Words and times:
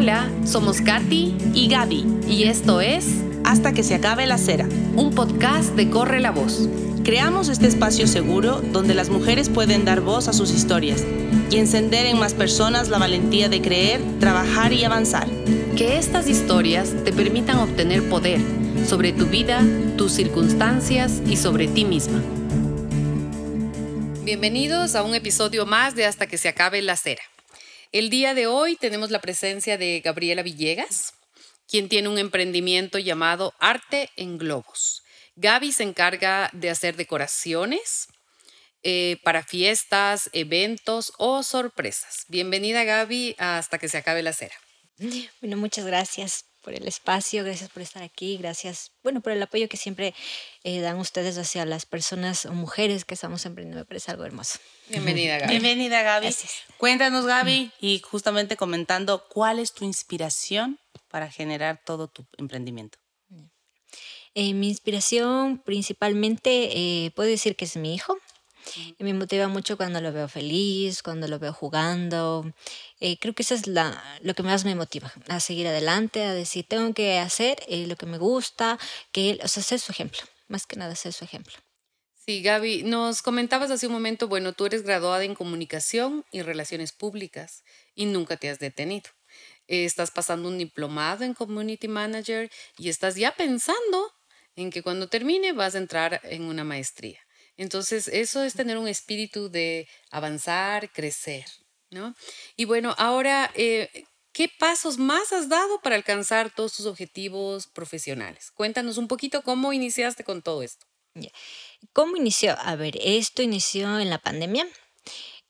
Hola, 0.00 0.30
somos 0.46 0.80
Katy 0.80 1.36
y 1.52 1.68
Gaby. 1.68 2.06
Y 2.26 2.44
esto 2.44 2.80
es 2.80 3.04
Hasta 3.44 3.74
que 3.74 3.82
se 3.82 3.94
acabe 3.94 4.26
la 4.26 4.38
cera. 4.38 4.66
Un 4.96 5.14
podcast 5.14 5.74
de 5.74 5.90
Corre 5.90 6.20
la 6.20 6.30
Voz. 6.30 6.70
Creamos 7.04 7.50
este 7.50 7.66
espacio 7.66 8.06
seguro 8.06 8.62
donde 8.62 8.94
las 8.94 9.10
mujeres 9.10 9.50
pueden 9.50 9.84
dar 9.84 10.00
voz 10.00 10.26
a 10.26 10.32
sus 10.32 10.52
historias 10.52 11.04
y 11.50 11.58
encender 11.58 12.06
en 12.06 12.18
más 12.18 12.32
personas 12.32 12.88
la 12.88 12.96
valentía 12.96 13.50
de 13.50 13.60
creer, 13.60 14.00
trabajar 14.20 14.72
y 14.72 14.84
avanzar. 14.84 15.28
Que 15.76 15.98
estas 15.98 16.30
historias 16.30 16.94
te 17.04 17.12
permitan 17.12 17.58
obtener 17.58 18.08
poder 18.08 18.40
sobre 18.86 19.12
tu 19.12 19.26
vida, 19.26 19.62
tus 19.98 20.12
circunstancias 20.12 21.20
y 21.26 21.36
sobre 21.36 21.68
ti 21.68 21.84
misma. 21.84 22.22
Bienvenidos 24.24 24.94
a 24.94 25.02
un 25.02 25.14
episodio 25.14 25.66
más 25.66 25.94
de 25.94 26.06
Hasta 26.06 26.26
que 26.26 26.38
se 26.38 26.48
acabe 26.48 26.80
la 26.80 26.96
cera. 26.96 27.20
El 27.92 28.08
día 28.08 28.34
de 28.34 28.46
hoy 28.46 28.76
tenemos 28.76 29.10
la 29.10 29.20
presencia 29.20 29.76
de 29.76 30.00
Gabriela 30.00 30.42
Villegas, 30.42 31.12
quien 31.66 31.88
tiene 31.88 32.08
un 32.08 32.18
emprendimiento 32.18 33.00
llamado 33.00 33.52
Arte 33.58 34.10
en 34.14 34.38
Globos. 34.38 35.02
Gaby 35.34 35.72
se 35.72 35.82
encarga 35.82 36.50
de 36.52 36.70
hacer 36.70 36.94
decoraciones 36.94 38.06
eh, 38.84 39.16
para 39.24 39.42
fiestas, 39.42 40.30
eventos 40.32 41.12
o 41.18 41.42
sorpresas. 41.42 42.26
Bienvenida 42.28 42.84
Gaby 42.84 43.34
hasta 43.38 43.78
que 43.78 43.88
se 43.88 43.98
acabe 43.98 44.22
la 44.22 44.34
cera. 44.34 44.54
Bueno, 45.40 45.56
muchas 45.56 45.84
gracias 45.84 46.44
por 46.60 46.74
el 46.74 46.86
espacio, 46.86 47.44
gracias 47.44 47.70
por 47.70 47.82
estar 47.82 48.02
aquí, 48.02 48.36
gracias, 48.36 48.92
bueno, 49.02 49.20
por 49.20 49.32
el 49.32 49.42
apoyo 49.42 49.68
que 49.68 49.76
siempre 49.76 50.14
eh, 50.62 50.80
dan 50.80 50.98
ustedes 50.98 51.38
hacia 51.38 51.64
las 51.64 51.86
personas 51.86 52.46
o 52.46 52.52
mujeres 52.52 53.04
que 53.04 53.14
estamos 53.14 53.44
emprendiendo, 53.46 53.80
me 53.80 53.86
parece 53.86 54.10
algo 54.10 54.24
hermoso. 54.24 54.58
Bienvenida, 54.88 55.38
Gaby. 55.38 55.50
Bienvenida, 55.50 56.02
Gaby. 56.02 56.34
Cuéntanos, 56.76 57.26
Gaby, 57.26 57.72
y 57.80 58.00
justamente 58.00 58.56
comentando, 58.56 59.26
¿cuál 59.28 59.58
es 59.58 59.72
tu 59.72 59.84
inspiración 59.84 60.78
para 61.08 61.30
generar 61.30 61.80
todo 61.84 62.08
tu 62.08 62.26
emprendimiento? 62.38 62.98
Eh, 64.34 64.54
mi 64.54 64.68
inspiración 64.68 65.58
principalmente, 65.58 66.70
eh, 66.72 67.10
puedo 67.16 67.28
decir 67.28 67.56
que 67.56 67.64
es 67.64 67.76
mi 67.76 67.94
hijo. 67.94 68.16
Y 68.98 69.04
me 69.04 69.14
motiva 69.14 69.48
mucho 69.48 69.76
cuando 69.76 70.00
lo 70.00 70.12
veo 70.12 70.28
feliz, 70.28 71.02
cuando 71.02 71.28
lo 71.28 71.38
veo 71.38 71.52
jugando. 71.52 72.52
Eh, 73.00 73.18
creo 73.18 73.34
que 73.34 73.42
eso 73.42 73.54
es 73.54 73.66
la, 73.66 74.02
lo 74.22 74.34
que 74.34 74.42
más 74.42 74.64
me 74.64 74.74
motiva, 74.74 75.12
a 75.28 75.40
seguir 75.40 75.66
adelante, 75.66 76.24
a 76.24 76.34
decir, 76.34 76.66
tengo 76.68 76.92
que 76.94 77.18
hacer 77.18 77.58
eh, 77.68 77.86
lo 77.86 77.96
que 77.96 78.06
me 78.06 78.18
gusta, 78.18 78.78
que 79.12 79.30
él, 79.30 79.40
o 79.42 79.48
sea, 79.48 79.62
ser 79.62 79.80
su 79.80 79.92
ejemplo, 79.92 80.20
más 80.48 80.66
que 80.66 80.76
nada 80.76 80.94
ser 80.94 81.12
su 81.12 81.24
ejemplo. 81.24 81.54
Sí, 82.14 82.42
Gaby, 82.42 82.82
nos 82.84 83.22
comentabas 83.22 83.70
hace 83.70 83.86
un 83.86 83.92
momento, 83.92 84.28
bueno, 84.28 84.52
tú 84.52 84.66
eres 84.66 84.82
graduada 84.82 85.24
en 85.24 85.34
comunicación 85.34 86.24
y 86.30 86.42
relaciones 86.42 86.92
públicas 86.92 87.64
y 87.94 88.06
nunca 88.06 88.36
te 88.36 88.50
has 88.50 88.58
detenido. 88.58 89.10
estás 89.66 90.10
pasando 90.10 90.48
un 90.48 90.58
diplomado 90.58 91.24
en 91.24 91.34
Community 91.34 91.88
Manager 91.88 92.50
y 92.76 92.88
estás 92.88 93.16
ya 93.16 93.34
pensando 93.34 94.12
en 94.56 94.70
que 94.70 94.82
cuando 94.82 95.08
termine 95.08 95.52
vas 95.52 95.74
a 95.74 95.78
entrar 95.78 96.20
en 96.24 96.42
una 96.42 96.64
maestría. 96.64 97.20
Entonces, 97.60 98.08
eso 98.08 98.42
es 98.42 98.54
tener 98.54 98.78
un 98.78 98.88
espíritu 98.88 99.50
de 99.50 99.86
avanzar, 100.10 100.90
crecer, 100.92 101.44
¿no? 101.90 102.14
Y 102.56 102.64
bueno, 102.64 102.94
ahora, 102.96 103.50
eh, 103.54 104.06
¿qué 104.32 104.48
pasos 104.58 104.96
más 104.96 105.34
has 105.34 105.50
dado 105.50 105.78
para 105.82 105.96
alcanzar 105.96 106.50
todos 106.54 106.72
tus 106.72 106.86
objetivos 106.86 107.66
profesionales? 107.66 108.50
Cuéntanos 108.54 108.96
un 108.96 109.08
poquito 109.08 109.42
cómo 109.42 109.74
iniciaste 109.74 110.24
con 110.24 110.40
todo 110.40 110.62
esto. 110.62 110.86
¿Cómo 111.92 112.16
inició? 112.16 112.56
A 112.58 112.76
ver, 112.76 112.96
esto 112.98 113.42
inició 113.42 113.98
en 113.98 114.08
la 114.08 114.18
pandemia. 114.18 114.66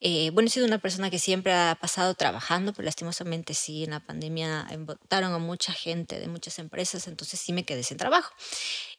Eh, 0.03 0.31
bueno, 0.33 0.47
he 0.47 0.49
sido 0.49 0.65
una 0.65 0.79
persona 0.79 1.11
que 1.11 1.19
siempre 1.19 1.53
ha 1.53 1.77
pasado 1.79 2.15
trabajando, 2.15 2.73
pero 2.73 2.85
lastimosamente 2.85 3.53
sí, 3.53 3.83
en 3.83 3.91
la 3.91 3.99
pandemia 3.99 4.67
votaron 4.79 5.31
a 5.31 5.37
mucha 5.37 5.73
gente 5.73 6.19
de 6.19 6.27
muchas 6.27 6.57
empresas, 6.57 7.07
entonces 7.07 7.39
sí 7.39 7.53
me 7.53 7.65
quedé 7.65 7.83
sin 7.83 7.97
trabajo. 7.97 8.33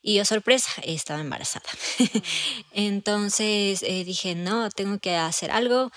Y 0.00 0.14
yo, 0.14 0.22
oh, 0.22 0.24
sorpresa, 0.24 0.70
estaba 0.84 1.20
embarazada. 1.20 1.66
entonces 2.72 3.82
eh, 3.82 4.04
dije, 4.04 4.36
no, 4.36 4.70
tengo 4.70 5.00
que 5.00 5.16
hacer 5.16 5.50
algo 5.50 5.90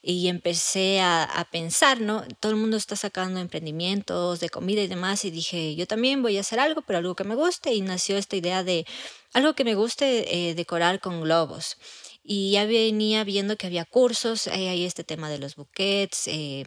y 0.00 0.28
empecé 0.28 1.00
a, 1.00 1.24
a, 1.24 1.44
pensar, 1.44 2.00
¿no? 2.00 2.24
Todo 2.38 2.52
el 2.52 2.58
mundo 2.58 2.76
está 2.76 2.94
sacando 2.94 3.40
emprendimientos 3.40 4.38
de 4.38 4.48
comida 4.48 4.82
y 4.82 4.86
demás 4.86 5.24
y 5.24 5.32
dije, 5.32 5.74
yo 5.74 5.88
también 5.88 6.22
voy 6.22 6.36
a 6.38 6.40
hacer 6.40 6.60
algo, 6.60 6.82
pero 6.82 7.00
algo 7.00 7.16
que 7.16 7.24
me 7.24 7.34
guste 7.34 7.74
y 7.74 7.80
nació 7.80 8.16
esta 8.16 8.36
idea 8.36 8.62
de 8.62 8.86
algo 9.32 9.54
que 9.54 9.64
me 9.64 9.74
guste 9.74 10.50
eh, 10.50 10.54
decorar 10.54 11.00
con 11.00 11.22
globos 11.22 11.78
y 12.22 12.52
ya 12.52 12.64
venía 12.66 13.24
viendo 13.24 13.56
que 13.56 13.66
había 13.66 13.84
cursos, 13.84 14.46
hay 14.46 14.68
ahí 14.68 14.84
este 14.84 15.02
tema 15.04 15.28
de 15.28 15.38
los 15.38 15.56
buquets, 15.56 16.28
eh, 16.28 16.64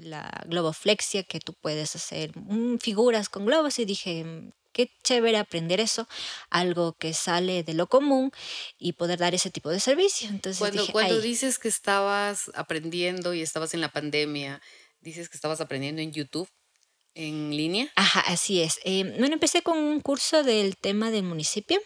la 0.00 0.44
globoflexia, 0.46 1.22
que 1.22 1.38
tú 1.40 1.54
puedes 1.54 1.94
hacer 1.94 2.32
mm, 2.36 2.78
figuras 2.78 3.28
con 3.28 3.46
globos 3.46 3.78
y 3.78 3.84
dije, 3.84 4.24
mm, 4.24 4.50
qué 4.72 4.90
chévere 5.04 5.38
aprender 5.38 5.80
eso, 5.80 6.08
algo 6.48 6.94
que 6.94 7.14
sale 7.14 7.62
de 7.62 7.74
lo 7.74 7.86
común 7.86 8.32
y 8.78 8.94
poder 8.94 9.18
dar 9.18 9.34
ese 9.34 9.50
tipo 9.50 9.70
de 9.70 9.78
servicio. 9.78 10.28
Entonces 10.28 10.58
cuando, 10.58 10.86
cuando 10.88 11.20
dices 11.20 11.58
que 11.58 11.68
estabas 11.68 12.50
aprendiendo 12.54 13.32
y 13.32 13.42
estabas 13.42 13.74
en 13.74 13.80
la 13.80 13.92
pandemia, 13.92 14.60
dices 15.00 15.28
que 15.28 15.36
estabas 15.36 15.60
aprendiendo 15.60 16.02
en 16.02 16.12
YouTube. 16.12 16.48
¿En 17.14 17.50
línea? 17.50 17.90
Ajá, 17.96 18.20
así 18.20 18.62
es. 18.62 18.78
Eh, 18.84 19.02
bueno, 19.18 19.34
empecé 19.34 19.62
con 19.62 19.76
un 19.78 20.00
curso 20.00 20.44
del 20.44 20.76
tema 20.76 21.10
del 21.10 21.24
municipio 21.24 21.80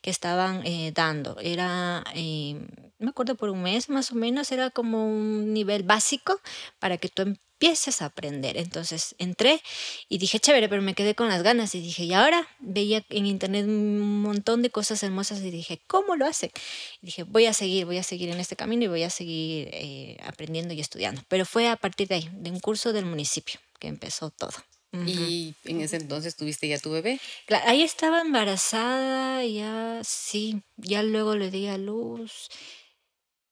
que 0.00 0.10
estaban 0.10 0.66
eh, 0.66 0.92
dando. 0.94 1.38
Era, 1.40 2.04
eh, 2.14 2.60
me 2.98 3.10
acuerdo 3.10 3.34
por 3.34 3.50
un 3.50 3.62
mes 3.62 3.88
más 3.88 4.12
o 4.12 4.14
menos, 4.14 4.52
era 4.52 4.70
como 4.70 5.06
un 5.06 5.52
nivel 5.52 5.82
básico 5.82 6.40
para 6.78 6.98
que 6.98 7.08
tú 7.08 7.22
empieces 7.22 8.02
a 8.02 8.06
aprender. 8.06 8.56
Entonces 8.56 9.14
entré 9.18 9.62
y 10.08 10.18
dije, 10.18 10.38
chévere, 10.40 10.68
pero 10.68 10.82
me 10.82 10.94
quedé 10.94 11.14
con 11.14 11.28
las 11.28 11.42
ganas 11.42 11.74
y 11.74 11.80
dije, 11.80 12.04
y 12.04 12.12
ahora 12.12 12.46
veía 12.58 13.04
en 13.08 13.26
internet 13.26 13.66
un 13.66 14.20
montón 14.22 14.62
de 14.62 14.70
cosas 14.70 15.02
hermosas 15.02 15.40
y 15.40 15.50
dije, 15.50 15.80
¿cómo 15.86 16.16
lo 16.16 16.26
hacen? 16.26 16.50
Dije, 17.00 17.22
voy 17.22 17.46
a 17.46 17.52
seguir, 17.52 17.86
voy 17.86 17.98
a 17.98 18.02
seguir 18.02 18.28
en 18.30 18.40
este 18.40 18.56
camino 18.56 18.84
y 18.84 18.88
voy 18.88 19.02
a 19.02 19.10
seguir 19.10 19.68
eh, 19.72 20.18
aprendiendo 20.24 20.74
y 20.74 20.80
estudiando. 20.80 21.22
Pero 21.28 21.46
fue 21.46 21.68
a 21.68 21.76
partir 21.76 22.08
de 22.08 22.16
ahí, 22.16 22.30
de 22.32 22.50
un 22.50 22.60
curso 22.60 22.92
del 22.92 23.06
municipio, 23.06 23.60
que 23.78 23.88
empezó 23.88 24.30
todo. 24.30 24.52
Y 25.06 25.54
en 25.64 25.80
ese 25.80 25.96
entonces 25.96 26.36
tuviste 26.36 26.68
ya 26.68 26.78
tu 26.78 26.90
bebé. 26.90 27.20
Claro, 27.46 27.64
ahí 27.68 27.82
estaba 27.82 28.20
embarazada, 28.20 29.44
ya 29.44 30.00
sí, 30.04 30.62
ya 30.76 31.02
luego 31.02 31.34
le 31.34 31.50
di 31.50 31.66
a 31.66 31.78
luz. 31.78 32.48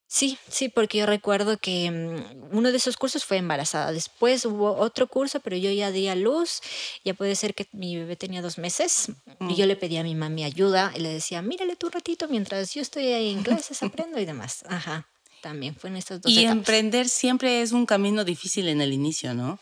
Sí, 0.06 0.36
sí, 0.46 0.68
porque 0.68 0.98
yo 0.98 1.06
recuerdo 1.06 1.56
que 1.56 1.90
mm, 1.90 2.54
uno 2.56 2.70
de 2.70 2.76
esos 2.76 2.98
cursos 2.98 3.24
fue 3.24 3.38
embarazada. 3.38 3.92
Después 3.92 4.44
hubo 4.44 4.76
otro 4.76 5.06
curso, 5.06 5.40
pero 5.40 5.56
yo 5.56 5.70
ya 5.72 5.90
di 5.90 6.06
a 6.08 6.14
luz. 6.14 6.60
Ya 7.02 7.14
puede 7.14 7.34
ser 7.34 7.54
que 7.54 7.66
mi 7.72 7.96
bebé 7.96 8.16
tenía 8.16 8.42
dos 8.42 8.58
meses 8.58 9.10
y 9.48 9.54
yo 9.54 9.64
le 9.64 9.74
pedí 9.74 9.96
a 9.96 10.02
mi 10.02 10.14
mami 10.14 10.44
ayuda 10.44 10.92
y 10.94 11.00
le 11.00 11.08
decía, 11.08 11.40
mírale 11.40 11.76
tu 11.76 11.88
ratito 11.88 12.28
mientras 12.28 12.74
yo 12.74 12.82
estoy 12.82 13.06
ahí 13.06 13.30
en 13.30 13.42
clases, 13.42 13.82
aprendo 13.82 14.20
y 14.20 14.26
demás. 14.26 14.64
Ajá 14.68 15.08
también 15.42 15.74
fue 15.74 15.90
en 15.90 15.96
estas 15.96 16.22
dos 16.22 16.32
Y 16.32 16.44
emprender 16.44 17.08
siempre 17.08 17.60
es 17.60 17.72
un 17.72 17.84
camino 17.84 18.24
difícil 18.24 18.68
en 18.68 18.80
el 18.80 18.92
inicio, 18.92 19.34
¿no? 19.34 19.58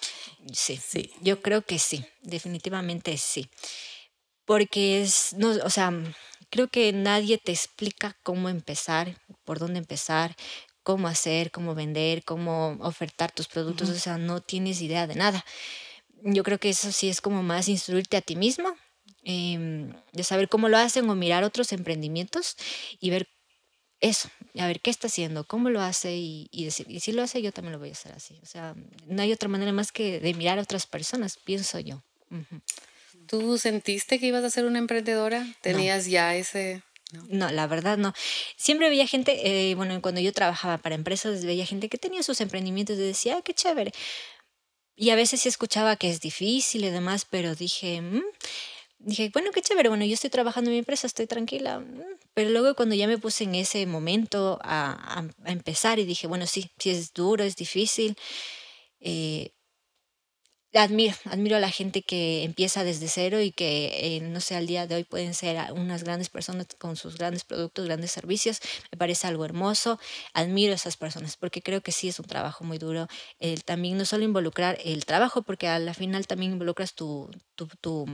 Sí, 0.52 0.76
sí. 0.76 1.10
Yo 1.22 1.42
creo 1.42 1.62
que 1.62 1.80
sí, 1.80 2.04
definitivamente 2.22 3.16
sí. 3.16 3.48
Porque 4.44 5.02
es, 5.02 5.34
no, 5.36 5.50
o 5.64 5.70
sea, 5.70 5.92
creo 6.50 6.68
que 6.68 6.92
nadie 6.92 7.38
te 7.38 7.52
explica 7.52 8.16
cómo 8.22 8.48
empezar, 8.48 9.16
por 9.44 9.58
dónde 9.58 9.78
empezar, 9.78 10.36
cómo 10.82 11.08
hacer, 11.08 11.50
cómo 11.50 11.74
vender, 11.74 12.24
cómo 12.24 12.76
ofertar 12.80 13.32
tus 13.32 13.48
productos, 13.48 13.88
o 13.88 13.94
sea, 13.94 14.18
no 14.18 14.40
tienes 14.40 14.80
idea 14.82 15.06
de 15.06 15.14
nada. 15.14 15.44
Yo 16.22 16.42
creo 16.42 16.58
que 16.58 16.70
eso 16.70 16.92
sí 16.92 17.08
es 17.08 17.20
como 17.20 17.42
más 17.42 17.68
instruirte 17.68 18.16
a 18.16 18.22
ti 18.22 18.36
mismo, 18.36 18.74
em, 19.22 19.92
de 20.12 20.24
saber 20.24 20.48
cómo 20.48 20.68
lo 20.68 20.78
hacen 20.78 21.08
o 21.08 21.14
mirar 21.14 21.44
otros 21.44 21.72
emprendimientos 21.72 22.56
y 23.00 23.10
ver 23.10 23.28
eso, 24.00 24.30
a 24.58 24.66
ver 24.66 24.80
qué 24.80 24.90
está 24.90 25.08
haciendo, 25.08 25.44
cómo 25.44 25.68
lo 25.68 25.80
hace 25.80 26.16
y, 26.16 26.48
decir, 26.52 26.86
y 26.88 27.00
si 27.00 27.12
lo 27.12 27.22
hace 27.22 27.42
yo 27.42 27.52
también 27.52 27.72
lo 27.72 27.78
voy 27.78 27.90
a 27.90 27.92
hacer 27.92 28.12
así. 28.12 28.38
O 28.42 28.46
sea, 28.46 28.74
no 29.06 29.22
hay 29.22 29.32
otra 29.32 29.48
manera 29.48 29.72
más 29.72 29.92
que 29.92 30.20
de 30.20 30.34
mirar 30.34 30.58
a 30.58 30.62
otras 30.62 30.86
personas, 30.86 31.36
pienso 31.36 31.78
yo. 31.78 32.02
¿Tú 33.26 33.58
sentiste 33.58 34.18
que 34.18 34.26
ibas 34.26 34.44
a 34.44 34.50
ser 34.50 34.64
una 34.64 34.78
emprendedora? 34.78 35.46
¿Tenías 35.60 36.06
ya 36.06 36.34
ese...? 36.34 36.82
No. 37.28 37.50
la 37.50 37.66
verdad 37.66 37.98
no. 37.98 38.14
Siempre 38.56 38.88
veía 38.88 39.06
gente, 39.06 39.70
eh, 39.70 39.74
bueno, 39.74 40.00
cuando 40.00 40.20
yo 40.20 40.32
trabajaba 40.32 40.78
para 40.78 40.94
empresas, 40.94 41.44
veía 41.44 41.66
gente 41.66 41.88
que 41.88 41.98
tenía 41.98 42.22
sus 42.22 42.40
emprendimientos 42.40 42.96
y 42.96 43.02
decía, 43.02 43.38
ah, 43.38 43.42
qué 43.42 43.52
chévere. 43.52 43.92
Y 44.94 45.10
a 45.10 45.16
veces 45.16 45.40
sí 45.40 45.48
escuchaba 45.48 45.96
que 45.96 46.08
es 46.08 46.20
difícil 46.20 46.84
y 46.84 46.90
demás, 46.90 47.26
pero 47.28 47.56
dije, 47.56 48.00
mm", 48.00 48.22
dije, 48.98 49.30
bueno, 49.32 49.50
qué 49.50 49.60
chévere, 49.60 49.88
bueno, 49.88 50.04
yo 50.04 50.14
estoy 50.14 50.30
trabajando 50.30 50.70
en 50.70 50.74
mi 50.74 50.78
empresa, 50.78 51.06
estoy 51.06 51.26
tranquila, 51.26 51.80
mm". 51.80 52.19
Pero 52.34 52.50
luego 52.50 52.74
cuando 52.74 52.94
ya 52.94 53.06
me 53.06 53.18
puse 53.18 53.44
en 53.44 53.54
ese 53.54 53.86
momento 53.86 54.58
a, 54.62 55.18
a, 55.18 55.50
empezar 55.50 55.98
y 55.98 56.04
dije, 56.04 56.26
bueno, 56.26 56.46
sí, 56.46 56.70
sí 56.78 56.90
es 56.90 57.12
duro, 57.12 57.44
es 57.44 57.56
difícil, 57.56 58.16
eh, 59.00 59.52
admiro, 60.74 61.14
admiro 61.24 61.56
a 61.56 61.60
la 61.60 61.70
gente 61.70 62.02
que 62.02 62.44
empieza 62.44 62.84
desde 62.84 63.08
cero 63.08 63.40
y 63.40 63.50
que, 63.50 64.16
eh, 64.16 64.20
no 64.20 64.40
sé, 64.40 64.54
al 64.54 64.66
día 64.66 64.86
de 64.86 64.94
hoy 64.94 65.04
pueden 65.04 65.34
ser 65.34 65.72
unas 65.72 66.04
grandes 66.04 66.28
personas 66.28 66.66
con 66.78 66.96
sus 66.96 67.18
grandes 67.18 67.44
productos, 67.44 67.86
grandes 67.86 68.12
servicios. 68.12 68.60
Me 68.92 68.98
parece 68.98 69.26
algo 69.26 69.44
hermoso. 69.44 69.98
Admiro 70.32 70.72
a 70.72 70.76
esas 70.76 70.96
personas 70.96 71.36
porque 71.36 71.62
creo 71.62 71.80
que 71.80 71.92
sí 71.92 72.08
es 72.08 72.20
un 72.20 72.26
trabajo 72.26 72.64
muy 72.64 72.78
duro. 72.78 73.08
El, 73.40 73.64
también 73.64 73.98
no 73.98 74.04
solo 74.04 74.24
involucrar 74.24 74.78
el 74.84 75.04
trabajo, 75.06 75.42
porque 75.42 75.66
a 75.66 75.78
la 75.78 75.94
final 75.94 76.26
también 76.26 76.52
involucras 76.52 76.94
tu, 76.94 77.30
tu, 77.56 77.66
tu, 77.80 78.06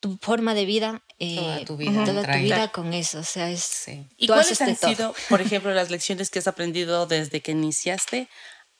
tu 0.00 0.18
forma 0.20 0.54
de 0.54 0.66
vida. 0.66 1.02
Eh, 1.18 1.36
toda 1.36 1.64
tu 1.64 1.76
vida. 1.76 2.04
Toda 2.04 2.22
tu 2.24 2.38
vida 2.38 2.72
con 2.72 2.92
eso. 2.92 3.20
O 3.20 3.24
sea, 3.24 3.50
es... 3.50 3.62
Sí. 3.62 4.06
¿Y 4.18 4.26
cuáles 4.26 4.60
han 4.60 4.76
sido, 4.76 5.14
por 5.28 5.40
ejemplo, 5.40 5.72
las 5.72 5.90
lecciones 5.90 6.28
que 6.28 6.40
has 6.40 6.46
aprendido 6.46 7.06
desde 7.06 7.40
que 7.40 7.52
iniciaste 7.52 8.28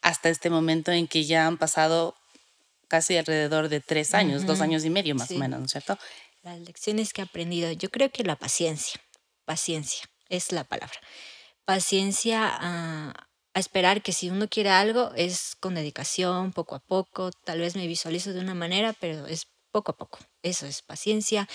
hasta 0.02 0.28
este 0.28 0.50
momento 0.50 0.92
en 0.92 1.06
que 1.06 1.24
ya 1.24 1.46
han 1.46 1.58
pasado 1.58 2.14
casi 2.90 3.16
alrededor 3.16 3.68
de 3.68 3.80
tres 3.80 4.14
años, 4.14 4.44
dos 4.46 4.60
años 4.60 4.84
y 4.84 4.90
medio 4.90 5.14
más 5.14 5.30
o 5.30 5.34
menos, 5.34 5.60
¿no 5.60 5.66
es 5.66 5.72
cierto? 5.72 5.96
Las 6.42 6.58
lecciones 6.58 7.12
que 7.12 7.22
he 7.22 7.24
aprendido, 7.24 7.70
yo 7.70 7.88
creo 7.88 8.10
que 8.10 8.24
la 8.24 8.34
paciencia, 8.34 9.00
paciencia 9.44 10.04
es 10.28 10.50
la 10.50 10.64
palabra. 10.64 10.98
Paciencia 11.64 12.48
a, 12.50 13.14
a 13.54 13.60
esperar 13.60 14.02
que 14.02 14.12
si 14.12 14.28
uno 14.28 14.48
quiere 14.48 14.70
algo 14.70 15.12
es 15.14 15.54
con 15.60 15.76
dedicación, 15.76 16.52
poco 16.52 16.74
a 16.74 16.80
poco, 16.80 17.30
tal 17.44 17.60
vez 17.60 17.76
me 17.76 17.86
visualizo 17.86 18.32
de 18.32 18.40
una 18.40 18.54
manera, 18.54 18.92
pero 19.00 19.26
es 19.26 19.46
poco 19.70 19.92
a 19.92 19.96
poco. 19.96 20.18
Eso 20.42 20.66
es 20.66 20.82
paciencia. 20.82 21.48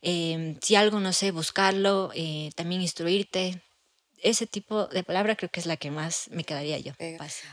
Em, 0.00 0.58
si 0.60 0.74
algo 0.74 0.98
no 0.98 1.12
sé, 1.12 1.30
buscarlo, 1.30 2.10
eh, 2.14 2.50
también 2.56 2.82
instruirte, 2.82 3.62
ese 4.22 4.46
tipo 4.46 4.86
de 4.86 5.02
palabra 5.02 5.36
creo 5.36 5.50
que 5.50 5.60
es 5.60 5.66
la 5.66 5.76
que 5.76 5.90
más 5.90 6.28
me 6.30 6.44
quedaría 6.44 6.78
yo. 6.78 6.92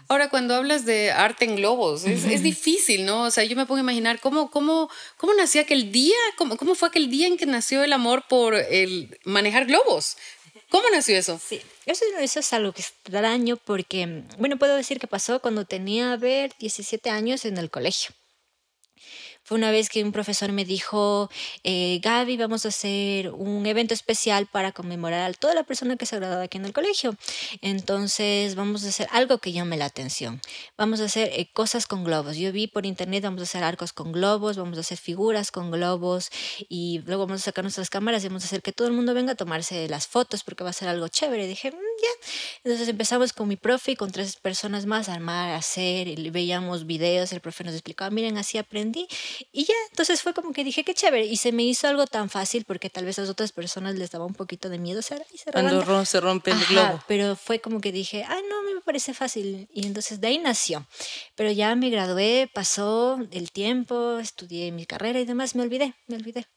Ahora, 0.07 0.30
cuando 0.30 0.56
hablas 0.56 0.86
de 0.86 1.12
arte 1.12 1.45
en 1.45 1.56
globos, 1.56 2.06
es, 2.06 2.44
difícil, 2.44 3.06
¿no? 3.06 3.24
O 3.24 3.31
sea, 3.31 3.44
yo 3.44 3.56
me 3.56 3.66
pongo 3.66 3.77
a 3.77 3.81
imaginar 3.81 4.19
cómo, 4.19 4.50
cómo, 4.51 4.89
cómo 5.18 5.33
nació 5.33 5.62
aquel 5.62 5.92
día, 5.92 6.16
cómo, 6.38 6.57
cómo 6.57 6.75
fue 6.75 6.89
aquel 6.89 7.10
día 7.10 7.27
en 7.27 7.38
que 7.38 7.45
nació 7.45 7.83
el 7.83 7.94
amor 7.94 8.25
por 8.27 8.56
el 8.56 9.19
manejar 9.25 9.66
globos. 9.66 10.18
¿Cómo 10.69 10.88
nació 10.92 11.18
eso? 11.18 11.39
Sí, 11.44 11.60
eso, 11.88 12.06
eso 12.19 12.39
es 12.39 12.54
algo 12.54 12.69
extraño 12.69 13.57
porque, 13.57 14.24
bueno, 14.38 14.57
puedo 14.57 14.75
decir 14.75 15.00
que 15.00 15.07
pasó 15.07 15.42
cuando 15.42 15.65
tenía, 15.65 16.13
a 16.13 16.18
ver, 16.18 16.54
17 16.60 17.10
años 17.10 17.45
en 17.45 17.57
el 17.57 17.72
colegio. 17.72 18.12
Fue 19.50 19.57
una 19.57 19.72
vez 19.72 19.90
que 19.90 20.04
un 20.04 20.12
profesor 20.12 20.51
me 20.51 20.63
dijo, 20.63 21.28
eh, 21.63 22.00
Gaby, 22.04 22.38
vamos 22.38 22.66
a 22.66 22.68
hacer 22.68 23.31
un 23.31 23.66
evento 23.66 23.96
especial 23.96 24.46
para 24.46 24.74
conmemorar 24.74 25.28
a 25.28 25.34
toda 25.34 25.56
la 25.56 25.63
persona 25.63 25.96
que 25.96 26.06
se 26.06 26.16
ha 26.16 26.19
graduado 26.19 26.44
aquí 26.44 26.60
en 26.60 26.66
el 26.66 26.72
colegio. 26.72 27.16
Entonces 27.63 28.54
vamos 28.54 28.86
a 28.86 28.90
hacer 28.90 29.07
algo 29.12 29.40
que 29.40 29.51
llame 29.51 29.75
la 29.75 29.86
atención. 29.86 30.40
Vamos 30.78 31.01
a 31.01 31.06
hacer 31.06 31.31
eh, 31.34 31.50
cosas 31.51 31.88
con 31.88 32.04
globos. 32.04 32.38
Yo 32.38 32.51
vi 32.51 32.68
por 32.68 32.86
internet, 32.86 33.24
vamos 33.24 33.40
a 33.40 33.46
hacer 33.46 33.63
arcos 33.63 33.92
con 33.92 34.12
globos, 34.12 34.56
vamos 34.56 34.78
a 34.78 34.81
hacer 34.81 35.00
figuras 35.00 35.50
con 35.50 35.72
globos 35.72 36.30
y 36.69 37.01
luego 37.07 37.25
vamos 37.25 37.42
a 37.42 37.46
sacar 37.46 37.63
nuestras 37.63 37.90
cámaras 37.90 38.24
y 38.24 38.28
vamos 38.28 38.44
a 38.44 38.46
hacer 38.46 38.62
que 38.62 38.72
todo 38.72 38.88
el 38.88 38.94
mundo 38.94 39.16
venga 39.16 39.31
a 39.31 39.36
tomarse 39.36 39.90
las 39.90 40.06
fotos 40.06 40.44
porque 40.44 40.63
va 40.63 40.69
a 40.69 40.74
ser 40.74 40.90
algo 40.90 41.07
chévere. 41.07 41.46
Y 41.46 41.48
dije, 41.48 41.72
mm, 41.72 41.88
ya. 42.01 42.30
Entonces 42.63 42.88
empezamos 42.88 43.34
con 43.34 43.48
mi 43.48 43.56
profe 43.56 43.92
y 43.92 43.96
con 43.96 44.12
tres 44.12 44.36
personas 44.36 44.86
más 44.86 45.10
a 45.10 45.13
armar, 45.13 45.50
a 45.51 45.57
hacer, 45.57 46.07
y 46.07 46.30
veíamos 46.30 46.86
videos, 46.86 47.31
el 47.34 47.42
profe 47.42 47.63
nos 47.63 47.74
explicaba, 47.74 48.10
miren, 48.10 48.38
así 48.38 48.57
aprendí 48.57 49.07
y 49.51 49.66
ya, 49.66 49.74
entonces 49.90 50.22
fue 50.22 50.34
como 50.34 50.51
que 50.54 50.63
dije, 50.63 50.84
qué 50.84 50.94
chévere. 50.94 51.25
Y 51.25 51.38
se 51.38 51.51
me 51.51 51.63
hizo 51.63 51.88
algo 51.88 52.06
tan 52.07 52.30
fácil 52.30 52.66
porque 52.66 52.90
tal 52.90 53.06
vez 53.06 53.18
a 53.19 53.22
las 53.22 53.30
otras 53.30 53.51
personas 53.51 53.96
les 53.96 54.12
daba 54.12 54.25
un 54.25 54.34
poquito 54.34 54.69
de 54.69 54.80
miedo. 54.80 55.01
Se 55.01 55.16
Cuando 55.51 56.06
se 56.06 56.19
rompe 56.19 56.51
el 56.51 56.66
globo. 56.66 57.04
Pero 57.07 57.36
fue 57.36 57.60
como 57.60 57.81
que 57.81 57.92
dije, 57.92 58.25
ay, 58.28 58.42
no, 58.50 58.63
me 58.63 58.81
parece 58.81 59.13
fácil. 59.13 59.68
Y 59.74 59.86
entonces 59.86 60.22
de 60.22 60.28
ahí 60.28 60.38
nació. 60.38 60.88
Pero 61.36 61.51
ya 61.51 61.75
me 61.75 61.90
gradué, 61.90 62.50
pasó 62.54 63.19
el 63.31 63.51
tiempo, 63.51 64.19
estudié 64.19 64.72
mi 64.72 64.86
carrera 64.86 65.19
y 65.19 65.25
demás, 65.25 65.56
me 65.56 65.63
olvidé, 65.63 65.96
me 66.07 66.16
olvidé. 66.16 66.48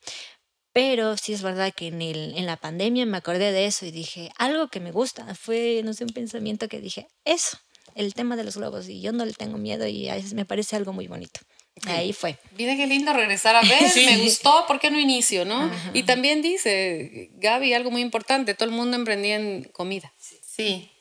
Pero 0.72 1.16
sí 1.16 1.32
es 1.32 1.42
verdad 1.42 1.72
que 1.74 1.88
en, 1.88 2.00
el, 2.00 2.34
en 2.36 2.46
la 2.46 2.56
pandemia 2.56 3.04
me 3.04 3.18
acordé 3.18 3.52
de 3.52 3.66
eso 3.66 3.84
y 3.84 3.90
dije, 3.90 4.30
algo 4.38 4.68
que 4.68 4.80
me 4.80 4.90
gusta. 4.90 5.34
Fue, 5.34 5.82
no 5.84 5.92
sé, 5.92 6.04
un 6.04 6.12
pensamiento 6.12 6.68
que 6.68 6.80
dije, 6.80 7.08
eso, 7.24 7.58
el 7.94 8.14
tema 8.14 8.36
de 8.36 8.44
los 8.44 8.56
globos. 8.56 8.88
Y 8.88 9.00
yo 9.00 9.12
no 9.12 9.24
le 9.24 9.32
tengo 9.32 9.58
miedo 9.58 9.86
y 9.86 10.08
a 10.08 10.14
veces 10.14 10.34
me 10.34 10.44
parece 10.44 10.76
algo 10.76 10.92
muy 10.92 11.08
bonito. 11.08 11.40
Ahí 11.86 12.12
fue. 12.12 12.38
Mira 12.56 12.76
qué 12.76 12.86
lindo 12.86 13.12
regresar 13.12 13.56
a 13.56 13.62
ver, 13.62 13.82
me 13.96 14.18
gustó, 14.24 14.66
¿por 14.66 14.78
qué 14.78 14.90
no 14.90 14.98
inicio, 14.98 15.44
no? 15.44 15.70
Y 15.94 16.04
también 16.04 16.42
dice, 16.42 17.30
Gaby, 17.34 17.72
algo 17.74 17.90
muy 17.90 18.02
importante, 18.02 18.54
todo 18.54 18.68
el 18.68 18.74
mundo 18.74 18.96
emprendía 18.96 19.36
en 19.36 19.64
comida. 19.64 20.12
Sí, 20.18 20.91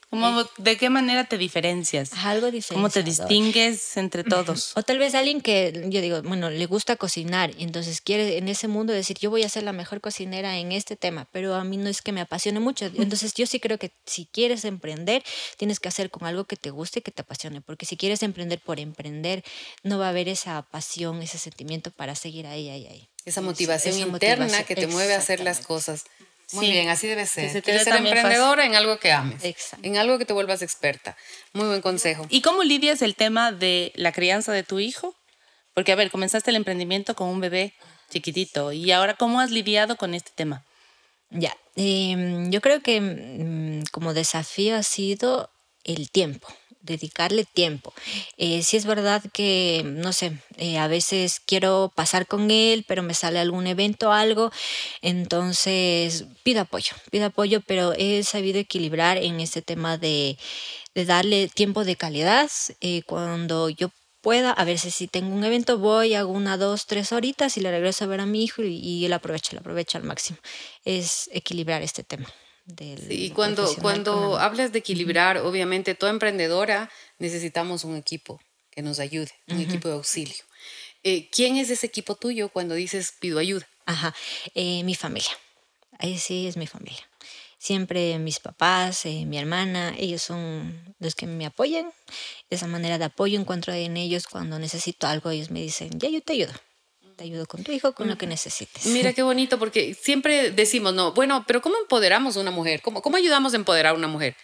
¿De 0.58 0.78
qué 0.78 0.90
manera 0.90 1.24
te 1.24 1.38
diferencias? 1.38 2.12
Algo 2.26 2.52
diferente. 2.52 2.76
¿Cómo 2.76 2.90
te 2.90 3.02
distingues 3.02 3.96
entre 3.96 4.24
todos? 4.24 4.74
O 4.76 4.84
tal 4.84 4.98
vez 4.98 5.16
alguien 5.16 5.40
que, 5.40 5.88
yo 5.90 6.02
digo, 6.02 6.22
bueno, 6.24 6.50
le 6.50 6.66
gusta 6.66 6.98
cocinar 6.98 7.52
y 7.58 7.64
entonces 7.64 8.02
quiere 8.02 8.38
en 8.38 8.50
ese 8.50 8.68
mundo 8.68 8.92
decir, 8.92 9.18
yo 9.20 9.30
voy 9.30 9.44
a 9.44 9.50
ser 9.50 9.64
la 9.64 9.72
mejor 9.72 10.02
cocinera 10.02 10.58
en 10.58 10.74
este 10.74 10.98
tema, 10.98 11.30
pero 11.32 11.56
a 11.56 11.64
mí 11.64 11.78
no 11.78 11.90
es 11.90 12.02
que 12.02 12.12
me 12.12 12.20
apasione 12.20 12.60
mucho. 12.60 12.86
Entonces 12.86 13.34
yo 13.34 13.46
sí 13.46 13.62
creo 13.62 13.78
que 13.78 13.94
si 14.06 14.26
quieres 14.26 14.66
emprender, 14.66 15.24
tienes 15.58 15.80
que 15.80 15.88
hacer 15.88 16.10
con 16.10 16.28
algo 16.28 16.44
que 16.44 16.58
te 16.58 16.72
guste 16.72 17.00
y 17.00 17.02
que 17.02 17.12
te 17.12 17.22
apasione, 17.22 17.62
porque 17.62 17.86
si 17.86 17.96
quieres 17.96 18.22
emprender 18.22 18.60
por 18.60 18.80
emprender, 18.80 19.44
no 19.84 19.98
va 19.98 20.08
a 20.08 20.10
haber 20.10 20.28
esa 20.28 20.62
pasión, 20.64 21.22
ese 21.22 21.38
sentimiento 21.38 21.90
para 21.92 22.16
seguir 22.16 22.48
ahí, 22.48 22.70
ahí, 22.70 22.86
ahí. 22.88 23.10
Esa 23.24 23.42
motivación 23.42 23.98
interna 23.98 24.64
que 24.64 24.76
te 24.76 24.88
mueve 24.88 25.14
a 25.14 25.20
hacer 25.20 25.40
las 25.40 25.60
cosas. 25.60 26.04
Muy 26.54 26.70
bien, 26.70 26.90
así 26.90 27.08
debe 27.08 27.26
ser. 27.26 27.62
Que 27.62 27.80
ser 27.80 27.96
emprendedora 27.96 28.66
en 28.66 28.76
algo 28.76 28.98
que 29.00 29.12
ames, 29.12 29.44
en 29.82 29.98
algo 29.98 30.18
que 30.18 30.26
te 30.26 30.34
vuelvas 30.34 30.62
experta. 30.62 31.18
Muy 31.54 31.68
buen 31.68 31.82
consejo. 31.82 32.26
¿Y 32.30 32.42
cómo 32.42 32.64
lidias 32.64 33.02
el 33.02 33.16
tema 33.16 33.52
de 33.52 33.92
la 33.96 34.12
crianza 34.12 34.52
de 34.52 34.64
tu 34.64 34.80
hijo? 34.80 35.16
Porque, 35.74 35.92
a 35.92 35.96
ver, 35.96 36.12
comenzaste 36.12 36.50
el 36.50 36.58
emprendimiento 36.58 37.16
con 37.16 37.30
un 37.30 37.40
bebé 37.40 37.74
chiquitito 38.10 38.72
y 38.74 38.92
ahora, 38.92 39.16
¿cómo 39.16 39.40
has 39.40 39.52
lidiado 39.52 39.96
con 39.96 40.14
este 40.14 40.32
tema? 40.36 40.66
Ya, 41.30 41.56
em, 41.76 42.52
yo 42.52 42.60
creo 42.60 42.82
que 42.82 43.00
mm, 43.00 43.84
como 43.92 44.14
desafío 44.14 44.76
ha 44.76 44.84
sido 44.84 45.50
el 45.86 46.12
tiempo 46.12 46.48
dedicarle 46.82 47.46
tiempo. 47.46 47.94
Eh, 48.38 48.64
si 48.64 48.78
es 48.78 48.86
verdad 48.86 49.24
que, 49.34 49.84
no 49.86 50.14
sé, 50.14 50.38
eh, 50.58 50.78
a 50.78 50.88
veces 50.88 51.40
quiero 51.40 51.92
pasar 51.96 52.28
con 52.28 52.52
él, 52.52 52.86
pero 52.88 53.04
me 53.04 53.14
sale 53.14 53.40
algún 53.40 53.68
evento, 53.68 54.12
algo, 54.12 54.52
entonces 55.02 56.26
pido 56.44 56.62
apoyo, 56.62 56.94
pido 57.12 57.28
apoyo, 57.28 57.62
pero 57.62 57.94
he 57.94 58.24
sabido 58.24 58.60
equilibrar 58.60 59.18
en 59.18 59.40
este 59.40 59.62
tema 59.62 59.98
de, 59.98 60.38
darle 60.94 61.48
tiempo 61.48 61.86
de 61.86 61.96
calidad 61.96 62.50
eh, 62.82 63.04
cuando 63.04 63.70
yo 63.70 63.92
pueda, 64.22 64.52
a 64.52 64.66
veces 64.66 64.94
si 64.94 65.08
tengo 65.08 65.34
un 65.34 65.44
evento 65.44 65.78
voy, 65.78 66.16
hago 66.16 66.32
una, 66.32 66.58
dos, 66.58 66.86
tres 66.86 67.12
horitas 67.12 67.58
y 67.58 67.62
le 67.62 67.72
regreso 67.72 68.04
a 68.04 68.08
ver 68.08 68.20
a 68.20 68.26
mi 68.26 68.44
hijo 68.44 68.62
y, 68.64 68.76
y 68.78 69.06
él 69.06 69.14
aprovecha, 69.14 69.52
él 69.54 69.60
aprovecha 69.60 69.98
al 69.98 70.04
máximo. 70.04 70.38
Es 70.86 71.30
equilibrar 71.34 71.82
este 71.82 72.04
tema 72.04 72.28
y 73.10 73.30
cuando, 73.32 73.74
cuando 73.82 74.38
hablas 74.38 74.72
de 74.72 74.80
equilibrar, 74.80 75.38
obviamente 75.38 75.96
toda 75.96 76.12
emprendedora 76.12 76.90
necesitamos 77.20 77.84
un 77.84 77.96
equipo 77.96 78.42
que 78.70 78.82
nos 78.82 79.00
ayude, 79.00 79.32
un 79.48 79.60
equipo 79.60 79.88
de 79.88 79.96
auxilio. 79.96 80.44
Eh, 81.04 81.30
¿Quién 81.32 81.58
es 81.58 81.70
ese 81.70 81.88
equipo 81.88 82.16
tuyo 82.16 82.50
cuando 82.50 82.76
dices 82.76 83.14
pido 83.20 83.40
ayuda? 83.40 83.68
Ajá, 83.86 84.16
eh, 84.54 84.84
mi 84.84 84.96
familia. 84.96 85.32
Ahí 86.00 86.18
sí 86.18 86.48
es 86.48 86.58
mi 86.58 86.68
familia. 86.68 87.08
Siempre 87.58 88.18
mis 88.18 88.40
papás, 88.40 89.06
eh, 89.06 89.26
mi 89.26 89.38
hermana, 89.38 89.94
ellos 89.98 90.22
son 90.22 90.96
los 91.00 91.16
que 91.16 91.28
me 91.28 91.46
apoyan. 91.46 91.92
Esa 92.50 92.68
manera 92.68 92.98
de 92.98 93.06
apoyo 93.06 93.40
encuentro 93.40 93.74
en 93.74 93.98
ellos 93.98 94.28
cuando 94.28 94.58
necesito 94.58 95.08
algo. 95.08 95.30
Ellos 95.30 95.52
me 95.52 95.62
dicen, 95.62 96.00
ya 96.00 96.10
yo 96.10 96.22
te 96.22 96.34
ayudo 96.34 96.54
te 97.22 97.28
ayudo 97.28 97.46
con 97.46 97.64
tu 97.64 97.72
hijo, 97.72 97.94
con 97.94 98.08
lo 98.08 98.18
que 98.18 98.26
necesites. 98.26 98.88
Mira 98.88 99.14
qué 99.14 99.22
bonito, 99.22 99.60
porque 99.60 99.94
siempre 99.94 100.50
decimos, 100.50 100.94
no, 100.94 101.12
bueno, 101.14 101.44
pero 101.46 101.62
¿cómo 101.62 101.76
empoderamos 101.78 102.36
a 102.36 102.40
una 102.40 102.50
mujer? 102.50 102.82
¿Cómo, 102.82 103.04
cómo 103.04 103.18
ayudamos 103.18 103.54
a 103.54 103.58
empoderar 103.58 103.94
a 103.94 103.98
una 103.98 104.08
mujer? 104.08 104.36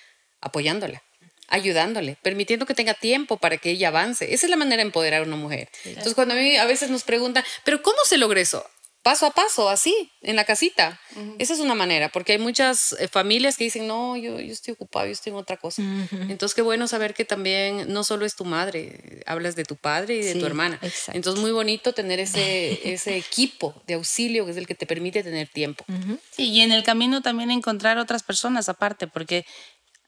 Apoyándola, 0.42 1.02
ayudándole, 1.48 2.18
permitiendo 2.22 2.68
que 2.68 2.76
tenga 2.76 2.94
tiempo 2.94 3.38
para 3.38 3.58
que 3.58 3.72
ella 3.72 3.88
avance. 3.88 4.32
Esa 4.32 4.46
es 4.46 4.50
la 4.52 4.58
manera 4.58 4.78
de 4.78 4.88
empoderar 4.88 5.22
a 5.22 5.26
una 5.26 5.38
mujer. 5.38 5.70
Entonces, 5.86 6.14
cuando 6.14 6.36
a 6.36 6.38
mí 6.38 6.56
a 6.56 6.66
veces 6.66 6.92
nos 6.92 7.04
preguntan, 7.04 7.44
¿pero 7.66 7.82
cómo 7.82 7.98
se 8.06 8.20
logra 8.20 8.40
eso? 8.40 8.64
Paso 9.08 9.26
a 9.26 9.32
paso, 9.32 9.70
así, 9.70 10.12
en 10.22 10.36
la 10.36 10.44
casita. 10.44 11.00
Esa 11.40 11.54
es 11.54 11.62
una 11.62 11.76
manera, 11.76 12.10
porque 12.10 12.34
hay 12.34 12.40
muchas 12.40 12.92
eh, 13.00 13.08
familias 13.08 13.56
que 13.56 13.64
dicen, 13.64 13.88
no, 13.88 14.18
yo, 14.18 14.38
yo 14.42 14.52
estoy 14.52 14.74
ocupado, 14.74 15.06
yo 15.06 15.14
estoy 15.14 15.32
en 15.32 15.38
otra 15.38 15.56
cosa. 15.56 15.82
Entonces, 16.28 16.54
qué 16.54 16.62
bueno 16.62 16.90
saber 16.90 17.14
que 17.14 17.24
también 17.24 17.86
no 17.88 18.04
solo 18.04 18.26
es 18.26 18.36
tu 18.36 18.44
madre, 18.44 19.24
hablas 19.26 19.56
de 19.56 19.64
tu 19.64 19.78
padre 19.78 20.18
y 20.18 20.24
de 20.24 20.36
tu 20.36 20.46
hermana. 20.46 20.78
Entonces, 21.14 21.42
muy 21.42 21.52
bonito 21.52 21.94
tener 21.94 22.20
ese, 22.20 22.82
ese 22.94 23.16
equipo 23.16 23.82
de 23.88 23.94
auxilio 23.94 24.44
que 24.44 24.52
es 24.52 24.58
el 24.58 24.68
que 24.68 24.76
te 24.76 24.86
permite 24.86 25.24
tener 25.24 25.48
tiempo. 25.48 25.86
Sí, 26.32 26.50
y 26.50 26.60
en 26.60 26.74
el 26.74 26.84
camino 26.84 27.22
también 27.22 27.50
encontrar 27.50 28.00
otras 28.00 28.24
personas 28.24 28.68
aparte, 28.68 29.08
porque 29.08 29.46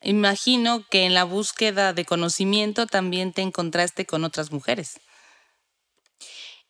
imagino 0.01 0.85
que 0.91 1.05
en 1.05 1.13
la 1.13 1.23
búsqueda 1.23 1.93
de 1.93 2.03
conocimiento 2.03 2.85
también 2.85 3.31
te 3.31 3.43
encontraste 3.43 4.05
con 4.05 4.25
otras 4.25 4.51
mujeres. 4.51 4.99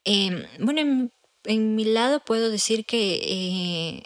Eh, 0.06 0.48
bueno, 0.60 1.10
en 1.46 1.75
mi 1.75 1.86
lado 1.86 2.19
puedo 2.19 2.50
decir 2.50 2.86
que 2.86 3.19
eh, 3.24 4.03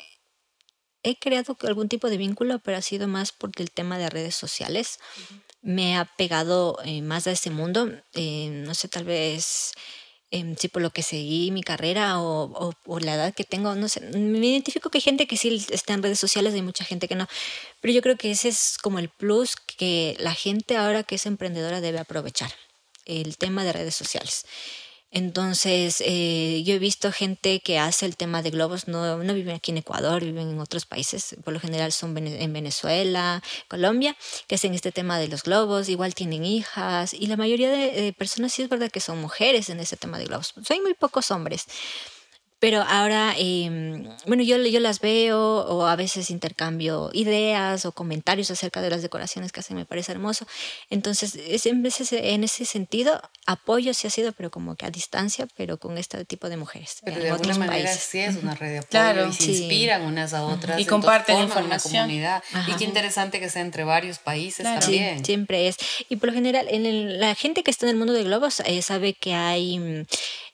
he 1.03 1.17
creado 1.17 1.57
algún 1.63 1.89
tipo 1.89 2.09
de 2.09 2.17
vínculo, 2.17 2.59
pero 2.59 2.77
ha 2.77 2.81
sido 2.81 3.07
más 3.07 3.31
por 3.31 3.51
el 3.57 3.71
tema 3.71 3.97
de 3.97 4.09
redes 4.09 4.35
sociales. 4.35 4.99
Me 5.61 5.97
ha 5.97 6.05
pegado 6.05 6.77
eh, 6.83 7.01
más 7.01 7.27
a 7.27 7.31
este 7.31 7.49
mundo. 7.49 7.89
Eh, 8.13 8.49
no 8.49 8.73
sé, 8.73 8.87
tal 8.87 9.05
vez 9.05 9.73
eh, 10.33 10.55
sí 10.57 10.67
por 10.67 10.81
lo 10.81 10.89
que 10.89 11.03
seguí 11.03 11.51
mi 11.51 11.61
carrera 11.61 12.19
o, 12.19 12.73
o, 12.85 12.99
la 12.99 13.13
edad 13.13 13.35
que 13.35 13.43
tengo, 13.43 13.75
no 13.75 13.87
sé, 13.87 14.01
me 14.01 14.47
identifico 14.47 14.89
que 14.89 14.97
hay 14.97 15.03
gente 15.03 15.27
que 15.27 15.37
sí 15.37 15.63
está 15.69 15.93
en 15.93 16.01
redes 16.01 16.19
sociales, 16.19 16.55
hay 16.55 16.63
mucha 16.63 16.83
gente 16.83 17.07
que 17.07 17.13
no, 17.13 17.27
pero 17.81 17.93
yo 17.93 18.01
creo 18.01 18.17
que 18.17 18.31
ese 18.31 18.49
es 18.49 18.79
como 18.81 18.97
el 18.97 19.09
plus 19.09 19.55
que 19.55 20.17
la 20.19 20.33
gente 20.33 20.75
ahora 20.75 21.03
que 21.03 21.15
es 21.15 21.27
emprendedora 21.27 21.81
debe 21.81 21.99
aprovechar, 21.99 22.51
el 23.05 23.37
tema 23.37 23.63
de 23.63 23.73
redes 23.73 23.95
sociales. 23.95 24.45
Entonces, 25.15 26.01
eh, 26.03 26.63
yo 26.65 26.73
he 26.73 26.79
visto 26.79 27.11
gente 27.11 27.59
que 27.59 27.77
hace 27.77 28.07
el 28.07 28.17
tema 28.17 28.41
de 28.41 28.49
globos, 28.49 28.87
no, 28.87 29.17
no 29.23 29.33
viven 29.35 29.55
aquí 29.55 29.69
en 29.69 29.77
Ecuador, 29.77 30.23
viven 30.23 30.49
en 30.49 30.59
otros 30.59 30.87
países, 30.87 31.35
por 31.43 31.53
lo 31.53 31.59
general 31.59 31.91
son 31.91 32.17
en 32.17 32.51
Venezuela, 32.51 33.43
Colombia, 33.67 34.17
que 34.47 34.55
hacen 34.55 34.73
este 34.73 34.91
tema 34.91 35.19
de 35.19 35.27
los 35.27 35.43
globos, 35.43 35.87
igual 35.87 36.15
tienen 36.15 36.43
hijas, 36.43 37.13
y 37.13 37.27
la 37.27 37.37
mayoría 37.37 37.69
de 37.69 38.11
personas 38.17 38.53
sí 38.53 38.63
es 38.63 38.69
verdad 38.69 38.89
que 38.89 38.99
son 38.99 39.21
mujeres 39.21 39.69
en 39.69 39.79
ese 39.79 39.97
tema 39.97 40.17
de 40.17 40.25
globos. 40.25 40.55
Hay 40.69 40.81
muy 40.81 40.95
pocos 40.95 41.29
hombres. 41.29 41.67
Pero 42.63 42.81
ahora, 42.81 43.35
em, 43.37 44.07
bueno, 44.25 44.41
yo, 44.41 44.55
yo 44.55 44.79
las 44.79 45.01
veo 45.01 45.37
o 45.37 45.85
a 45.85 45.97
veces 45.97 46.29
intercambio 46.29 47.09
ideas 47.11 47.85
o 47.85 47.91
comentarios 47.91 48.51
acerca 48.51 48.81
de 48.81 48.89
las 48.89 49.01
decoraciones 49.01 49.51
que 49.51 49.59
hacen, 49.59 49.75
me 49.75 49.83
parece 49.83 50.13
hermoso. 50.13 50.47
Entonces, 50.89 51.35
es, 51.35 51.65
en, 51.65 51.85
ese, 51.85 52.29
en 52.29 52.45
ese 52.45 52.63
sentido, 52.63 53.21
apoyo 53.45 53.93
sí 53.93 54.07
ha 54.07 54.09
sido, 54.09 54.31
pero 54.31 54.49
como 54.49 54.77
que 54.77 54.85
a 54.85 54.91
distancia, 54.91 55.45
pero 55.57 55.77
con 55.77 55.97
este 55.97 56.23
tipo 56.23 56.47
de 56.47 56.55
mujeres. 56.55 56.99
Pero 57.03 57.19
de 57.19 57.31
alguna 57.31 57.57
manera 57.57 57.93
sí 57.93 58.19
es 58.19 58.37
una 58.37 58.55
red 58.55 58.69
de 58.69 58.77
apoyo 58.77 58.89
claro, 58.91 59.27
y 59.27 59.33
se 59.33 59.51
inspiran 59.51 60.03
unas 60.03 60.33
a 60.33 60.45
otras. 60.45 60.79
Y 60.79 60.85
comparten 60.85 61.39
información. 61.39 62.03
comunidad. 62.05 62.41
Y 62.67 62.75
qué 62.77 62.85
interesante 62.85 63.41
que 63.41 63.49
sea 63.49 63.61
entre 63.61 63.83
varios 63.83 64.19
países 64.19 64.63
también. 64.63 65.17
Sí, 65.17 65.25
siempre 65.25 65.67
es. 65.67 65.75
Y 66.07 66.15
por 66.15 66.29
lo 66.29 66.33
general, 66.33 66.67
en 66.69 67.19
la 67.19 67.35
gente 67.35 67.61
que 67.61 67.71
está 67.71 67.87
en 67.87 67.89
el 67.89 67.97
mundo 67.97 68.13
de 68.13 68.23
globos 68.23 68.61
eh, 68.61 68.81
sabe 68.81 69.15
que 69.15 69.33
hay 69.33 70.05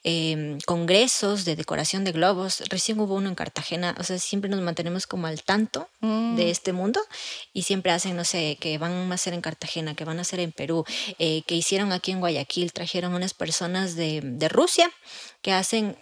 Em, 0.02 0.58
congresos 0.64 1.44
de 1.44 1.56
decoración 1.56 2.04
de 2.04 2.12
globos. 2.12 2.62
Recién 2.70 2.98
hubo 3.00 3.16
uno 3.16 3.28
en 3.28 3.34
Cartagena, 3.34 3.94
o 3.98 4.02
sea, 4.02 4.18
siempre 4.18 4.48
nos 4.48 4.62
mantenemos 4.62 5.06
como 5.06 5.26
al 5.26 5.42
tanto 5.42 5.90
de 6.00 6.06
mm. 6.06 6.38
este 6.40 6.72
mundo 6.72 7.00
y 7.52 7.64
siempre 7.64 7.92
hacen, 7.92 8.16
no 8.16 8.24
sé, 8.24 8.56
que 8.58 8.78
van 8.78 8.92
a 8.92 9.14
hacer 9.14 9.34
en 9.34 9.42
Cartagena, 9.42 9.94
que 9.94 10.06
van 10.06 10.18
a 10.18 10.22
hacer 10.22 10.40
en 10.40 10.52
Perú, 10.52 10.86
eh, 11.18 11.42
que 11.46 11.54
hicieron 11.54 11.92
aquí 11.92 12.12
en 12.12 12.20
Guayaquil, 12.20 12.72
trajeron 12.72 13.12
unas 13.12 13.34
personas 13.34 13.94
de, 13.94 14.22
de 14.22 14.48
Rusia 14.48 14.90
que 15.42 15.52
hacen 15.52 15.98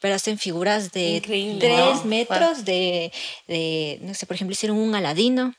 pero 0.00 0.14
hacen 0.14 0.38
figuras 0.38 0.92
de 0.92 1.20
tres 1.60 2.04
metros 2.04 2.64
de, 2.64 3.12
no 4.02 4.14
sé, 4.14 4.26
por 4.26 4.34
ejemplo, 4.34 4.52
hicieron 4.52 4.78
un 4.78 4.94
aladino, 4.94 5.54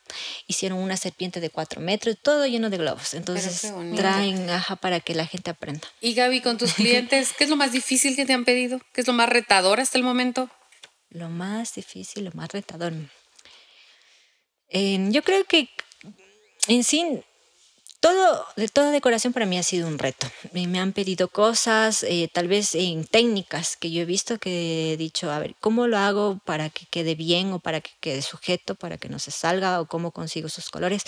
hicieron 0.48 0.80
una 0.80 0.98
serpiente 0.98 1.40
de 1.40 1.50
cuatro 1.50 1.80
metros, 1.80 2.18
todo 2.22 2.46
lleno 2.48 2.70
de 2.70 2.78
globos. 2.78 3.14
Entonces 3.14 3.72
traen 3.96 4.50
aja 4.50 4.76
para 4.76 5.00
que 5.00 5.14
la 5.14 5.28
gente 5.28 5.52
aprenda. 5.52 5.88
Y 6.02 6.14
Gaby, 6.14 6.42
con 6.42 6.58
tus 6.58 6.74
clientes, 6.74 7.34
¿qué 7.38 7.44
es 7.44 7.50
lo 7.50 7.56
más 7.56 7.72
difícil 7.72 8.16
que 8.16 8.26
te 8.26 8.34
han 8.34 8.44
pedido? 8.44 8.82
¿Qué 8.94 9.02
es 9.02 9.08
lo 9.08 9.14
más 9.14 9.30
retador 9.30 9.80
hasta 9.80 9.98
el 9.98 10.04
momento? 10.04 10.50
Lo 11.10 11.30
más 11.30 11.76
difícil, 11.76 12.26
lo 12.26 12.32
más 12.34 12.50
retador. 12.50 12.94
yo 14.72 15.24
creo 15.24 15.46
que 15.46 15.70
en 16.68 16.84
sí 16.84 17.22
todo, 18.02 18.46
toda 18.74 18.92
decoración 18.92 19.32
para 19.32 19.46
mí 19.46 19.58
ha 19.58 19.64
sido 19.64 19.88
un 19.88 20.00
reto. 20.00 20.28
Me 20.52 20.80
han 20.80 20.92
pedido 20.92 21.28
cosas, 21.30 22.04
eh, 22.04 22.30
tal 22.34 22.48
vez 22.48 22.74
en 22.74 23.06
técnicas 23.06 23.78
que 23.78 23.92
yo 23.92 24.02
he 24.02 24.06
visto 24.06 24.40
que 24.40 24.94
he 24.94 24.98
dicho, 24.98 25.32
a 25.32 25.40
ver, 25.40 25.56
¿cómo 25.60 25.88
lo 25.88 25.98
hago 25.98 26.40
para 26.44 26.70
que 26.72 26.88
quede 26.88 27.14
bien 27.14 27.54
o 27.54 27.60
para 27.60 27.80
que 27.80 27.92
quede 28.02 28.24
sujeto, 28.24 28.74
para 28.76 28.98
que 28.98 29.08
no 29.08 29.20
se 29.20 29.30
salga 29.30 29.80
o 29.80 29.86
cómo 29.86 30.12
consigo 30.12 30.48
esos 30.48 30.72
colores? 30.72 31.04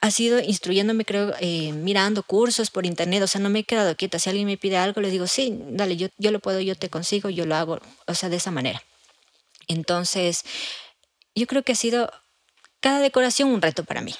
Ha 0.00 0.10
sido 0.10 0.38
instruyéndome, 0.38 1.06
creo, 1.06 1.34
eh, 1.40 1.72
mirando 1.72 2.22
cursos 2.22 2.70
por 2.70 2.84
internet, 2.84 3.22
o 3.22 3.26
sea, 3.26 3.40
no 3.40 3.48
me 3.48 3.60
he 3.60 3.64
quedado 3.64 3.96
quieta. 3.96 4.18
Si 4.18 4.28
alguien 4.28 4.46
me 4.46 4.58
pide 4.58 4.76
algo, 4.76 5.00
le 5.00 5.10
digo, 5.10 5.26
sí, 5.26 5.58
dale, 5.70 5.96
yo, 5.96 6.08
yo 6.18 6.30
lo 6.30 6.40
puedo, 6.40 6.60
yo 6.60 6.76
te 6.76 6.90
consigo, 6.90 7.30
yo 7.30 7.46
lo 7.46 7.56
hago, 7.56 7.80
o 8.06 8.14
sea, 8.14 8.28
de 8.28 8.36
esa 8.36 8.50
manera. 8.50 8.82
Entonces, 9.66 10.44
yo 11.34 11.46
creo 11.46 11.62
que 11.62 11.72
ha 11.72 11.76
sido 11.76 12.12
cada 12.80 13.00
decoración 13.00 13.48
un 13.48 13.62
reto 13.62 13.84
para 13.84 14.02
mí 14.02 14.14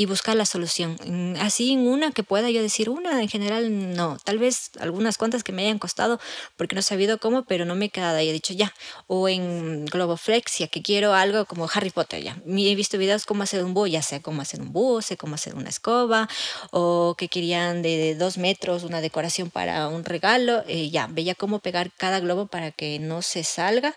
y 0.00 0.06
buscar 0.06 0.34
la 0.34 0.46
solución. 0.46 0.96
Así 1.40 1.72
en 1.72 1.86
una 1.86 2.10
que 2.10 2.22
pueda 2.22 2.48
yo 2.48 2.62
decir, 2.62 2.88
una 2.88 3.20
en 3.20 3.28
general 3.28 3.94
no, 3.94 4.16
tal 4.24 4.38
vez 4.38 4.70
algunas 4.80 5.18
cuantas 5.18 5.44
que 5.44 5.52
me 5.52 5.64
hayan 5.64 5.78
costado 5.78 6.18
porque 6.56 6.74
no 6.74 6.80
he 6.80 6.82
sabido 6.82 7.18
cómo, 7.18 7.44
pero 7.44 7.66
no 7.66 7.74
me 7.74 7.84
he 7.84 7.90
quedado 7.90 8.16
ahí, 8.16 8.30
he 8.30 8.32
dicho 8.32 8.54
ya. 8.54 8.72
O 9.08 9.28
en 9.28 9.84
Globoflexia, 9.84 10.68
que 10.68 10.80
quiero 10.80 11.12
algo 11.12 11.44
como 11.44 11.68
Harry 11.74 11.90
Potter 11.90 12.22
ya. 12.22 12.40
He 12.46 12.74
visto 12.74 12.96
videos 12.96 13.26
cómo 13.26 13.42
hacer 13.42 13.62
un 13.62 13.74
búho, 13.74 13.88
ya 13.88 14.00
sé 14.00 14.22
cómo 14.22 14.40
hacer 14.40 14.62
un 14.62 14.72
búho, 14.72 15.02
sé 15.02 15.18
cómo 15.18 15.34
hacer 15.34 15.54
una 15.54 15.68
escoba, 15.68 16.30
o 16.70 17.14
que 17.18 17.28
querían 17.28 17.82
de 17.82 18.14
dos 18.14 18.38
metros 18.38 18.84
una 18.84 19.02
decoración 19.02 19.50
para 19.50 19.88
un 19.88 20.06
regalo, 20.06 20.64
eh, 20.66 20.88
ya, 20.88 21.08
veía 21.08 21.34
cómo 21.34 21.58
pegar 21.58 21.92
cada 21.92 22.20
globo 22.20 22.46
para 22.46 22.70
que 22.70 22.98
no 23.00 23.20
se 23.20 23.44
salga 23.44 23.94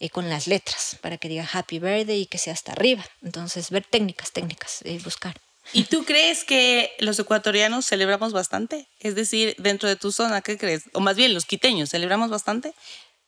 eh, 0.00 0.10
con 0.10 0.28
las 0.28 0.48
letras, 0.48 0.98
para 1.00 1.16
que 1.16 1.28
diga 1.28 1.48
Happy 1.52 1.78
Birthday 1.78 2.22
y 2.22 2.26
que 2.26 2.38
sea 2.38 2.54
hasta 2.54 2.72
arriba. 2.72 3.04
Entonces, 3.22 3.70
ver 3.70 3.84
técnicas, 3.88 4.32
técnicas, 4.32 4.80
eh, 4.82 4.98
buscar. 5.04 5.43
¿Y 5.72 5.84
tú 5.84 6.04
crees 6.04 6.44
que 6.44 6.92
los 6.98 7.18
ecuatorianos 7.18 7.86
celebramos 7.86 8.32
bastante? 8.32 8.88
Es 8.98 9.14
decir, 9.14 9.56
dentro 9.58 9.88
de 9.88 9.96
tu 9.96 10.12
zona, 10.12 10.42
¿qué 10.42 10.58
crees? 10.58 10.84
O 10.92 11.00
más 11.00 11.16
bien, 11.16 11.34
los 11.34 11.46
quiteños, 11.46 11.90
¿celebramos 11.90 12.30
bastante? 12.30 12.74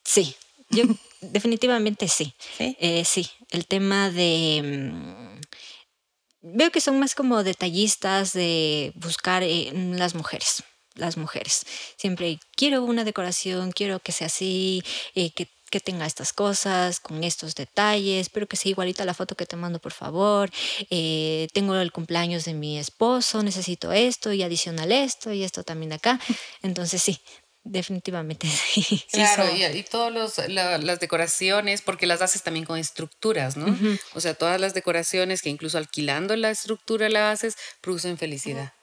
Sí, 0.03 0.35
yo 0.69 0.83
definitivamente 1.21 2.07
sí. 2.07 2.33
¿Sí? 2.57 2.77
Eh, 2.79 3.03
sí, 3.05 3.29
el 3.51 3.65
tema 3.65 4.09
de... 4.11 4.61
Mm, 4.63 5.41
veo 6.41 6.71
que 6.71 6.81
son 6.81 6.99
más 6.99 7.15
como 7.15 7.43
detallistas 7.43 8.33
de 8.33 8.91
buscar 8.95 9.43
eh, 9.43 9.71
las 9.73 10.15
mujeres 10.15 10.63
las 10.97 11.17
mujeres. 11.17 11.65
Siempre 11.95 12.39
quiero 12.55 12.83
una 12.83 13.03
decoración, 13.03 13.71
quiero 13.71 13.99
que 13.99 14.11
sea 14.11 14.27
así, 14.27 14.83
eh, 15.15 15.31
que 15.31 15.47
que 15.69 15.79
tenga 15.79 16.05
estas 16.05 16.33
cosas, 16.33 16.99
con 16.99 17.23
estos 17.23 17.55
detalles, 17.55 18.29
pero 18.29 18.47
que 18.47 18.57
sea 18.57 18.71
igualita 18.71 19.05
la 19.05 19.13
foto 19.13 19.35
que 19.35 19.45
te 19.45 19.55
mando, 19.55 19.79
por 19.79 19.91
favor. 19.91 20.49
Eh, 20.89 21.47
tengo 21.53 21.75
el 21.75 21.91
cumpleaños 21.91 22.45
de 22.45 22.53
mi 22.53 22.77
esposo, 22.77 23.43
necesito 23.43 23.91
esto 23.91 24.33
y 24.33 24.43
adicional 24.43 24.91
esto 24.91 25.31
y 25.33 25.43
esto 25.43 25.63
también 25.63 25.93
acá. 25.93 26.19
Entonces 26.61 27.01
sí, 27.01 27.19
definitivamente 27.63 28.47
sí. 28.73 29.03
Claro, 29.11 29.45
y, 29.55 29.83
todas 29.83 30.37
las 30.49 30.99
decoraciones, 30.99 31.81
porque 31.81 32.07
las 32.07 32.21
haces 32.21 32.43
también 32.43 32.65
con 32.65 32.77
estructuras, 32.77 33.57
¿no? 33.57 33.77
O 34.13 34.21
sea, 34.21 34.33
todas 34.33 34.59
las 34.59 34.73
decoraciones 34.73 35.41
que 35.41 35.49
incluso 35.49 35.77
alquilando 35.77 36.35
la 36.35 36.49
estructura 36.49 37.09
la 37.09 37.31
haces, 37.31 37.55
producen 37.81 38.17
felicidad, 38.17 38.73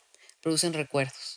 producen 0.41 0.73
recuerdos. 0.73 1.34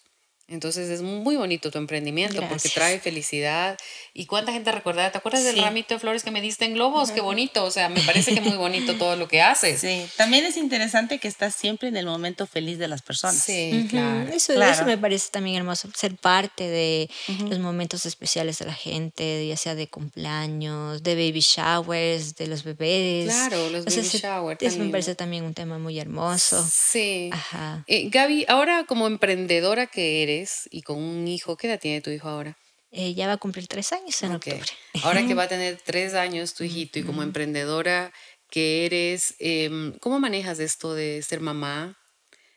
Entonces 0.50 0.90
es 0.90 1.02
muy 1.02 1.36
bonito 1.36 1.72
tu 1.72 1.78
emprendimiento 1.78 2.42
porque 2.48 2.70
trae 2.70 3.00
felicidad. 3.00 3.78
¿Y 4.14 4.28
cuánta 4.28 4.54
gente 4.54 4.72
recuerda? 4.72 5.12
¿Te 5.12 5.18
acuerdas 5.18 5.44
del 5.44 5.58
ramito 5.58 5.94
de 5.94 6.00
flores 6.00 6.24
que 6.24 6.32
me 6.32 6.40
diste 6.40 6.64
en 6.64 6.74
globos? 6.74 7.12
Qué 7.12 7.20
bonito. 7.20 7.66
O 7.66 7.72
sea, 7.72 7.90
me 7.90 8.00
parece 8.02 8.34
que 8.34 8.40
muy 8.40 8.56
bonito 8.56 8.96
todo 8.96 9.18
lo 9.18 9.28
que 9.28 9.42
haces. 9.42 9.82
Sí, 9.82 10.06
también 10.16 10.46
es 10.46 10.56
interesante 10.56 11.20
que 11.20 11.28
estás 11.28 11.54
siempre 11.54 11.90
en 11.90 11.98
el 11.98 12.06
momento 12.06 12.48
feliz 12.48 12.80
de 12.80 12.88
las 12.88 13.02
personas. 13.02 13.44
Sí, 13.44 13.88
claro. 13.90 14.30
Eso, 14.32 14.54
eso 14.62 14.86
me 14.86 14.98
parece 14.98 15.30
también 15.32 15.58
hermoso, 15.58 15.90
ser 15.94 16.16
parte 16.16 16.68
de 16.68 17.10
los 17.50 17.60
momentos 17.60 18.06
especiales 18.06 18.60
de 18.60 18.66
la 18.66 18.74
gente, 18.74 19.46
ya 19.48 19.58
sea 19.58 19.76
de 19.76 19.88
cumpleaños, 19.88 21.04
de 21.04 21.16
baby 21.16 21.42
showers, 21.42 22.38
de 22.38 22.48
los 22.48 22.64
bebés. 22.64 23.26
Claro, 23.26 23.70
los 23.70 23.84
baby 23.84 24.02
showers. 24.02 24.62
Eso 24.62 24.80
me 24.80 24.90
parece 24.90 25.14
también 25.16 25.44
un 25.44 25.54
tema 25.54 25.78
muy 25.78 26.00
hermoso. 26.00 26.66
Sí. 26.72 27.30
Ajá. 27.34 27.84
Eh, 27.88 28.10
Gaby, 28.10 28.46
ahora 28.48 28.86
como 28.86 29.08
emprendedora 29.08 29.88
que 29.88 30.24
eres, 30.24 30.37
y 30.70 30.82
con 30.82 30.98
un 30.98 31.28
hijo. 31.28 31.58
¿Qué 31.58 31.68
edad 31.68 31.80
tiene 31.80 32.02
tu 32.02 32.10
hijo 32.10 32.28
ahora? 32.30 32.58
Eh, 32.92 33.14
ya 33.14 33.28
va 33.28 33.34
a 33.34 33.38
cumplir 33.38 33.68
tres 33.68 33.92
años 33.92 34.22
en 34.24 34.32
octubre. 34.34 34.64
Ahora 35.04 35.26
que 35.26 35.34
va 35.36 35.44
a 35.44 35.48
tener 35.48 35.80
tres 35.84 36.14
años 36.14 36.54
tu 36.54 36.64
hijito 36.64 37.00
y 37.00 37.04
como 37.04 37.22
emprendedora 37.22 38.14
que 38.50 38.86
eres, 38.86 39.36
em, 39.40 39.98
¿cómo 40.00 40.20
manejas 40.20 40.60
esto 40.60 40.94
de 40.94 41.22
ser 41.22 41.42
mamá, 41.42 41.98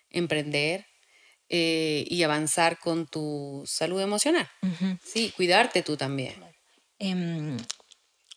emprender 0.09 0.87
eh, 1.49 2.05
y 2.09 2.23
avanzar 2.23 2.79
con 2.79 3.07
tu 3.07 3.65
salud 3.67 4.01
emocional? 4.01 4.49
Sí, 5.05 5.33
cuidarte 5.37 5.83
tú 5.83 5.97
también. 5.97 6.35
Em, 6.99 7.57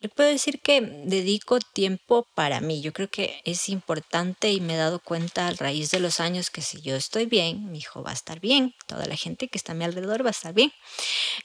puedo 0.10 0.30
decir 0.30 0.60
que 0.62 0.82
dedico 0.82 1.60
tiempo 1.60 2.28
para 2.36 2.62
mí. 2.62 2.82
Yo 2.82 2.94
creo 2.94 3.10
que 3.10 3.42
es 3.46 3.70
importante 3.70 4.52
y 4.52 4.62
me 4.62 4.74
he 4.74 4.78
dado 4.78 5.00
cuenta 5.00 5.48
a 5.48 5.52
raíz 5.52 5.92
de 5.92 6.00
los 6.00 6.20
años 6.20 6.50
que 6.50 6.62
si 6.62 6.82
yo 6.82 6.96
estoy 6.96 7.26
bien, 7.26 7.72
mi 7.72 7.80
hijo 7.80 8.04
va 8.04 8.12
a 8.12 8.14
estar 8.14 8.40
bien, 8.40 8.74
toda 8.88 9.06
la 9.06 9.16
gente 9.16 9.48
que 9.48 9.58
está 9.58 9.74
a 9.74 9.76
mi 9.76 9.86
alrededor 9.86 10.24
va 10.24 10.30
a 10.30 10.32
estar 10.32 10.54
bien. 10.54 10.72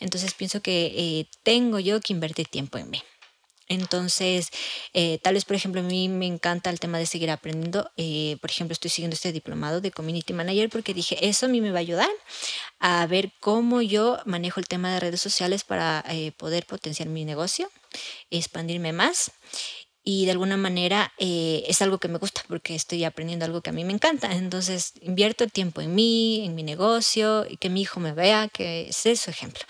Entonces 0.00 0.34
pienso 0.34 0.60
que 0.60 0.92
eh, 0.96 1.28
tengo 1.42 1.78
yo 1.78 2.00
que 2.00 2.12
invertir 2.12 2.48
tiempo 2.48 2.78
en 2.78 2.90
mí. 2.90 3.02
Entonces, 3.68 4.48
eh, 4.94 5.18
tal 5.22 5.34
vez, 5.34 5.44
por 5.44 5.54
ejemplo, 5.56 5.80
a 5.80 5.84
mí 5.84 6.08
me 6.08 6.26
encanta 6.26 6.70
el 6.70 6.80
tema 6.80 6.98
de 6.98 7.06
seguir 7.06 7.30
aprendiendo. 7.30 7.90
Eh, 7.96 8.38
por 8.40 8.50
ejemplo, 8.50 8.72
estoy 8.72 8.90
siguiendo 8.90 9.14
este 9.14 9.32
diplomado 9.32 9.80
de 9.80 9.90
Community 9.90 10.32
Manager 10.32 10.70
porque 10.70 10.94
dije, 10.94 11.28
eso 11.28 11.46
a 11.46 11.48
mí 11.48 11.60
me 11.60 11.70
va 11.70 11.78
a 11.78 11.80
ayudar 11.80 12.08
a 12.80 13.06
ver 13.06 13.32
cómo 13.40 13.82
yo 13.82 14.18
manejo 14.24 14.60
el 14.60 14.66
tema 14.66 14.92
de 14.92 15.00
redes 15.00 15.20
sociales 15.20 15.64
para 15.64 16.04
eh, 16.08 16.32
poder 16.32 16.64
potenciar 16.66 17.08
mi 17.08 17.24
negocio, 17.24 17.70
expandirme 18.30 18.92
más. 18.92 19.30
Y 20.04 20.24
de 20.24 20.30
alguna 20.30 20.56
manera 20.56 21.12
es 21.18 21.82
algo 21.82 21.98
que 21.98 22.08
me 22.08 22.18
gusta 22.18 22.42
porque 22.48 22.74
estoy 22.74 23.04
aprendiendo 23.04 23.44
algo 23.44 23.60
que 23.60 23.70
a 23.70 23.74
mí 23.74 23.84
me 23.84 23.92
encanta. 23.92 24.32
Entonces 24.34 24.92
invierto 25.02 25.46
tiempo 25.48 25.82
en 25.82 25.94
mí, 25.94 26.46
en 26.46 26.54
mi 26.54 26.62
negocio, 26.62 27.44
y 27.46 27.58
que 27.58 27.68
mi 27.68 27.82
hijo 27.82 28.00
me 28.00 28.12
vea, 28.12 28.48
que 28.48 28.88
es 28.88 28.96
su 28.96 29.30
ejemplo. 29.30 29.64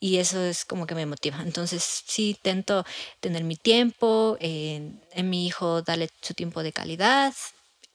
y 0.00 0.18
eso 0.18 0.42
es 0.44 0.64
como 0.64 0.86
que 0.86 0.94
me 0.94 1.06
motiva. 1.06 1.40
Entonces 1.42 2.02
sí 2.06 2.30
intento 2.30 2.84
tener 3.20 3.44
mi 3.44 3.56
tiempo, 3.56 4.36
en 4.40 5.30
mi 5.30 5.46
hijo 5.46 5.82
darle 5.82 6.10
su 6.20 6.34
tiempo 6.34 6.62
de 6.62 6.72
calidad 6.72 7.32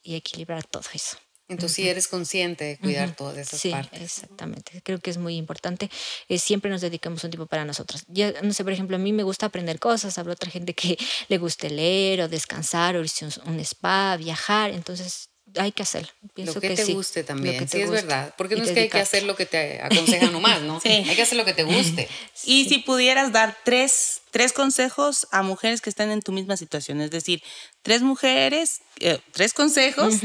y 0.02 0.16
equilibrar 0.16 0.64
todo 0.64 0.84
eso. 0.94 1.18
Entonces 1.50 1.76
sí 1.76 1.90
eres 1.90 2.08
consciente 2.08 2.64
de 2.64 2.78
cuidar 2.78 3.16
todas 3.16 3.38
esas 3.38 3.60
sí, 3.60 3.72
partes. 3.72 4.02
exactamente. 4.02 4.82
Creo 4.84 5.00
que 5.00 5.10
es 5.10 5.18
muy 5.18 5.36
importante. 5.36 5.90
Eh, 6.28 6.38
siempre 6.38 6.70
nos 6.70 6.82
dedicamos 6.82 7.24
un 7.24 7.32
tiempo 7.32 7.48
para 7.48 7.66
nosotros. 7.66 8.06
Ya, 8.08 8.34
no 8.44 8.54
sé, 8.54 8.64
por 8.64 8.72
ejemplo, 8.72 8.96
a 8.96 9.00
mí 9.00 9.12
me 9.12 9.24
gusta 9.24 9.48
aprender 9.48 9.80
cosas. 9.80 10.18
Habrá 10.20 10.34
otra 10.34 10.52
gente 10.52 10.76
que 10.76 10.98
le 11.28 11.38
guste 11.40 11.72
leer 11.72 12.22
o 12.22 12.28
descansar 12.30 12.96
o 12.96 13.02
irse 13.02 13.26
a 13.26 13.50
un 13.50 13.60
spa, 13.60 14.16
viajar. 14.16 14.70
Entonces 14.70 15.32
hay 15.60 15.72
que 15.72 15.84
hacerlo. 15.84 16.10
Pienso 16.34 16.56
lo 16.56 16.62
que, 16.62 16.70
te 16.76 16.86
guste 16.86 17.24
también, 17.24 17.68
sí 17.68 17.82
es 17.82 17.92
verdad. 17.92 18.34
Porque 18.38 18.56
no 18.56 18.64
es 18.64 18.72
que 18.72 18.82
hay 18.82 18.90
que 18.90 19.00
hacer 19.00 19.24
lo 19.24 19.36
que 19.36 19.46
te 19.46 19.82
aconsejan 19.82 20.32
nomás, 20.32 20.62
¿no? 20.62 20.80
sí. 20.84 20.90
Hay 20.90 21.16
que 21.16 21.22
hacer 21.22 21.38
lo 21.38 21.46
que 21.46 21.54
te 21.54 21.64
guste. 21.64 22.08
Y 22.46 22.66
si 22.66 22.80
pudieras 22.80 23.32
dar 23.32 23.58
tres, 23.66 24.22
tres 24.32 24.54
consejos 24.54 25.28
a 25.32 25.44
mujeres 25.44 25.82
que 25.82 25.90
están 25.90 26.10
en 26.12 26.22
tu 26.22 26.32
misma 26.32 26.56
situación, 26.58 27.02
es 27.02 27.12
decir, 27.12 27.44
tres 27.82 28.02
mujeres, 28.02 28.80
eh, 29.00 29.20
tres 29.34 29.54
consejos 29.54 30.16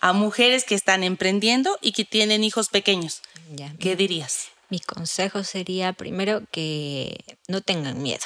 a 0.00 0.12
mujeres 0.12 0.64
que 0.64 0.74
están 0.74 1.02
emprendiendo 1.02 1.76
y 1.82 1.92
que 1.92 2.04
tienen 2.04 2.44
hijos 2.44 2.68
pequeños, 2.68 3.22
¿qué 3.80 3.96
dirías? 3.96 4.48
Mi 4.68 4.78
consejo 4.78 5.42
sería 5.42 5.92
primero 5.92 6.42
que 6.52 7.18
no 7.48 7.60
tengan 7.60 8.00
miedo, 8.00 8.24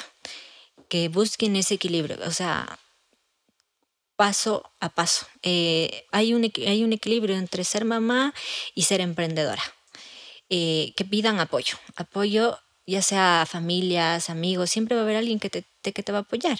que 0.87 1.09
busquen 1.09 1.55
ese 1.55 1.73
equilibrio, 1.73 2.17
o 2.25 2.31
sea, 2.31 2.79
paso 4.15 4.71
a 4.79 4.89
paso. 4.89 5.27
Eh, 5.43 6.05
hay, 6.11 6.33
un, 6.33 6.49
hay 6.65 6.83
un 6.83 6.93
equilibrio 6.93 7.35
entre 7.35 7.63
ser 7.63 7.85
mamá 7.85 8.33
y 8.73 8.83
ser 8.83 9.01
emprendedora. 9.01 9.63
Eh, 10.49 10.93
que 10.95 11.05
pidan 11.05 11.39
apoyo, 11.39 11.77
apoyo 11.95 12.59
ya 12.87 13.01
sea 13.01 13.47
familias, 13.49 14.29
amigos, 14.29 14.69
siempre 14.69 14.95
va 14.95 15.01
a 15.01 15.05
haber 15.05 15.15
alguien 15.15 15.39
que 15.39 15.49
te, 15.49 15.63
que 15.81 16.03
te 16.03 16.11
va 16.11 16.19
a 16.19 16.21
apoyar. 16.21 16.59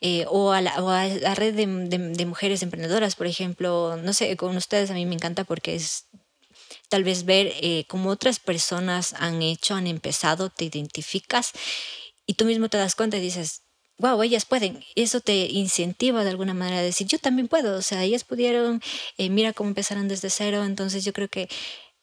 Eh, 0.00 0.24
o, 0.28 0.52
a 0.52 0.62
la, 0.62 1.34
red 1.34 1.54
de, 1.54 2.26
mujeres 2.26 2.62
emprendedoras, 2.62 3.14
por 3.14 3.26
ejemplo, 3.26 3.98
no 4.02 4.14
sé, 4.14 4.34
con 4.38 4.56
ustedes 4.56 4.90
a 4.90 4.94
mí 4.94 5.04
me 5.04 5.14
encanta 5.14 5.44
porque 5.44 5.74
es 5.74 6.06
tal 6.88 7.04
vez 7.04 7.26
ver 7.26 7.52
cómo 7.88 8.08
otras 8.08 8.40
personas 8.40 9.12
han 9.18 9.42
hecho, 9.42 9.74
han 9.74 9.86
empezado, 9.86 10.48
te 10.48 10.64
identificas 10.64 11.52
y 12.24 12.34
tú 12.34 12.46
mismo 12.46 12.70
te 12.70 12.78
das 12.78 12.94
cuenta 12.94 13.18
y 13.18 13.20
dices, 13.20 13.65
wow, 13.98 14.22
ellas 14.22 14.44
pueden. 14.44 14.84
Eso 14.94 15.20
te 15.20 15.46
incentiva 15.46 16.24
de 16.24 16.30
alguna 16.30 16.54
manera 16.54 16.78
a 16.78 16.82
decir, 16.82 17.06
yo 17.06 17.18
también 17.18 17.48
puedo. 17.48 17.78
O 17.78 17.82
sea, 17.82 18.02
ellas 18.02 18.24
pudieron, 18.24 18.82
eh, 19.18 19.30
mira 19.30 19.52
cómo 19.52 19.68
empezaron 19.68 20.08
desde 20.08 20.30
cero. 20.30 20.64
Entonces 20.64 21.04
yo 21.04 21.12
creo 21.12 21.28
que 21.28 21.48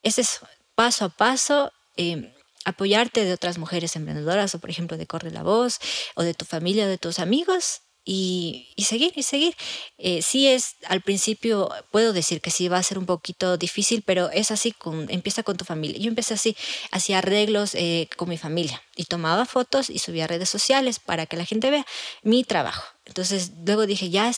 ese 0.02 0.22
es 0.22 0.40
paso 0.76 1.06
a 1.06 1.10
paso. 1.10 1.72
Eh, 1.98 2.34
apoyarte 2.66 3.26
de 3.26 3.34
otras 3.34 3.58
mujeres 3.58 3.96
emprendedoras 3.96 4.56
o 4.56 4.60
por 4.60 4.70
ejemplo 4.70 4.98
de 4.98 5.06
Corre 5.06 5.32
la 5.32 5.44
Voz 5.44 5.80
o 6.16 6.24
de 6.24 6.34
tu 6.34 6.46
familia 6.46 6.86
o 6.86 6.88
de 6.88 6.98
tus 6.98 7.20
amigos 7.20 7.83
y, 8.06 8.74
seguir 8.86 9.14
y 9.16 9.24
seguir. 9.24 9.56
Eh, 9.98 10.22
sí 10.22 10.48
es, 10.48 10.76
al 10.88 11.02
principio 11.02 11.70
puedo 11.92 12.14
decir 12.14 12.42
que 12.42 12.52
sí 12.52 12.68
va 12.68 12.78
a 12.78 12.84
ser 12.84 12.98
un 12.98 13.06
poquito 13.06 13.58
difícil, 13.58 14.04
pero 14.06 14.30
es 14.32 14.52
así, 14.52 14.72
con, 14.72 15.10
empieza 15.10 15.44
con 15.44 15.58
tu 15.58 15.66
familia. 15.66 16.00
Yo 16.00 16.10
empecé 16.10 16.34
así, 16.34 16.56
hacía 16.92 17.20
arreglos 17.20 17.76
eh, 17.76 18.10
con 18.18 18.30
mi 18.30 18.38
familia 18.38 18.82
y 18.96 19.06
tomaba 19.06 19.46
fotos 19.46 19.90
y 19.90 20.00
subía 20.00 20.26
a 20.26 20.28
redes 20.28 20.50
sociales 20.50 21.00
para 21.00 21.26
que 21.26 21.38
la 21.38 21.46
gente 21.46 21.70
vea 21.70 21.86
mi 22.24 22.44
trabajo. 22.44 22.84
Entonces 23.06 23.52
luego 23.66 23.86
dije, 23.86 24.10
ya 24.10 24.32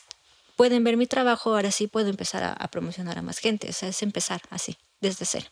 pueden 0.56 0.84
ver 0.84 0.98
mi 0.98 1.08
trabajo, 1.08 1.54
ahora 1.54 1.72
sí 1.72 1.88
puedo 1.88 2.10
empezar 2.10 2.44
a, 2.44 2.68
promocionar 2.68 3.18
a 3.18 3.22
más 3.22 3.40
gente. 3.40 3.70
O 3.70 3.74
sea, 3.74 3.90
es 3.90 4.02
empezar 4.04 4.42
así, 4.50 4.78
desde 5.02 5.26
cero. 5.26 5.48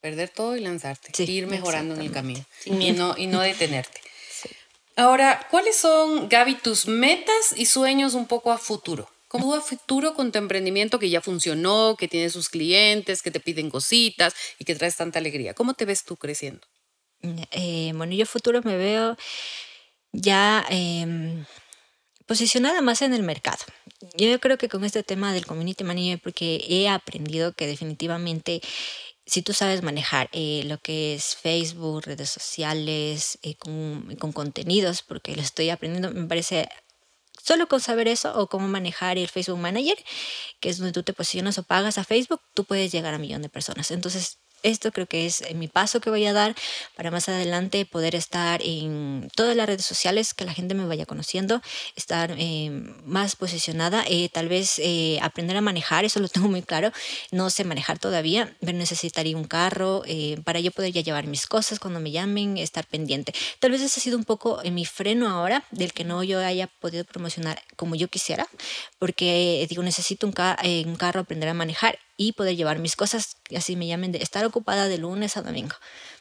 Perder 0.00 0.30
todo 0.30 0.56
y 0.56 0.60
lanzarte, 0.60 1.24
ir 1.24 1.46
mejorando 1.46 1.94
en 1.94 2.00
el 2.00 2.10
camino 2.10 2.42
y, 2.64 2.92
no, 2.92 3.16
y 3.18 3.26
no 3.26 3.40
detenerte. 3.40 4.00
Ahora, 4.96 5.46
¿cuáles 5.50 5.76
son, 5.76 6.28
Gaby, 6.28 6.56
tus 6.56 6.86
metas 6.86 7.54
y 7.56 7.66
sueños 7.66 8.14
un 8.14 8.26
poco 8.26 8.52
a 8.52 8.58
futuro? 8.58 9.08
¿Cómo 9.28 9.54
a 9.54 9.60
futuro 9.60 10.14
con 10.14 10.32
tu 10.32 10.38
emprendimiento 10.38 10.98
que 10.98 11.08
ya 11.08 11.20
funcionó, 11.20 11.94
que 11.96 12.08
tiene 12.08 12.30
sus 12.30 12.48
clientes, 12.48 13.22
que 13.22 13.30
te 13.30 13.38
piden 13.38 13.70
cositas 13.70 14.34
y 14.58 14.64
que 14.64 14.74
traes 14.74 14.96
tanta 14.96 15.20
alegría? 15.20 15.54
¿Cómo 15.54 15.74
te 15.74 15.84
ves 15.84 16.04
tú 16.04 16.16
creciendo? 16.16 16.66
Eh, 17.52 17.92
bueno, 17.94 18.12
yo 18.12 18.24
a 18.24 18.26
futuro 18.26 18.60
me 18.64 18.76
veo 18.76 19.16
ya 20.12 20.66
em, 20.68 21.44
posicionada 22.26 22.80
más 22.80 23.02
en 23.02 23.14
el 23.14 23.22
mercado. 23.22 23.64
Yo 24.16 24.40
creo 24.40 24.58
que 24.58 24.68
con 24.68 24.84
este 24.84 25.02
tema 25.02 25.32
del 25.32 25.46
community 25.46 25.84
manager, 25.84 26.18
porque 26.20 26.64
he 26.68 26.88
aprendido 26.88 27.52
que 27.52 27.66
definitivamente 27.66 28.60
si 29.30 29.42
tú 29.42 29.52
sabes 29.52 29.82
manejar 29.82 30.28
eh, 30.32 30.64
lo 30.66 30.78
que 30.78 31.14
es 31.14 31.36
Facebook, 31.36 32.02
redes 32.06 32.30
sociales, 32.30 33.38
eh, 33.42 33.54
con, 33.54 34.16
con, 34.16 34.32
contenidos, 34.32 35.02
porque 35.02 35.36
lo 35.36 35.42
estoy 35.42 35.70
aprendiendo, 35.70 36.10
me 36.10 36.26
parece 36.26 36.68
solo 37.40 37.68
con 37.68 37.80
saber 37.80 38.08
eso 38.08 38.36
o 38.36 38.48
cómo 38.48 38.66
manejar 38.66 39.18
el 39.18 39.28
Facebook 39.28 39.58
Manager, 39.58 39.96
que 40.58 40.68
es 40.68 40.78
donde 40.78 40.92
tú 40.92 41.04
te 41.04 41.12
posicionas 41.12 41.58
o 41.58 41.62
pagas 41.62 41.96
a 41.96 42.02
Facebook, 42.02 42.40
tú 42.54 42.64
puedes 42.64 42.90
llegar 42.90 43.14
a 43.14 43.18
un 43.18 43.22
millón 43.22 43.42
de 43.42 43.48
personas. 43.48 43.92
Entonces, 43.92 44.38
esto 44.62 44.92
creo 44.92 45.06
que 45.06 45.26
es 45.26 45.42
eh, 45.42 45.54
mi 45.54 45.68
paso 45.68 46.00
que 46.00 46.10
voy 46.10 46.26
a 46.26 46.32
dar 46.32 46.54
para 46.96 47.10
más 47.10 47.28
adelante 47.28 47.84
poder 47.86 48.14
estar 48.14 48.60
en 48.62 49.28
todas 49.34 49.56
las 49.56 49.66
redes 49.66 49.86
sociales, 49.86 50.34
que 50.34 50.44
la 50.44 50.52
gente 50.52 50.74
me 50.74 50.86
vaya 50.86 51.06
conociendo, 51.06 51.62
estar 51.96 52.34
eh, 52.38 52.70
más 53.04 53.36
posicionada, 53.36 54.04
eh, 54.06 54.28
tal 54.28 54.48
vez 54.48 54.80
aprender 55.22 55.56
a 55.56 55.60
manejar, 55.60 56.04
eso 56.04 56.20
lo 56.20 56.28
tengo 56.28 56.48
muy 56.48 56.62
claro, 56.62 56.92
no 57.30 57.50
sé 57.50 57.64
manejar 57.64 57.98
todavía, 57.98 58.56
pero 58.60 58.72
necesitaría 58.72 59.36
un 59.36 59.44
carro 59.44 60.02
para 60.44 60.60
yo 60.60 60.70
poder 60.70 60.92
llevar 60.92 61.26
mis 61.26 61.46
cosas 61.46 61.78
cuando 61.78 62.00
me 62.00 62.10
llamen, 62.10 62.56
estar 62.56 62.86
pendiente. 62.86 63.32
Tal 63.58 63.70
vez 63.70 63.80
ese 63.82 64.00
ha 64.00 64.02
sido 64.02 64.16
un 64.16 64.24
poco 64.24 64.60
mi 64.70 64.84
freno 64.84 65.28
ahora, 65.28 65.64
del 65.70 65.92
que 65.92 66.04
no 66.04 66.22
yo 66.22 66.40
haya 66.40 66.66
podido 66.66 67.04
promocionar 67.04 67.62
como 67.76 67.94
yo 67.94 68.08
quisiera, 68.08 68.46
porque 68.98 69.66
digo, 69.68 69.82
necesito 69.82 70.26
un 70.26 70.32
carro, 70.32 71.20
aprender 71.20 71.48
a 71.48 71.54
manejar 71.54 71.98
y 72.20 72.32
poder 72.32 72.54
llevar 72.54 72.80
mis 72.80 72.96
cosas, 72.96 73.38
así 73.56 73.76
me 73.76 73.86
llamen, 73.86 74.12
de 74.12 74.18
estar 74.18 74.44
ocupada 74.44 74.88
de 74.88 74.98
lunes 74.98 75.38
a 75.38 75.42
domingo. 75.42 75.74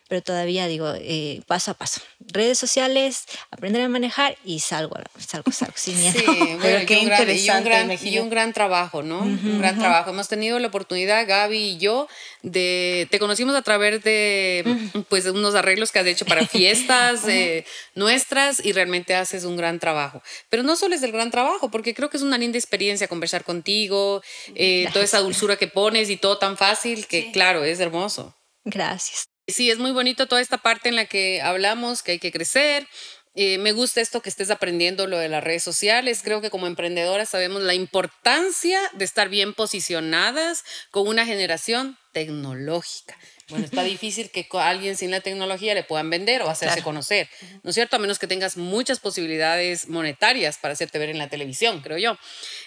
Pero 0.09 0.23
todavía 0.23 0.65
digo, 0.65 0.91
eh, 0.95 1.41
paso 1.45 1.69
a 1.69 1.73
paso. 1.75 2.01
Redes 2.19 2.57
sociales, 2.57 3.25
aprender 3.51 3.83
a 3.83 3.89
manejar 3.89 4.35
y 4.43 4.59
salgo, 4.59 4.95
salgo, 5.19 5.51
salgo 5.51 5.75
sin 5.77 5.99
miedo. 5.99 6.19
Sí, 6.19 6.25
bueno, 6.59 6.85
qué 6.87 6.97
interesante. 6.97 7.99
y, 8.01 8.17
un 8.17 8.31
gran, 8.31 8.51
trabajo, 8.51 9.03
¿no? 9.03 9.19
un 9.19 9.59
gran 9.59 9.77
trabajo. 9.77 10.09
Hemos 10.09 10.27
tenido 10.27 10.57
la 10.57 10.69
oportunidad, 10.69 11.27
Gaby 11.27 11.59
y 11.59 11.77
yo, 11.77 12.07
de, 12.41 13.07
te 13.11 13.19
conocimos 13.19 13.55
a 13.55 13.61
través 13.61 14.03
de, 14.03 14.65
pues, 15.09 15.27
unos 15.27 15.53
arreglos 15.53 15.91
que 15.91 15.99
has 15.99 16.07
hecho 16.07 16.25
para 16.25 16.43
fiestas 16.47 17.27
eh, 17.27 17.63
nuestras 17.93 18.65
y 18.65 18.71
realmente 18.71 19.13
haces 19.13 19.43
un 19.43 19.57
gran 19.57 19.77
trabajo. 19.77 20.23
Pero 20.49 20.63
no 20.63 20.75
solo 20.75 20.95
es 20.95 21.03
el 21.03 21.11
gran 21.11 21.29
trabajo, 21.29 21.69
porque 21.69 21.93
creo 21.93 22.09
que 22.09 22.17
es 22.17 22.23
una 22.23 22.39
linda 22.39 22.57
experiencia 22.57 23.07
conversar 23.07 23.43
contigo, 23.43 24.23
eh, 24.55 24.89
toda 24.91 25.05
esa 25.05 25.19
dulzura 25.19 25.55
que 25.55 25.67
pones 25.67 26.09
y 26.09 26.17
todo 26.17 26.39
tan 26.39 26.57
fácil 26.57 27.05
que, 27.05 27.31
claro, 27.31 27.63
es 27.63 27.79
hermoso. 27.79 28.35
Gracias. 28.65 29.28
Sí, 29.51 29.69
es 29.71 29.77
muy 29.79 29.91
bonito 29.91 30.27
toda 30.27 30.41
esta 30.41 30.57
parte 30.57 30.89
en 30.89 30.95
la 30.95 31.05
que 31.05 31.41
hablamos 31.41 32.03
que 32.03 32.13
hay 32.13 32.19
que 32.19 32.31
crecer, 32.31 32.88
eh, 33.35 33.57
me 33.59 33.71
gusta 33.71 34.01
esto 34.01 34.21
que 34.21 34.29
estés 34.29 34.49
aprendiendo 34.49 35.07
lo 35.07 35.17
de 35.17 35.29
las 35.29 35.43
redes 35.43 35.63
sociales. 35.63 36.21
Creo 36.23 36.41
que 36.41 36.49
como 36.49 36.67
emprendedoras 36.67 37.29
sabemos 37.29 37.62
la 37.62 37.73
importancia 37.73 38.81
de 38.93 39.05
estar 39.05 39.29
bien 39.29 39.53
posicionadas 39.53 40.63
con 40.91 41.07
una 41.07 41.25
generación 41.25 41.97
tecnológica. 42.12 43.17
Bueno, 43.47 43.65
está 43.65 43.83
difícil 43.85 44.31
que 44.31 44.47
alguien 44.53 44.97
sin 44.97 45.12
la 45.12 45.21
tecnología 45.21 45.73
le 45.73 45.83
puedan 45.83 46.09
vender 46.09 46.41
o 46.41 46.49
hacerse 46.49 46.81
conocer, 46.81 47.29
¿no 47.63 47.69
es 47.69 47.75
cierto? 47.75 47.95
A 47.95 47.99
menos 47.99 48.19
que 48.19 48.27
tengas 48.27 48.57
muchas 48.57 48.99
posibilidades 48.99 49.88
monetarias 49.88 50.57
para 50.57 50.73
hacerte 50.73 50.99
ver 50.99 51.09
en 51.09 51.17
la 51.17 51.29
televisión, 51.29 51.81
creo 51.81 51.97
yo. 51.97 52.17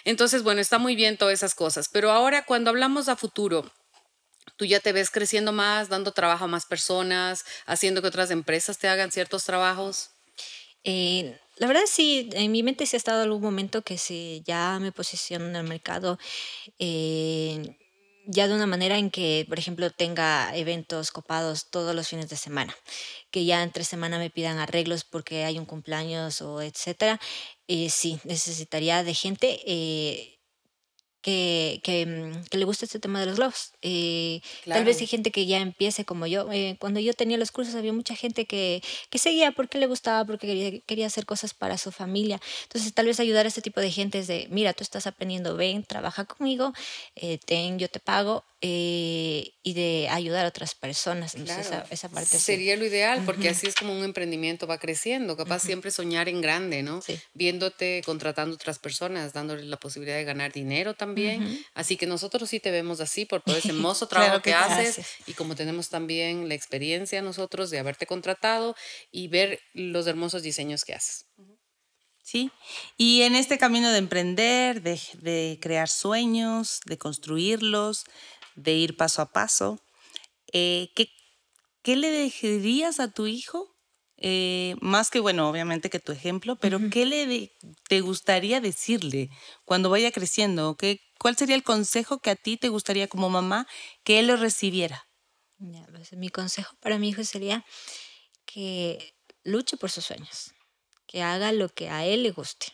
Entonces, 0.05 0.43
bueno, 0.43 0.61
está 0.61 0.79
muy 0.79 0.95
bien 0.95 1.17
todas 1.17 1.33
esas 1.33 1.55
cosas. 1.55 1.87
Pero 1.87 2.11
ahora, 2.11 2.45
cuando 2.45 2.69
hablamos 2.69 3.09
a 3.09 3.15
futuro, 3.15 3.71
tú 4.55 4.65
ya 4.65 4.79
te 4.79 4.93
ves 4.93 5.09
creciendo 5.09 5.51
más, 5.51 5.89
dando 5.89 6.11
trabajo 6.11 6.45
a 6.45 6.47
más 6.47 6.65
personas, 6.65 7.45
haciendo 7.65 8.01
que 8.01 8.07
otras 8.07 8.31
empresas 8.31 8.77
te 8.77 8.87
hagan 8.87 9.11
ciertos 9.11 9.43
trabajos. 9.45 10.11
Eh, 10.83 11.37
la 11.57 11.67
verdad 11.67 11.83
sí, 11.87 12.29
en 12.33 12.51
mi 12.51 12.63
mente 12.63 12.85
sí 12.85 12.95
ha 12.95 12.97
estado 12.97 13.23
algún 13.23 13.41
momento 13.41 13.83
que 13.83 13.97
si 13.97 14.43
ya 14.45 14.79
me 14.79 14.91
posiciono 14.91 15.45
en 15.47 15.55
el 15.55 15.63
mercado, 15.63 16.17
eh, 16.79 17.77
ya 18.25 18.47
de 18.47 18.55
una 18.55 18.67
manera 18.67 18.97
en 18.97 19.11
que, 19.11 19.45
por 19.49 19.59
ejemplo, 19.59 19.89
tenga 19.91 20.55
eventos 20.55 21.11
copados 21.11 21.69
todos 21.69 21.93
los 21.95 22.07
fines 22.07 22.29
de 22.29 22.37
semana, 22.37 22.75
que 23.31 23.45
ya 23.45 23.63
entre 23.63 23.83
semana 23.83 24.17
me 24.17 24.29
pidan 24.29 24.59
arreglos 24.59 25.03
porque 25.03 25.43
hay 25.45 25.59
un 25.59 25.65
cumpleaños 25.65 26.41
o 26.41 26.61
etcétera, 26.61 27.19
eh, 27.67 27.89
sí, 27.89 28.19
necesitaría 28.23 29.03
de 29.03 29.13
gente. 29.13 29.59
Eh, 31.25 31.79
que, 31.83 32.05
que, 32.05 32.05
mm, 32.05 32.45
que, 32.49 32.57
le 32.57 32.65
gusta 32.65 32.85
este 32.85 32.99
tema 32.99 33.19
de 33.19 33.25
los 33.25 33.37
globos. 33.37 33.71
Eh, 33.81 34.41
tal 34.65 34.83
vez 34.83 34.99
hay 34.99 35.07
gente 35.07 35.31
que 35.31 35.45
ya 35.45 35.59
empiece 35.59 36.03
como 36.05 36.27
yo. 36.27 36.51
Eh, 36.51 36.75
cuando 36.79 36.99
yo 36.99 37.13
tenía 37.13 37.37
los 37.37 37.51
cursos 37.51 37.75
había 37.75 37.93
mucha 37.93 38.15
gente 38.15 38.45
que, 38.45 38.81
que 39.09 39.17
seguía 39.17 39.51
porque 39.51 39.77
le 39.77 39.87
gustaba, 39.87 40.25
porque 40.25 40.47
quería, 40.47 40.79
quería, 40.81 41.07
hacer 41.07 41.25
cosas 41.25 41.53
para 41.53 41.77
su 41.77 41.91
familia. 41.91 42.41
Entonces 42.63 42.93
tal 42.93 43.05
vez 43.05 43.19
ayudar 43.19 43.45
a 43.45 43.47
este 43.47 43.61
tipo 43.61 43.79
de 43.79 43.91
gente 43.91 44.19
es 44.19 44.27
de, 44.27 44.47
mira, 44.49 44.73
tú 44.73 44.83
estás 44.83 45.07
aprendiendo, 45.07 45.55
ven, 45.55 45.83
trabaja 45.83 46.25
conmigo, 46.25 46.73
eh, 47.15 47.39
ten, 47.45 47.79
yo 47.79 47.87
te 47.87 47.99
pago. 47.99 48.43
y 48.61 49.52
y 49.65 49.73
de 49.73 50.09
ayudar 50.09 50.45
a 50.45 50.49
otras 50.49 50.75
personas. 50.75 51.35
Entonces, 51.35 51.71
esa, 51.89 52.09
parte 52.09 52.37
sería 52.37 52.75
lo 52.75 52.85
ideal, 52.85 53.23
porque 53.25 53.47
así 53.47 53.65
es 53.65 53.75
como 53.75 53.97
un 53.97 54.03
emprendimiento 54.03 54.67
va 54.67 54.77
creciendo. 54.77 55.37
Capaz 55.37 55.59
siempre 55.59 55.89
soñar 55.89 56.27
en 56.27 56.41
grande, 56.41 56.83
¿no? 56.83 56.99
Viéndote 57.33 58.01
contratando 58.05 58.55
otras 58.55 58.77
personas, 58.77 59.31
dándoles 59.31 59.65
la 59.65 59.77
posibilidad 59.77 60.17
de 60.17 60.25
ganar 60.25 60.51
dinero 60.51 60.93
también. 60.95 61.65
Así 61.73 61.95
que 61.95 62.05
nosotros 62.05 62.49
sí 62.49 62.59
te 62.59 62.71
vemos 62.71 62.99
así 62.99 63.25
por 63.25 63.41
todo 63.41 63.55
ese 63.55 63.69
hermoso 63.69 64.07
trabajo 64.07 64.41
que, 64.41 64.53
haces 64.53 65.05
y 65.25 65.33
como 65.33 65.55
tenemos 65.55 65.89
también 65.89 66.49
la 66.49 66.55
experiencia 66.55 67.21
nosotros 67.21 67.69
de 67.69 67.79
haberte 67.79 68.05
contratado 68.05 68.75
y 69.11 69.29
ver 69.29 69.61
los 69.73 70.07
hermosos 70.07 70.43
diseños 70.43 70.83
que 70.83 70.93
haces. 70.93 71.25
Sí, 72.25 72.51
y 72.97 73.23
en 73.23 73.35
este 73.35 73.57
camino 73.57 73.91
de 73.91 73.97
emprender, 73.97 74.81
de, 74.81 74.97
de 75.15 75.59
crear 75.61 75.89
sueños, 75.89 76.79
de 76.85 76.97
construirlos, 76.97 78.05
de 78.55 78.73
ir 78.73 78.97
paso 78.97 79.21
a 79.21 79.31
paso. 79.31 79.79
Eh, 80.51 80.89
¿qué, 80.95 81.09
¿Qué 81.83 81.95
le 81.95 82.11
dirías 82.11 82.99
a 82.99 83.11
tu 83.11 83.27
hijo? 83.27 83.69
Eh, 84.17 84.75
más 84.79 85.09
que, 85.11 85.19
bueno, 85.19 85.49
obviamente 85.49 85.89
que 85.89 85.99
tu 85.99 86.13
ejemplo, 86.13 86.55
pero 86.55 86.79
¿qué 86.89 87.05
le 87.05 87.51
te 87.89 87.99
gustaría 88.01 88.61
decirle 88.61 89.29
cuando 89.65 89.89
vaya 89.89 90.11
creciendo? 90.11 90.75
¿Qué, 90.77 91.01
¿Cuál 91.19 91.35
sería 91.35 91.55
el 91.55 91.63
consejo 91.63 92.19
que 92.19 92.29
a 92.29 92.35
ti 92.35 92.55
te 92.57 92.69
gustaría 92.69 93.07
como 93.07 93.29
mamá 93.29 93.67
que 94.03 94.19
él 94.19 94.27
lo 94.27 94.37
recibiera? 94.37 95.07
Pues, 95.91 96.13
mi 96.13 96.29
consejo 96.29 96.75
para 96.79 96.97
mi 96.97 97.09
hijo 97.09 97.23
sería 97.23 97.65
que 98.45 99.15
luche 99.43 99.77
por 99.77 99.91
sus 99.91 100.05
sueños, 100.05 100.53
que 101.07 101.21
haga 101.21 101.51
lo 101.51 101.69
que 101.69 101.89
a 101.89 102.05
él 102.05 102.23
le 102.23 102.31
guste, 102.31 102.67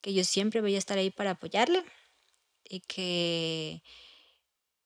que 0.00 0.12
yo 0.12 0.24
siempre 0.24 0.60
voy 0.60 0.74
a 0.74 0.78
estar 0.78 0.98
ahí 0.98 1.10
para 1.10 1.32
apoyarle 1.32 1.84
y 2.64 2.80
que 2.80 3.82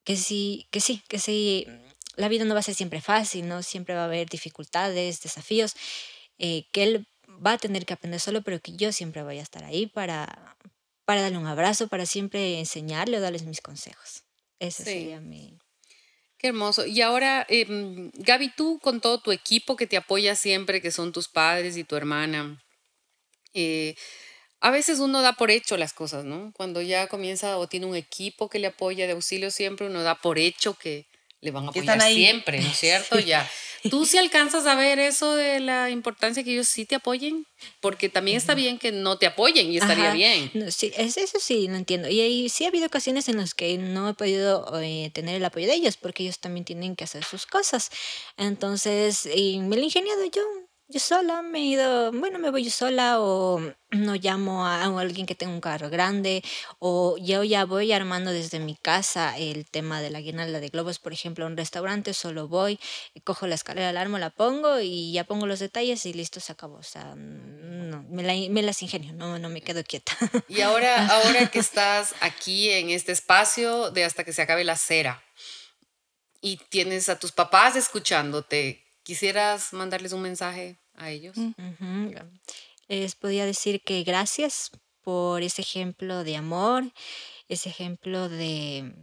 que 0.09 0.15
sí, 0.15 0.65
que 0.71 0.81
sí, 0.81 1.03
que 1.07 1.19
sí, 1.19 1.67
la 2.15 2.29
vida 2.29 2.43
no 2.43 2.55
va 2.55 2.61
a 2.61 2.63
ser 2.63 2.73
siempre 2.73 2.99
fácil, 2.99 3.47
¿no? 3.47 3.61
Siempre 3.61 3.93
va 3.93 4.01
a 4.01 4.05
haber 4.05 4.27
dificultades, 4.27 5.21
desafíos, 5.21 5.75
eh, 6.39 6.65
que 6.71 6.81
él 6.81 7.07
va 7.27 7.51
a 7.51 7.57
tener 7.59 7.85
que 7.85 7.93
aprender 7.93 8.19
solo, 8.19 8.41
pero 8.41 8.59
que 8.59 8.75
yo 8.75 8.91
siempre 8.91 9.21
voy 9.21 9.37
a 9.37 9.43
estar 9.43 9.63
ahí 9.63 9.85
para, 9.85 10.57
para 11.05 11.21
darle 11.21 11.37
un 11.37 11.45
abrazo, 11.45 11.89
para 11.89 12.07
siempre 12.07 12.57
enseñarle 12.57 13.19
o 13.19 13.21
darles 13.21 13.43
mis 13.43 13.61
consejos. 13.61 14.23
Ese 14.57 14.83
sería 14.83 15.21
mi... 15.21 15.59
Qué 16.39 16.47
hermoso. 16.47 16.87
Y 16.87 17.01
ahora, 17.01 17.45
eh, 17.47 17.67
Gaby, 18.15 18.49
tú 18.57 18.79
con 18.81 19.01
todo 19.01 19.19
tu 19.19 19.31
equipo 19.31 19.75
que 19.75 19.85
te 19.85 19.97
apoya 19.97 20.33
siempre, 20.33 20.81
que 20.81 20.89
son 20.89 21.11
tus 21.11 21.27
padres 21.27 21.77
y 21.77 21.83
tu 21.83 21.95
hermana, 21.95 22.59
eh, 23.53 23.95
a 24.61 24.71
veces 24.71 24.99
uno 24.99 25.21
da 25.21 25.33
por 25.33 25.51
hecho 25.51 25.77
las 25.77 25.93
cosas, 25.93 26.25
¿no? 26.25 26.51
Cuando 26.55 26.81
ya 26.81 27.07
comienza 27.07 27.57
o 27.57 27.67
tiene 27.67 27.85
un 27.85 27.95
equipo 27.95 28.49
que 28.49 28.59
le 28.59 28.67
apoya 28.67 29.07
de 29.07 29.13
auxilio 29.13 29.51
siempre, 29.51 29.87
uno 29.87 30.03
da 30.03 30.15
por 30.15 30.37
hecho 30.37 30.73
que 30.73 31.07
le 31.41 31.51
van 31.51 31.65
a 31.65 31.69
apoyar 31.69 32.01
siempre, 32.01 32.61
¿no 32.61 32.69
es 32.69 32.77
cierto? 32.77 33.19
Ya. 33.25 33.49
¿Tú 33.89 34.05
sí 34.05 34.17
alcanzas 34.17 34.65
a 34.65 34.75
ver 34.75 34.99
eso 34.99 35.37
de 35.37 35.61
la 35.61 35.89
importancia 35.89 36.43
que 36.43 36.51
ellos 36.51 36.67
sí 36.67 36.85
te 36.85 36.95
apoyen? 36.95 37.45
Porque 37.79 38.09
también 38.09 38.35
está 38.35 38.53
bien 38.53 38.77
que 38.77 38.91
no 38.91 39.17
te 39.17 39.25
apoyen 39.25 39.71
y 39.71 39.77
estaría 39.77 40.11
bien. 40.11 40.51
sí, 40.69 40.91
eso 40.97 41.39
sí, 41.39 41.69
lo 41.69 41.75
entiendo. 41.75 42.09
Y 42.09 42.19
ahí 42.19 42.49
sí 42.49 42.65
ha 42.65 42.67
habido 42.67 42.87
ocasiones 42.87 43.29
en 43.29 43.37
las 43.37 43.53
que 43.53 43.77
no 43.77 44.09
he 44.09 44.13
podido 44.15 44.81
eh, 44.81 45.11
tener 45.13 45.35
el 45.35 45.45
apoyo 45.45 45.67
de 45.67 45.75
ellos 45.75 45.95
porque 45.95 46.23
ellos 46.23 46.39
también 46.39 46.65
tienen 46.65 46.97
que 46.97 47.05
hacer 47.05 47.23
sus 47.23 47.45
cosas. 47.45 47.89
Entonces, 48.35 49.25
y 49.33 49.59
me 49.59 49.77
lo 49.77 49.81
he 49.81 49.85
ingeniado 49.85 50.25
yo 50.25 50.41
yo 50.91 50.99
sola 50.99 51.43
me 51.43 51.59
he 51.59 51.61
ido, 51.61 52.11
bueno, 52.11 52.39
me 52.39 52.49
voy 52.49 52.63
yo 52.63 52.71
sola 52.71 53.21
o 53.21 53.61
no 53.91 54.15
llamo 54.15 54.65
a, 54.65 54.85
alguien 54.85 55.27
que 55.27 55.35
tenga 55.35 55.53
un 55.53 55.61
carro 55.61 55.91
grande 55.91 56.43
o 56.79 57.15
yo 57.19 57.43
ya 57.43 57.65
voy 57.65 57.91
armando 57.91 58.31
desde 58.31 58.59
mi 58.59 58.75
casa 58.75 59.37
el 59.37 59.69
tema 59.69 60.01
de 60.01 60.09
la 60.09 60.19
guirnalda 60.19 60.59
de 60.59 60.69
globos, 60.69 60.97
por 60.97 61.13
ejemplo, 61.13 61.45
a 61.45 61.47
un 61.47 61.57
restaurante, 61.57 62.15
solo 62.15 62.47
voy, 62.47 62.79
cojo 63.23 63.45
la 63.45 63.53
escalera, 63.53 63.93
la 63.93 64.01
armo, 64.01 64.17
la 64.17 64.31
pongo 64.31 64.79
y 64.79 65.11
ya 65.11 65.25
pongo 65.25 65.45
los 65.45 65.59
detalles 65.59 66.07
y 66.07 66.13
listo, 66.13 66.39
se 66.39 66.53
acabó. 66.53 66.77
O 66.77 66.83
sea, 66.83 67.13
no, 67.15 68.03
me, 68.09 68.49
me 68.49 68.63
las 68.63 68.81
ingenio, 68.81 69.13
no, 69.13 69.37
no 69.37 69.49
me 69.49 69.61
quedo 69.61 69.83
quieta. 69.83 70.17
Y 70.47 70.61
ahora, 70.61 71.05
ahora 71.11 71.51
que 71.51 71.59
estás 71.59 72.15
aquí 72.21 72.71
en 72.71 72.89
este 72.89 73.11
espacio 73.11 73.91
de 73.91 74.05
hasta 74.05 74.23
que 74.23 74.33
se 74.33 74.41
acabe 74.41 74.63
la 74.63 74.75
cera 74.75 75.23
y 76.41 76.57
tienes 76.57 77.09
a 77.09 77.19
tus 77.19 77.31
papás 77.31 77.75
escuchándote, 77.75 78.88
¿Quisieras 79.09 79.73
mandarles 79.73 80.13
un 80.13 80.21
mensaje 80.21 80.77
a 80.93 81.09
ellos? 81.09 81.35
Les 82.87 83.15
podría 83.15 83.47
decir 83.47 83.81
que 83.81 84.03
gracias 84.03 84.69
por 85.01 85.41
ese 85.41 85.63
ejemplo 85.63 86.23
de 86.23 86.35
amor, 86.35 86.83
ese 87.47 87.69
ejemplo 87.69 88.29
de, 88.29 88.93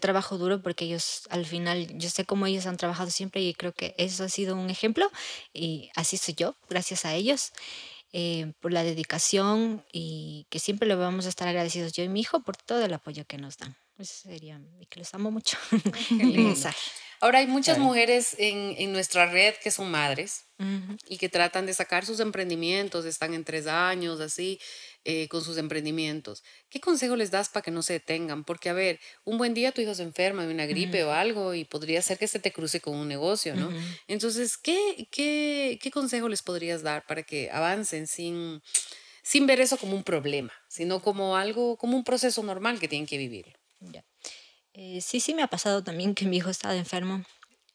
trabajo 0.00 0.38
duro, 0.38 0.62
porque 0.62 0.84
ellos 0.84 1.22
al 1.30 1.44
final, 1.44 1.88
yo 1.98 2.08
sé 2.08 2.24
cómo 2.24 2.46
ellos 2.46 2.66
han 2.66 2.76
trabajado 2.76 3.10
siempre 3.10 3.42
y 3.42 3.52
creo 3.52 3.72
que 3.72 3.96
eso 3.98 4.22
ha 4.22 4.28
sido 4.28 4.54
un 4.54 4.70
ejemplo 4.70 5.10
y 5.52 5.90
así 5.96 6.18
soy 6.18 6.34
yo, 6.34 6.54
gracias 6.68 7.04
a 7.04 7.16
ellos. 7.16 7.50
Eh, 8.12 8.52
por 8.60 8.72
la 8.72 8.84
dedicación 8.84 9.84
y 9.92 10.46
que 10.50 10.60
siempre 10.60 10.86
le 10.86 10.94
vamos 10.94 11.26
a 11.26 11.30
estar 11.30 11.48
agradecidos 11.48 11.92
yo 11.94 12.04
y 12.04 12.08
mi 12.08 12.20
hijo 12.20 12.40
por 12.40 12.56
todo 12.56 12.84
el 12.84 12.94
apoyo 12.94 13.24
que 13.26 13.38
nos 13.38 13.58
dan. 13.58 13.76
Eso 13.98 14.14
sería, 14.28 14.60
y 14.80 14.86
que 14.86 15.00
los 15.00 15.12
amo 15.14 15.30
mucho. 15.30 15.58
el 16.10 16.38
mensaje. 16.38 16.78
Ahora 17.20 17.40
hay 17.40 17.48
muchas 17.48 17.78
mujeres 17.78 18.36
en, 18.38 18.76
en, 18.78 18.92
nuestra 18.92 19.26
red 19.26 19.54
que 19.56 19.72
son 19.72 19.90
madres 19.90 20.44
y 21.08 21.18
que 21.18 21.28
tratan 21.28 21.66
de 21.66 21.74
sacar 21.74 22.06
sus 22.06 22.20
emprendimientos, 22.20 23.04
están 23.04 23.34
en 23.34 23.44
tres 23.44 23.66
años, 23.66 24.20
así, 24.20 24.60
eh, 25.04 25.26
con 25.28 25.42
sus 25.42 25.56
emprendimientos. 25.56 26.44
¿Qué 26.68 26.80
consejo 26.80 27.16
les 27.16 27.32
das 27.32 27.48
para 27.48 27.62
que 27.64 27.72
no 27.72 27.82
se 27.82 27.94
detengan? 27.94 28.44
Porque, 28.44 28.68
a 28.68 28.72
ver, 28.72 29.00
un 29.24 29.36
buen 29.36 29.52
día 29.52 29.72
tu 29.72 29.80
hijo 29.80 29.94
se 29.96 30.04
enferma 30.04 30.46
de 30.46 30.54
una 30.54 30.66
gripe 30.66 31.02
o 31.02 31.12
algo 31.12 31.54
y 31.54 31.64
podría 31.64 32.02
ser 32.02 32.18
que 32.18 32.28
se 32.28 32.38
te 32.38 32.52
cruce 32.52 32.80
con 32.80 32.94
un 32.94 33.08
negocio, 33.08 33.56
¿no? 33.56 33.68
Entonces, 34.06 34.56
¿qué, 34.56 35.08
qué, 35.10 35.78
qué 35.82 35.90
consejo 35.90 36.28
les 36.28 36.42
podrías 36.42 36.82
dar 36.82 37.04
para 37.06 37.24
que 37.24 37.50
avancen 37.50 38.06
sin, 38.06 38.62
sin 39.24 39.46
ver 39.46 39.60
eso 39.60 39.76
como 39.76 39.96
un 39.96 40.04
problema, 40.04 40.52
sino 40.68 41.02
como 41.02 41.36
algo, 41.36 41.76
como 41.78 41.96
un 41.96 42.04
proceso 42.04 42.44
normal 42.44 42.78
que 42.78 42.86
tienen 42.86 43.06
que 43.06 43.18
vivir? 43.18 43.57
Eh, 44.72 45.00
sí, 45.00 45.20
sí 45.20 45.34
me 45.34 45.42
ha 45.42 45.48
pasado 45.48 45.82
también 45.82 46.14
que 46.14 46.26
mi 46.26 46.36
hijo 46.36 46.50
estaba 46.50 46.76
enfermo. 46.76 47.24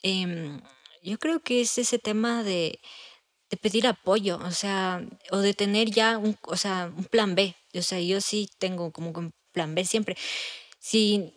Em, 0.04 0.62
yo 1.04 1.18
creo 1.20 1.42
que 1.42 1.62
es 1.62 1.78
ese 1.78 2.00
tema 2.00 2.44
de, 2.44 2.80
de, 3.50 3.58
pedir 3.58 3.88
apoyo, 3.88 4.39
o 4.39 4.52
sea, 4.52 5.02
o 5.32 5.39
de 5.39 5.54
tener 5.54 5.92
ya 5.92 6.18
un, 6.18 6.38
o 6.44 6.58
sea, 6.58 6.92
un 6.96 7.06
plan 7.06 7.36
B. 7.36 7.56
O 7.76 7.82
sea, 7.82 8.00
yo 8.00 8.22
sí 8.22 8.50
tengo 8.60 8.92
como 8.92 9.12
un 9.12 9.34
plan 9.52 9.76
B 9.76 9.86
siempre. 9.86 10.18
Si 10.80 11.34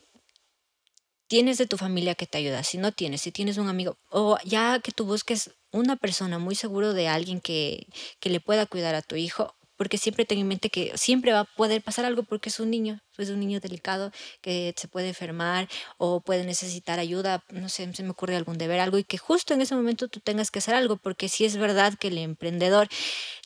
tienes 1.28 1.58
de 1.58 1.66
tu 1.66 1.76
familia 1.76 2.14
que 2.14 2.26
te 2.26 2.38
ayuda, 2.38 2.62
si 2.62 2.78
no 2.78 2.92
tienes, 2.92 3.22
si 3.22 3.32
tienes 3.32 3.58
un 3.58 3.68
amigo, 3.68 3.98
o 4.10 4.38
ya 4.44 4.80
que 4.80 4.92
tú 4.92 5.04
busques 5.04 5.50
una 5.72 5.96
persona 5.96 6.38
muy 6.38 6.54
seguro 6.54 6.92
de 6.92 7.08
alguien 7.08 7.40
que, 7.40 7.88
que 8.20 8.30
le 8.30 8.40
pueda 8.40 8.66
cuidar 8.66 8.94
a 8.94 9.02
tu 9.02 9.16
hijo, 9.16 9.55
porque 9.76 9.98
siempre 9.98 10.24
ten 10.24 10.38
en 10.38 10.48
mente 10.48 10.70
que 10.70 10.92
siempre 10.96 11.32
va 11.32 11.40
a 11.40 11.44
poder 11.44 11.82
pasar 11.82 12.04
algo 12.04 12.22
porque 12.22 12.48
es 12.48 12.60
un 12.60 12.70
niño, 12.70 13.00
es 13.18 13.30
un 13.30 13.40
niño 13.40 13.60
delicado 13.60 14.10
que 14.40 14.74
se 14.76 14.88
puede 14.88 15.08
enfermar 15.08 15.68
o 15.98 16.20
puede 16.20 16.44
necesitar 16.44 16.98
ayuda, 16.98 17.42
no 17.50 17.68
sé, 17.68 17.92
se 17.94 18.02
me 18.02 18.10
ocurre 18.10 18.36
algún 18.36 18.58
deber, 18.58 18.80
algo 18.80 18.98
y 18.98 19.04
que 19.04 19.18
justo 19.18 19.54
en 19.54 19.62
ese 19.62 19.74
momento 19.74 20.08
tú 20.08 20.20
tengas 20.20 20.50
que 20.50 20.58
hacer 20.58 20.74
algo, 20.74 20.96
porque 20.96 21.28
si 21.28 21.44
es 21.44 21.56
verdad 21.56 21.94
que 21.98 22.08
el 22.08 22.18
emprendedor 22.18 22.88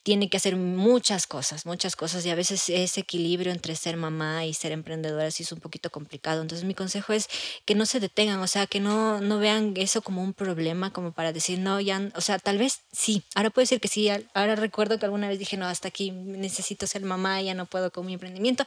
tiene 0.02 0.30
que 0.30 0.38
hacer 0.38 0.56
muchas 0.56 1.26
cosas, 1.26 1.66
muchas 1.66 1.94
cosas 1.94 2.24
y 2.24 2.30
a 2.30 2.34
veces 2.34 2.68
ese 2.70 3.00
equilibrio 3.00 3.52
entre 3.52 3.76
ser 3.76 3.96
mamá 3.96 4.46
y 4.46 4.54
ser 4.54 4.72
emprendedora 4.72 5.30
sí 5.30 5.42
es 5.42 5.52
un 5.52 5.60
poquito 5.60 5.90
complicado. 5.90 6.40
Entonces 6.40 6.66
mi 6.66 6.74
consejo 6.74 7.12
es 7.12 7.28
que 7.66 7.74
no 7.74 7.84
se 7.84 8.00
detengan, 8.00 8.40
o 8.40 8.46
sea, 8.46 8.66
que 8.66 8.80
no, 8.80 9.20
no 9.20 9.38
vean 9.38 9.74
eso 9.76 10.00
como 10.00 10.22
un 10.22 10.32
problema, 10.32 10.92
como 10.92 11.12
para 11.12 11.32
decir, 11.32 11.58
no, 11.58 11.80
ya, 11.80 12.10
o 12.14 12.20
sea, 12.20 12.38
tal 12.38 12.58
vez 12.58 12.80
sí, 12.92 13.22
ahora 13.34 13.50
puedo 13.50 13.64
decir 13.64 13.80
que 13.80 13.88
sí, 13.88 14.08
ahora 14.34 14.56
recuerdo 14.56 14.98
que 14.98 15.04
alguna 15.04 15.28
vez 15.28 15.38
dije, 15.38 15.56
no, 15.56 15.66
hasta 15.66 15.88
aquí 15.88 16.10
necesito 16.10 16.86
ser 16.86 17.02
mamá, 17.02 17.42
ya 17.42 17.54
no 17.54 17.66
puedo 17.66 17.90
con 17.90 18.06
mi 18.06 18.14
emprendimiento 18.14 18.64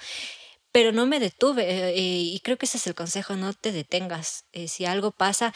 pero 0.73 0.91
no 0.91 1.05
me 1.05 1.19
detuve 1.19 1.91
eh, 1.91 1.93
y 1.95 2.39
creo 2.39 2.57
que 2.57 2.65
ese 2.65 2.77
es 2.77 2.87
el 2.87 2.95
consejo, 2.95 3.35
no 3.35 3.53
te 3.53 3.71
detengas. 3.71 4.45
Eh, 4.53 4.67
si 4.67 4.85
algo 4.85 5.11
pasa, 5.11 5.53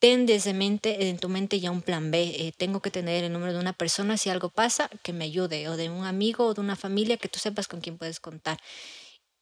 ten 0.00 0.26
desde 0.26 0.54
mente, 0.54 1.08
en 1.08 1.18
tu 1.18 1.28
mente 1.28 1.60
ya 1.60 1.70
un 1.70 1.82
plan 1.82 2.10
B. 2.10 2.22
Eh, 2.22 2.52
tengo 2.56 2.80
que 2.80 2.90
tener 2.90 3.22
el 3.22 3.32
número 3.32 3.52
de 3.52 3.60
una 3.60 3.74
persona 3.74 4.16
si 4.16 4.30
algo 4.30 4.48
pasa 4.48 4.90
que 5.02 5.12
me 5.12 5.26
ayude, 5.26 5.68
o 5.68 5.76
de 5.76 5.90
un 5.90 6.04
amigo 6.04 6.46
o 6.46 6.54
de 6.54 6.60
una 6.60 6.74
familia 6.74 7.18
que 7.18 7.28
tú 7.28 7.38
sepas 7.38 7.68
con 7.68 7.80
quién 7.80 7.98
puedes 7.98 8.18
contar. 8.18 8.58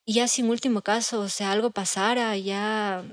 Y 0.05 0.15
ya 0.15 0.29
sin 0.29 0.51
último 0.51 0.83
caso, 0.83 1.21
o 1.21 1.29
sea, 1.29 1.53
algo 1.53 1.71
pasara, 1.71 2.37
ya 2.37 3.05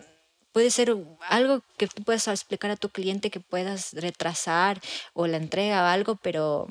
puede 0.52 0.72
ser 0.72 0.96
algo 1.30 1.62
que 1.78 1.88
tú 1.88 2.04
puedas 2.04 2.28
explicar 2.28 2.72
a 2.72 2.78
tu 2.78 2.90
cliente 2.90 3.30
que 3.30 3.42
puedas 3.42 3.94
retrasar 3.94 4.82
o 5.14 5.28
la 5.28 5.38
entrega 5.38 5.84
o 5.84 5.86
algo, 5.86 6.16
pero, 6.16 6.68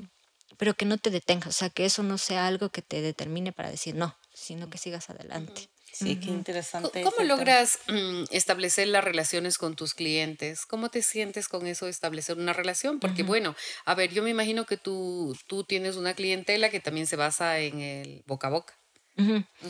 pero 0.56 0.74
que 0.74 0.86
no 0.86 0.98
te 0.98 1.10
detengas, 1.10 1.48
o 1.48 1.52
sea, 1.52 1.70
que 1.70 1.84
eso 1.84 2.02
no 2.02 2.18
sea 2.18 2.46
algo 2.46 2.70
que 2.70 2.82
te 2.82 3.00
determine 3.00 3.52
para 3.52 3.70
decir 3.70 3.94
no, 3.94 4.16
sino 4.32 4.70
que 4.70 4.78
sigas 4.78 5.10
adelante. 5.10 5.68
Sí, 5.94 6.16
qué 6.16 6.30
interesante. 6.30 7.02
¿Cómo 7.02 7.24
logras 7.24 7.78
mm, 7.86 8.24
establecer 8.30 8.88
las 8.88 9.04
relaciones 9.04 9.58
con 9.58 9.76
tus 9.76 9.94
clientes? 9.94 10.66
¿Cómo 10.66 10.90
te 10.90 11.02
sientes 11.02 11.48
con 11.48 11.66
eso 11.66 11.84
de 11.84 11.92
establecer 11.92 12.36
una 12.36 12.52
relación? 12.52 12.98
Porque 12.98 13.22
bueno, 13.22 13.54
a 13.84 13.94
ver, 13.94 14.12
yo 14.12 14.22
me 14.22 14.30
imagino 14.30 14.66
que 14.66 14.76
tú, 14.76 15.36
tú 15.46 15.64
tienes 15.64 15.96
una 15.96 16.14
clientela 16.14 16.68
que 16.70 16.80
también 16.80 17.06
se 17.06 17.16
basa 17.16 17.60
en 17.60 17.80
el 17.80 18.22
boca 18.26 18.48
a 18.48 18.50
boca. 18.50 18.74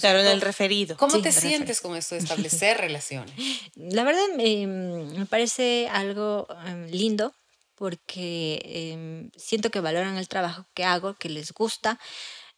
Claro, 0.01 0.21
en 0.21 0.27
el 0.27 0.41
referido. 0.41 0.97
¿Cómo 0.97 1.21
te 1.21 1.31
sientes 1.31 1.83
con 1.83 1.97
esto 1.97 2.15
de 2.15 2.21
establecer 2.23 2.79
relaciones? 2.79 3.35
La 3.77 4.05
verdad 4.05 4.27
me 4.37 5.27
parece 5.27 5.89
algo 5.91 6.47
em, 6.67 6.87
lindo 6.87 7.35
porque 7.75 8.63
em, 8.65 9.31
siento 9.37 9.71
que 9.71 9.81
valoran 9.81 10.17
el 10.17 10.29
trabajo 10.29 10.67
que 10.75 10.85
hago, 10.85 11.15
que 11.15 11.29
les 11.29 11.53
gusta. 11.53 11.99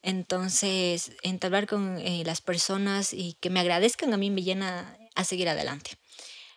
Entonces, 0.06 1.10
entablar 1.24 1.66
con 1.66 1.98
eh, 1.98 2.22
las 2.24 2.40
personas 2.40 3.12
y 3.12 3.34
que 3.40 3.50
me 3.50 3.58
agradezcan 3.60 4.14
a 4.14 4.16
mí 4.16 4.30
me 4.30 4.44
llena 4.44 4.96
a 5.16 5.24
seguir 5.24 5.48
adelante. 5.48 5.92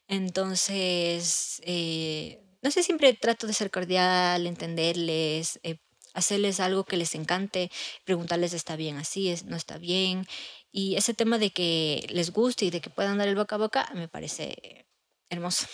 Entonces, 0.08 1.62
eh, 1.66 2.42
no 2.62 2.72
sé, 2.72 2.84
siempre 2.84 3.14
trato 3.14 3.48
de 3.48 3.54
ser 3.54 3.72
cordial, 3.72 4.48
entenderles, 4.48 5.60
eh, 5.64 5.78
hacerles 6.14 6.60
algo 6.60 6.86
que 6.86 6.98
les 6.98 7.16
encante, 7.16 7.72
preguntarles 8.06 8.54
está 8.54 8.76
bien 8.76 8.98
así, 8.98 9.34
no 9.46 9.56
está 9.58 9.78
bien. 9.80 10.26
Y 10.72 10.96
ese 10.98 11.14
tema 11.16 11.38
de 11.40 11.52
que 11.52 12.08
les 12.12 12.32
guste 12.32 12.66
y 12.66 12.72
de 12.72 12.82
que 12.82 12.90
puedan 12.92 13.18
dar 13.20 13.28
el 13.28 13.36
boca 13.36 13.56
a 13.56 13.60
boca 13.60 13.90
me 13.96 14.08
parece 14.10 14.88
hermoso. 15.30 15.68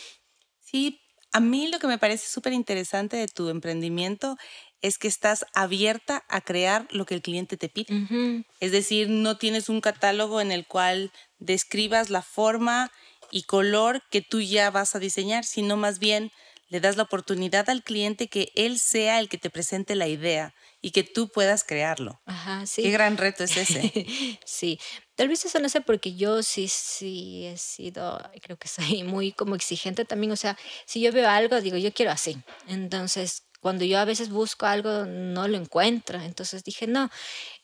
Sí, 0.59 0.99
a 1.31 1.39
mí 1.39 1.67
lo 1.67 1.79
que 1.79 1.87
me 1.87 1.97
parece 1.97 2.27
súper 2.27 2.53
interesante 2.53 3.17
de 3.17 3.27
tu 3.27 3.49
emprendimiento 3.49 4.37
es 4.81 4.97
que 4.97 5.07
estás 5.07 5.45
abierta 5.53 6.23
a 6.29 6.41
crear 6.41 6.87
lo 6.91 7.05
que 7.05 7.15
el 7.15 7.21
cliente 7.21 7.57
te 7.57 7.69
pide. 7.69 8.45
Es 8.59 8.71
decir, 8.71 9.09
no 9.09 9.37
tienes 9.37 9.69
un 9.69 9.81
catálogo 9.81 10.41
en 10.41 10.51
el 10.51 10.67
cual 10.67 11.11
describas 11.39 12.09
la 12.09 12.21
forma 12.21 12.91
y 13.31 13.43
color 13.43 14.01
que 14.11 14.21
tú 14.21 14.41
ya 14.41 14.69
vas 14.71 14.95
a 14.95 14.99
diseñar, 14.99 15.43
sino 15.43 15.77
más 15.77 15.99
bien 15.99 16.31
le 16.67 16.79
das 16.79 16.97
la 16.97 17.03
oportunidad 17.03 17.69
al 17.69 17.83
cliente 17.83 18.27
que 18.27 18.51
él 18.55 18.79
sea 18.79 19.19
el 19.19 19.29
que 19.29 19.37
te 19.37 19.49
presente 19.49 19.95
la 19.95 20.07
idea 20.07 20.53
y 20.81 20.91
que 20.91 21.03
tú 21.03 21.29
puedas 21.29 21.63
crearlo. 21.63 22.21
Ajá, 22.25 22.65
sí. 22.65 22.81
Qué 22.81 22.91
gran 22.91 23.17
reto 23.17 23.43
es 23.43 23.55
ese. 23.55 23.81
sí, 24.45 24.79
tal 25.15 25.27
vez 25.27 25.45
eso 25.45 25.59
no 25.59 25.69
sé 25.69 25.81
porque 25.81 26.15
yo 26.15 26.41
sí, 26.43 26.67
sí 26.67 27.45
he 27.45 27.57
sido, 27.57 28.19
creo 28.41 28.57
que 28.57 28.67
soy 28.67 29.03
muy 29.03 29.31
como 29.31 29.55
exigente 29.55 30.05
también, 30.05 30.31
o 30.31 30.35
sea, 30.35 30.57
si 30.85 31.01
yo 31.01 31.11
veo 31.11 31.29
algo, 31.29 31.61
digo, 31.61 31.77
yo 31.77 31.93
quiero 31.93 32.11
así. 32.11 32.37
Entonces, 32.67 33.44
cuando 33.65 33.83
yo 33.83 33.97
a 33.97 34.05
veces 34.05 34.29
busco 34.29 34.67
algo, 34.67 35.05
no 35.05 35.47
lo 35.47 35.57
encuentro. 35.57 36.21
Entonces 36.21 36.63
dije, 36.63 36.85
no, 36.85 37.09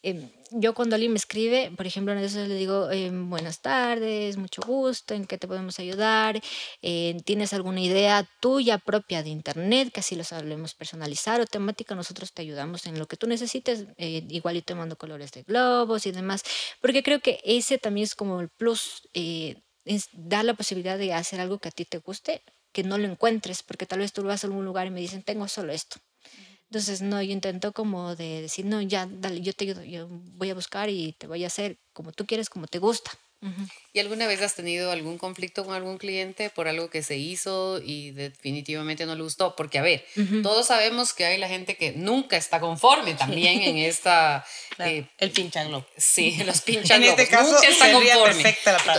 em, 0.01 0.31
yo 0.49 0.73
cuando 0.73 0.95
alguien 0.95 1.11
me 1.11 1.19
escribe, 1.19 1.71
por 1.77 1.85
ejemplo, 1.85 2.15
veces 2.15 2.47
le 2.49 2.55
digo, 2.55 2.89
em, 2.89 3.29
buenas 3.29 3.61
tardes, 3.61 4.35
mucho 4.35 4.63
gusto, 4.65 5.13
¿en 5.13 5.25
qué 5.27 5.37
te 5.37 5.47
podemos 5.47 5.77
ayudar? 5.77 6.41
Eh, 6.81 7.17
¿Tienes 7.23 7.53
alguna 7.53 7.81
idea 7.81 8.27
tuya 8.39 8.79
propia 8.79 9.21
de 9.21 9.29
Internet 9.29 9.91
que 9.93 9.99
así 9.99 10.15
lo 10.15 10.23
sabemos 10.23 10.73
personalizar 10.73 11.39
o 11.39 11.45
temática? 11.45 11.93
Nosotros 11.93 12.33
te 12.33 12.41
ayudamos 12.41 12.87
en 12.87 12.97
lo 12.97 13.05
que 13.05 13.15
tú 13.15 13.27
necesites, 13.27 13.85
eh, 13.97 14.25
igual 14.29 14.57
y 14.57 14.63
te 14.63 14.73
mando 14.73 14.97
colores 14.97 15.31
de 15.33 15.43
globos 15.43 16.07
y 16.07 16.11
demás, 16.11 16.41
porque 16.81 17.03
creo 17.03 17.19
que 17.19 17.39
ese 17.43 17.77
también 17.77 18.05
es 18.05 18.15
como 18.15 18.41
el 18.41 18.49
plus. 18.49 19.07
Eh, 19.13 19.61
es 19.85 20.09
dar 20.13 20.45
la 20.45 20.55
posibilidad 20.55 20.97
de 20.97 21.13
hacer 21.13 21.39
algo 21.39 21.59
que 21.59 21.69
a 21.69 21.71
ti 21.71 21.85
te 21.85 21.99
guste 21.99 22.41
que 22.71 22.83
no 22.83 22.97
lo 22.97 23.07
encuentres, 23.07 23.63
porque 23.63 23.85
tal 23.85 23.99
vez 23.99 24.13
tú 24.13 24.23
vas 24.23 24.43
a 24.43 24.47
algún 24.47 24.65
lugar 24.65 24.87
y 24.87 24.91
me 24.91 24.99
dicen, 24.99 25.23
tengo 25.23 25.47
solo 25.47 25.73
esto. 25.73 25.97
Entonces, 26.71 27.01
no, 27.01 27.21
yo 27.21 27.33
intento 27.33 27.73
como 27.73 28.15
de 28.15 28.43
decir, 28.43 28.65
no, 28.65 28.81
ya, 28.81 29.05
dale, 29.09 29.41
yo 29.41 29.51
te 29.51 29.65
ayudo, 29.65 29.83
yo 29.83 30.07
voy 30.09 30.49
a 30.49 30.55
buscar 30.55 30.89
y 30.89 31.13
te 31.17 31.27
voy 31.27 31.43
a 31.43 31.47
hacer 31.47 31.77
como 31.91 32.13
tú 32.13 32.25
quieres, 32.25 32.49
como 32.49 32.67
te 32.67 32.79
gusta. 32.79 33.11
¿Y 33.91 33.99
alguna 33.99 34.27
vez 34.27 34.41
has 34.41 34.53
tenido 34.53 34.91
algún 34.91 35.17
conflicto 35.17 35.65
con 35.65 35.73
algún 35.73 35.97
cliente 35.97 36.51
por 36.51 36.67
algo 36.67 36.91
que 36.91 37.01
se 37.01 37.17
hizo 37.17 37.81
y 37.83 38.11
definitivamente 38.11 39.07
no 39.07 39.15
le 39.15 39.23
gustó? 39.23 39.55
Porque, 39.55 39.79
a 39.79 39.81
ver, 39.81 40.05
todos 40.43 40.67
sabemos 40.67 41.13
que 41.13 41.25
hay 41.25 41.39
la 41.39 41.47
gente 41.47 41.75
que 41.75 41.91
nunca 41.91 42.37
está 42.37 42.59
conforme 42.59 43.15
también 43.15 43.61
en 43.63 43.77
esta... 43.79 44.45
Eh, 44.77 45.07
el 45.17 45.31
pinchan 45.31 45.85
Sí, 45.97 46.37
los 46.45 46.61
pinchan 46.61 47.03
En 47.03 47.09
este 47.09 47.27
caso, 47.27 47.51
nunca 47.51 47.67
está 47.67 47.91
conforme. 47.91 48.55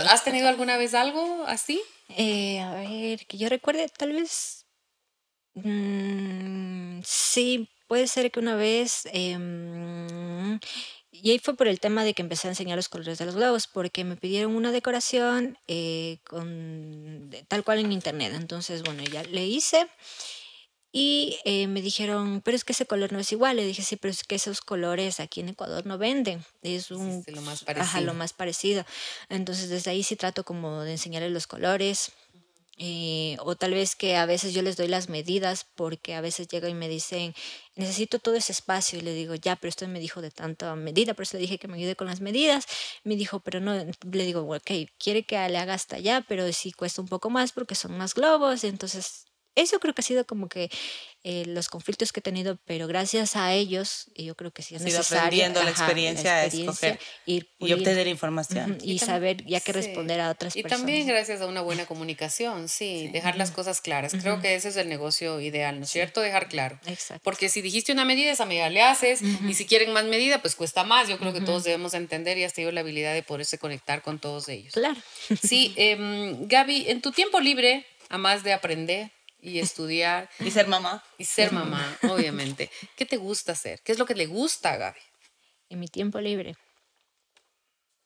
¿Has 0.09 0.23
tenido 0.25 0.49
alguna 0.49 0.75
vez 0.75 0.93
algo 0.93 1.45
así? 1.47 1.81
Eh, 2.09 2.59
a 2.59 2.73
ver, 2.75 3.25
que 3.27 3.37
yo 3.37 3.49
recuerde, 3.49 3.89
tal 3.97 4.13
vez. 4.13 4.65
Mm, 5.55 7.01
sí, 7.03 7.69
puede 7.87 8.07
ser 8.07 8.31
que 8.31 8.39
una 8.39 8.55
vez. 8.55 9.07
Em, 9.13 10.59
y 11.11 11.31
ahí 11.31 11.39
fue 11.39 11.55
por 11.55 11.67
el 11.67 11.79
tema 11.79 12.03
de 12.03 12.13
que 12.13 12.21
empecé 12.23 12.47
a 12.47 12.51
enseñar 12.51 12.77
los 12.77 12.89
colores 12.89 13.17
de 13.19 13.25
los 13.25 13.35
globos, 13.35 13.67
porque 13.67 14.03
me 14.03 14.17
pidieron 14.17 14.55
una 14.55 14.71
decoración 14.71 15.57
eh, 15.67 16.19
con, 16.25 17.29
tal 17.47 17.63
cual 17.63 17.79
en 17.79 17.91
internet. 17.91 18.33
Entonces, 18.35 18.83
bueno, 18.83 19.03
ya 19.03 19.23
le 19.23 19.45
hice. 19.45 19.87
Y 20.95 21.39
eh, 21.43 21.65
me 21.65 21.81
dijeron, 21.81 22.41
pero 22.45 22.55
es 22.55 22.63
que 22.63 22.73
ese 22.73 22.85
color 22.85 23.11
no 23.11 23.17
es 23.17 23.31
igual. 23.31 23.55
Le 23.55 23.65
dije, 23.65 23.81
sí, 23.81 23.95
pero 23.95 24.11
es 24.11 24.23
que 24.23 24.35
esos 24.35 24.61
colores 24.61 25.19
aquí 25.19 25.39
en 25.39 25.49
Ecuador 25.49 25.87
no 25.87 25.97
venden. 25.97 26.45
Es 26.61 26.91
un, 26.91 27.23
lo 27.25 27.41
más 27.41 27.63
parecido. 27.63 27.83
Ajá, 27.83 28.01
lo 28.01 28.13
más 28.13 28.33
parecido. 28.33 28.85
Entonces, 29.27 29.69
desde 29.69 29.89
ahí 29.89 30.03
sí 30.03 30.15
trato 30.15 30.43
como 30.45 30.83
de 30.83 30.91
enseñarles 30.91 31.31
los 31.31 31.47
colores. 31.47 32.11
Eh, 32.77 33.37
o 33.39 33.55
tal 33.55 33.71
vez 33.71 33.95
que 33.95 34.17
a 34.17 34.27
veces 34.27 34.53
yo 34.53 34.61
les 34.61 34.77
doy 34.77 34.87
las 34.87 35.09
medidas 35.09 35.65
porque 35.75 36.15
a 36.15 36.21
veces 36.21 36.47
llegan 36.47 36.71
y 36.71 36.75
me 36.75 36.89
dicen, 36.89 37.33
necesito 37.75 38.19
todo 38.19 38.35
ese 38.35 38.51
espacio. 38.51 38.99
Y 38.99 39.01
le 39.01 39.15
digo, 39.15 39.33
ya, 39.33 39.55
pero 39.55 39.69
usted 39.69 39.87
me 39.87 39.99
dijo 39.99 40.21
de 40.21 40.29
tanta 40.29 40.75
medida, 40.75 41.15
por 41.15 41.23
eso 41.23 41.37
le 41.37 41.41
dije 41.41 41.57
que 41.57 41.67
me 41.67 41.77
ayude 41.77 41.95
con 41.95 42.05
las 42.05 42.21
medidas. 42.21 42.67
Me 43.03 43.15
dijo, 43.15 43.39
pero 43.39 43.59
no, 43.59 43.73
le 43.73 44.25
digo, 44.25 44.41
ok, 44.41 44.71
quiere 44.99 45.23
que 45.25 45.37
le 45.49 45.57
haga 45.57 45.73
hasta 45.73 45.95
allá, 45.95 46.23
pero 46.27 46.53
sí 46.53 46.71
cuesta 46.71 47.01
un 47.01 47.07
poco 47.07 47.31
más 47.31 47.51
porque 47.51 47.73
son 47.73 47.97
más 47.97 48.13
globos. 48.13 48.63
Entonces 48.63 49.25
eso 49.55 49.79
creo 49.79 49.93
que 49.93 50.01
ha 50.01 50.03
sido 50.03 50.25
como 50.25 50.49
que 50.49 50.69
eh, 51.25 51.45
los 51.45 51.69
conflictos 51.69 52.11
que 52.11 52.19
he 52.19 52.23
tenido, 52.23 52.59
pero 52.65 52.85
gracias 52.85 53.37
a 53.37 53.53
ellos, 53.53 54.11
yo 54.15 54.35
creo 54.35 54.51
que 54.51 54.61
sí 54.61 54.75
es 54.75 54.81
necesario. 54.81 55.21
aprendiendo 55.21 55.63
la 55.63 55.69
experiencia, 55.69 56.35
a 56.35 56.45
escoger 56.45 56.99
y 57.25 57.45
obtener 57.71 58.07
información. 58.07 58.77
y, 58.83 58.99
saber 58.99 59.45
ya 59.45 59.61
que 59.61 59.71
responder 59.71 60.19
a 60.19 60.31
otras 60.31 60.53
personas. 60.53 60.79
Y 60.79 60.81
también 60.81 61.07
gracias 61.07 61.39
a 61.39 61.47
una 61.47 61.61
buena 61.61 61.85
comunicación, 61.85 62.67
sí, 62.67 63.09
dejar 63.13 63.37
las 63.37 63.51
cosas 63.51 63.79
claras. 63.79 64.13
Creo 64.13 64.41
que 64.41 64.55
ese 64.55 64.69
es 64.69 64.75
el 64.75 64.89
negocio 64.89 65.39
ideal, 65.39 65.79
¿no 65.79 65.85
es 65.85 65.91
cierto? 65.91 66.19
Dejar 66.19 66.49
claro. 66.49 66.77
Exacto. 66.85 67.21
Porque 67.23 67.47
si 67.47 67.61
dijiste 67.61 67.93
una 67.93 68.03
medida, 68.03 68.31
esa 68.31 68.45
medida 68.45 68.69
le 68.69 68.81
haces, 68.81 69.21
y 69.21 69.53
si 69.53 69.65
quieren 69.65 69.93
más 69.93 70.03
medida, 70.05 70.41
pues 70.41 70.55
cuesta 70.55 70.83
más. 70.83 71.07
Yo 71.07 71.17
creo 71.19 71.31
que 71.31 71.41
todos 71.41 71.63
debemos 71.63 71.93
entender 71.93 72.37
y 72.37 72.43
has 72.43 72.53
tenido 72.53 72.73
la 72.73 72.81
habilidad 72.81 73.13
de 73.13 73.23
poderse 73.23 73.57
conectar 73.57 74.01
con 74.01 74.19
todos 74.19 74.49
ellos. 74.49 74.73
Claro. 74.73 74.99
Sí, 75.41 75.73
eh, 75.77 76.35
Gaby, 76.41 76.89
en 76.89 77.01
tu 77.01 77.11
tiempo 77.11 77.39
libre, 77.39 77.85
a 78.09 78.17
más 78.17 78.43
de 78.43 78.53
aprender, 78.53 79.11
y 79.43 79.59
estudiar. 79.59 80.29
y 80.39 80.49
ser 80.49 80.67
mamá. 80.67 81.03
Y 81.17 81.25
ser 81.25 81.51
mamá, 81.51 81.97
obviamente. 82.09 82.71
¿Qué 82.95 83.05
te 83.05 83.17
gusta 83.17 83.51
hacer? 83.51 83.81
¿Qué 83.83 83.91
es 83.91 83.99
lo 83.99 84.05
que 84.05 84.15
le 84.15 84.25
gusta 84.25 84.73
a 84.73 84.77
Gaby? 84.77 84.99
En 85.69 85.79
mi 85.79 85.87
tiempo 85.87 86.19
libre. 86.19 86.55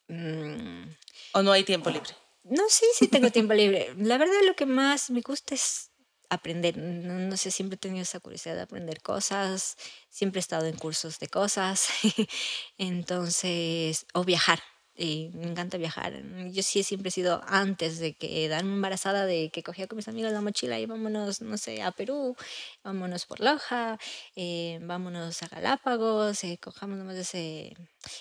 Mm. 0.08 0.89
¿O 1.34 1.43
no 1.43 1.52
hay 1.52 1.63
tiempo 1.63 1.89
libre? 1.89 2.10
No, 2.43 2.63
sí, 2.69 2.86
sí 2.95 3.08
tengo 3.08 3.30
tiempo 3.30 3.54
libre. 3.54 3.93
La 3.97 4.17
verdad 4.17 4.36
lo 4.45 4.56
que 4.56 4.65
más 4.65 5.10
me 5.10 5.21
gusta 5.21 5.54
es 5.54 5.91
aprender. 6.30 6.78
No, 6.78 7.13
no, 7.13 7.38
sé, 7.38 7.52
siempre 7.52 7.76
he 7.76 7.80
tenido 7.80 8.04
esa 8.04 8.19
curiosidad 8.19 8.56
de 8.56 8.62
aprender 8.62 9.02
cosas. 9.02 9.76
Siempre 10.10 10.39
he 10.39 10.41
estado 10.41 10.65
en 10.65 10.78
cursos 10.78 11.19
de 11.19 11.28
cosas. 11.28 11.89
Entonces, 12.78 14.06
o 14.13 14.23
viajar 14.23 14.62
y 14.97 15.29
me 15.33 15.47
encanta 15.47 15.77
viajar. 15.77 16.13
Yo 16.51 16.63
sí 16.63 16.83
siempre 16.83 17.10
he 17.10 17.12
sido 17.12 17.41
antes 17.45 17.99
de 17.99 18.13
que 18.15 18.47
darme 18.47 18.73
embarazada, 18.73 19.25
de 19.25 19.49
que 19.51 19.63
cogía 19.63 19.88
con 19.88 19.97
mis 19.97 20.07
amigos 20.07 20.31
la 20.31 20.41
mochila 20.41 20.79
y 20.79 20.86
vámonos, 20.86 21.41
no 21.41 21.57
sé, 21.57 21.83
a 21.83 21.91
Perú, 21.91 22.36
vámonos 22.83 23.25
por 23.25 23.39
Loja, 23.39 23.99
eh, 24.36 24.79
vámonos 24.81 25.43
a 25.43 25.47
Galápagos, 25.47 26.43
eh, 26.43 26.60
cojamos 26.62 26.97
nomás 26.97 27.15
ese, 27.15 27.75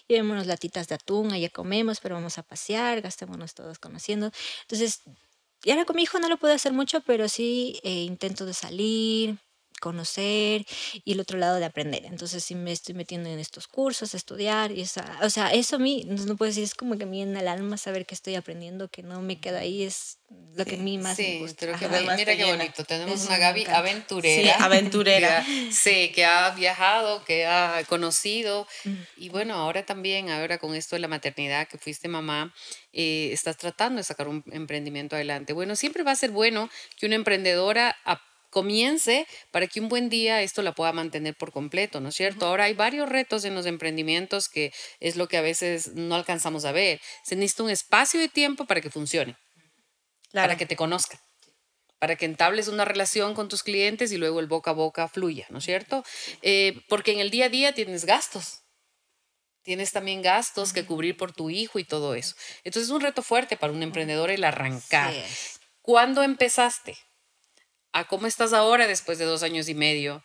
llevémonos 0.06 0.46
latitas 0.46 0.88
de 0.88 0.96
atún, 0.96 1.32
allá 1.32 1.48
comemos, 1.48 2.00
pero 2.00 2.14
vamos 2.14 2.38
a 2.38 2.42
pasear, 2.42 3.00
gastémonos 3.00 3.54
todos 3.54 3.78
conociendo. 3.78 4.30
Entonces, 4.62 5.02
y 5.64 5.70
ahora 5.70 5.84
con 5.84 5.96
mi 5.96 6.02
hijo 6.02 6.18
no 6.18 6.28
lo 6.28 6.36
puedo 6.36 6.54
hacer 6.54 6.72
mucho, 6.72 7.00
pero 7.00 7.28
sí 7.28 7.80
eh, 7.82 8.02
intento 8.02 8.44
de 8.46 8.54
salir, 8.54 9.38
conocer 9.80 10.66
y 11.04 11.12
el 11.12 11.20
otro 11.20 11.38
lado 11.38 11.56
de 11.56 11.64
aprender. 11.64 12.04
Entonces, 12.06 12.44
si 12.44 12.54
me 12.54 12.72
estoy 12.72 12.94
metiendo 12.94 13.28
en 13.28 13.38
estos 13.38 13.68
cursos, 13.68 14.14
estudiar, 14.14 14.72
y 14.72 14.80
esa, 14.80 15.18
o 15.22 15.30
sea, 15.30 15.52
eso 15.52 15.76
a 15.76 15.78
mí, 15.78 16.04
no 16.06 16.36
puedo 16.36 16.50
decir, 16.50 16.64
es 16.64 16.74
como 16.74 16.96
que 16.96 17.04
a 17.04 17.06
mí 17.06 17.22
en 17.22 17.36
el 17.36 17.48
alma 17.48 17.76
saber 17.76 18.06
que 18.06 18.14
estoy 18.14 18.34
aprendiendo, 18.34 18.88
que 18.88 19.02
no 19.02 19.20
me 19.22 19.38
queda 19.40 19.60
ahí, 19.60 19.82
es 19.82 20.18
lo 20.56 20.64
que 20.64 20.74
a 20.74 20.78
mí 20.78 20.98
más 20.98 21.18
me 21.18 21.38
gusta. 21.38 21.78
que 21.78 21.88
mira 21.88 22.36
qué 22.36 22.44
bonito, 22.44 22.84
tenemos 22.84 23.26
una 23.26 23.38
Gaby 23.38 23.66
aventurera. 23.66 24.56
Sí, 24.56 24.62
aventurera. 24.62 25.46
sí, 25.70 26.10
que 26.14 26.24
ha 26.24 26.50
viajado, 26.50 27.24
que 27.24 27.46
ha 27.46 27.84
conocido, 27.88 28.66
mm. 28.84 28.94
y 29.18 29.28
bueno, 29.28 29.54
ahora 29.54 29.84
también, 29.84 30.30
ahora 30.30 30.58
con 30.58 30.74
esto 30.74 30.96
de 30.96 31.00
la 31.00 31.08
maternidad, 31.08 31.68
que 31.68 31.78
fuiste 31.78 32.08
mamá, 32.08 32.54
eh, 32.92 33.30
estás 33.32 33.56
tratando 33.56 33.98
de 33.98 34.04
sacar 34.04 34.28
un 34.28 34.42
emprendimiento 34.50 35.16
adelante. 35.16 35.52
Bueno, 35.52 35.76
siempre 35.76 36.02
va 36.02 36.12
a 36.12 36.16
ser 36.16 36.30
bueno 36.30 36.70
que 36.98 37.06
una 37.06 37.14
emprendedora 37.14 37.96
comience 38.56 39.26
para 39.50 39.66
que 39.66 39.80
un 39.80 39.90
buen 39.90 40.08
día 40.08 40.40
esto 40.40 40.62
la 40.62 40.72
pueda 40.72 40.90
mantener 40.90 41.34
por 41.34 41.52
completo, 41.52 42.00
¿no 42.00 42.08
es 42.08 42.14
cierto? 42.14 42.46
Ahora 42.46 42.64
hay 42.64 42.72
varios 42.72 43.06
retos 43.06 43.44
en 43.44 43.54
los 43.54 43.66
emprendimientos 43.66 44.48
que 44.48 44.72
es 44.98 45.16
lo 45.16 45.28
que 45.28 45.36
a 45.36 45.42
veces 45.42 45.92
no 45.92 46.14
alcanzamos 46.14 46.64
a 46.64 46.72
ver. 46.72 46.98
Se 47.22 47.36
necesita 47.36 47.64
un 47.64 47.70
espacio 47.70 48.18
de 48.18 48.30
tiempo 48.30 48.64
para 48.64 48.80
que 48.80 48.88
funcione, 48.88 49.36
para 50.32 50.56
que 50.56 50.64
te 50.64 50.74
conozcan 50.74 51.20
para 51.98 52.16
que 52.16 52.26
entables 52.26 52.68
una 52.68 52.84
relación 52.84 53.34
con 53.34 53.48
tus 53.48 53.62
clientes 53.62 54.12
y 54.12 54.18
luego 54.18 54.40
el 54.40 54.46
boca 54.46 54.70
a 54.70 54.74
boca 54.74 55.08
fluya, 55.08 55.46
¿no 55.48 55.58
es 55.58 55.64
cierto? 55.64 56.04
Eh, 56.42 56.82
porque 56.88 57.12
en 57.12 57.20
el 57.20 57.30
día 57.30 57.46
a 57.46 57.48
día 57.48 57.72
tienes 57.72 58.04
gastos, 58.04 58.60
tienes 59.62 59.92
también 59.92 60.20
gastos 60.20 60.74
que 60.74 60.84
cubrir 60.84 61.16
por 61.16 61.32
tu 61.32 61.48
hijo 61.48 61.78
y 61.78 61.84
todo 61.84 62.14
eso. 62.14 62.36
Entonces 62.64 62.90
es 62.90 62.94
un 62.94 63.00
reto 63.00 63.22
fuerte 63.22 63.56
para 63.56 63.72
un 63.72 63.82
emprendedor 63.82 64.30
el 64.30 64.44
arrancar. 64.44 65.14
¿Cuándo 65.80 66.22
empezaste? 66.22 66.98
¿A 67.96 68.04
cómo 68.04 68.26
estás 68.26 68.52
ahora 68.52 68.86
después 68.86 69.16
de 69.16 69.24
dos 69.24 69.42
años 69.42 69.70
y 69.70 69.74
medio? 69.74 70.22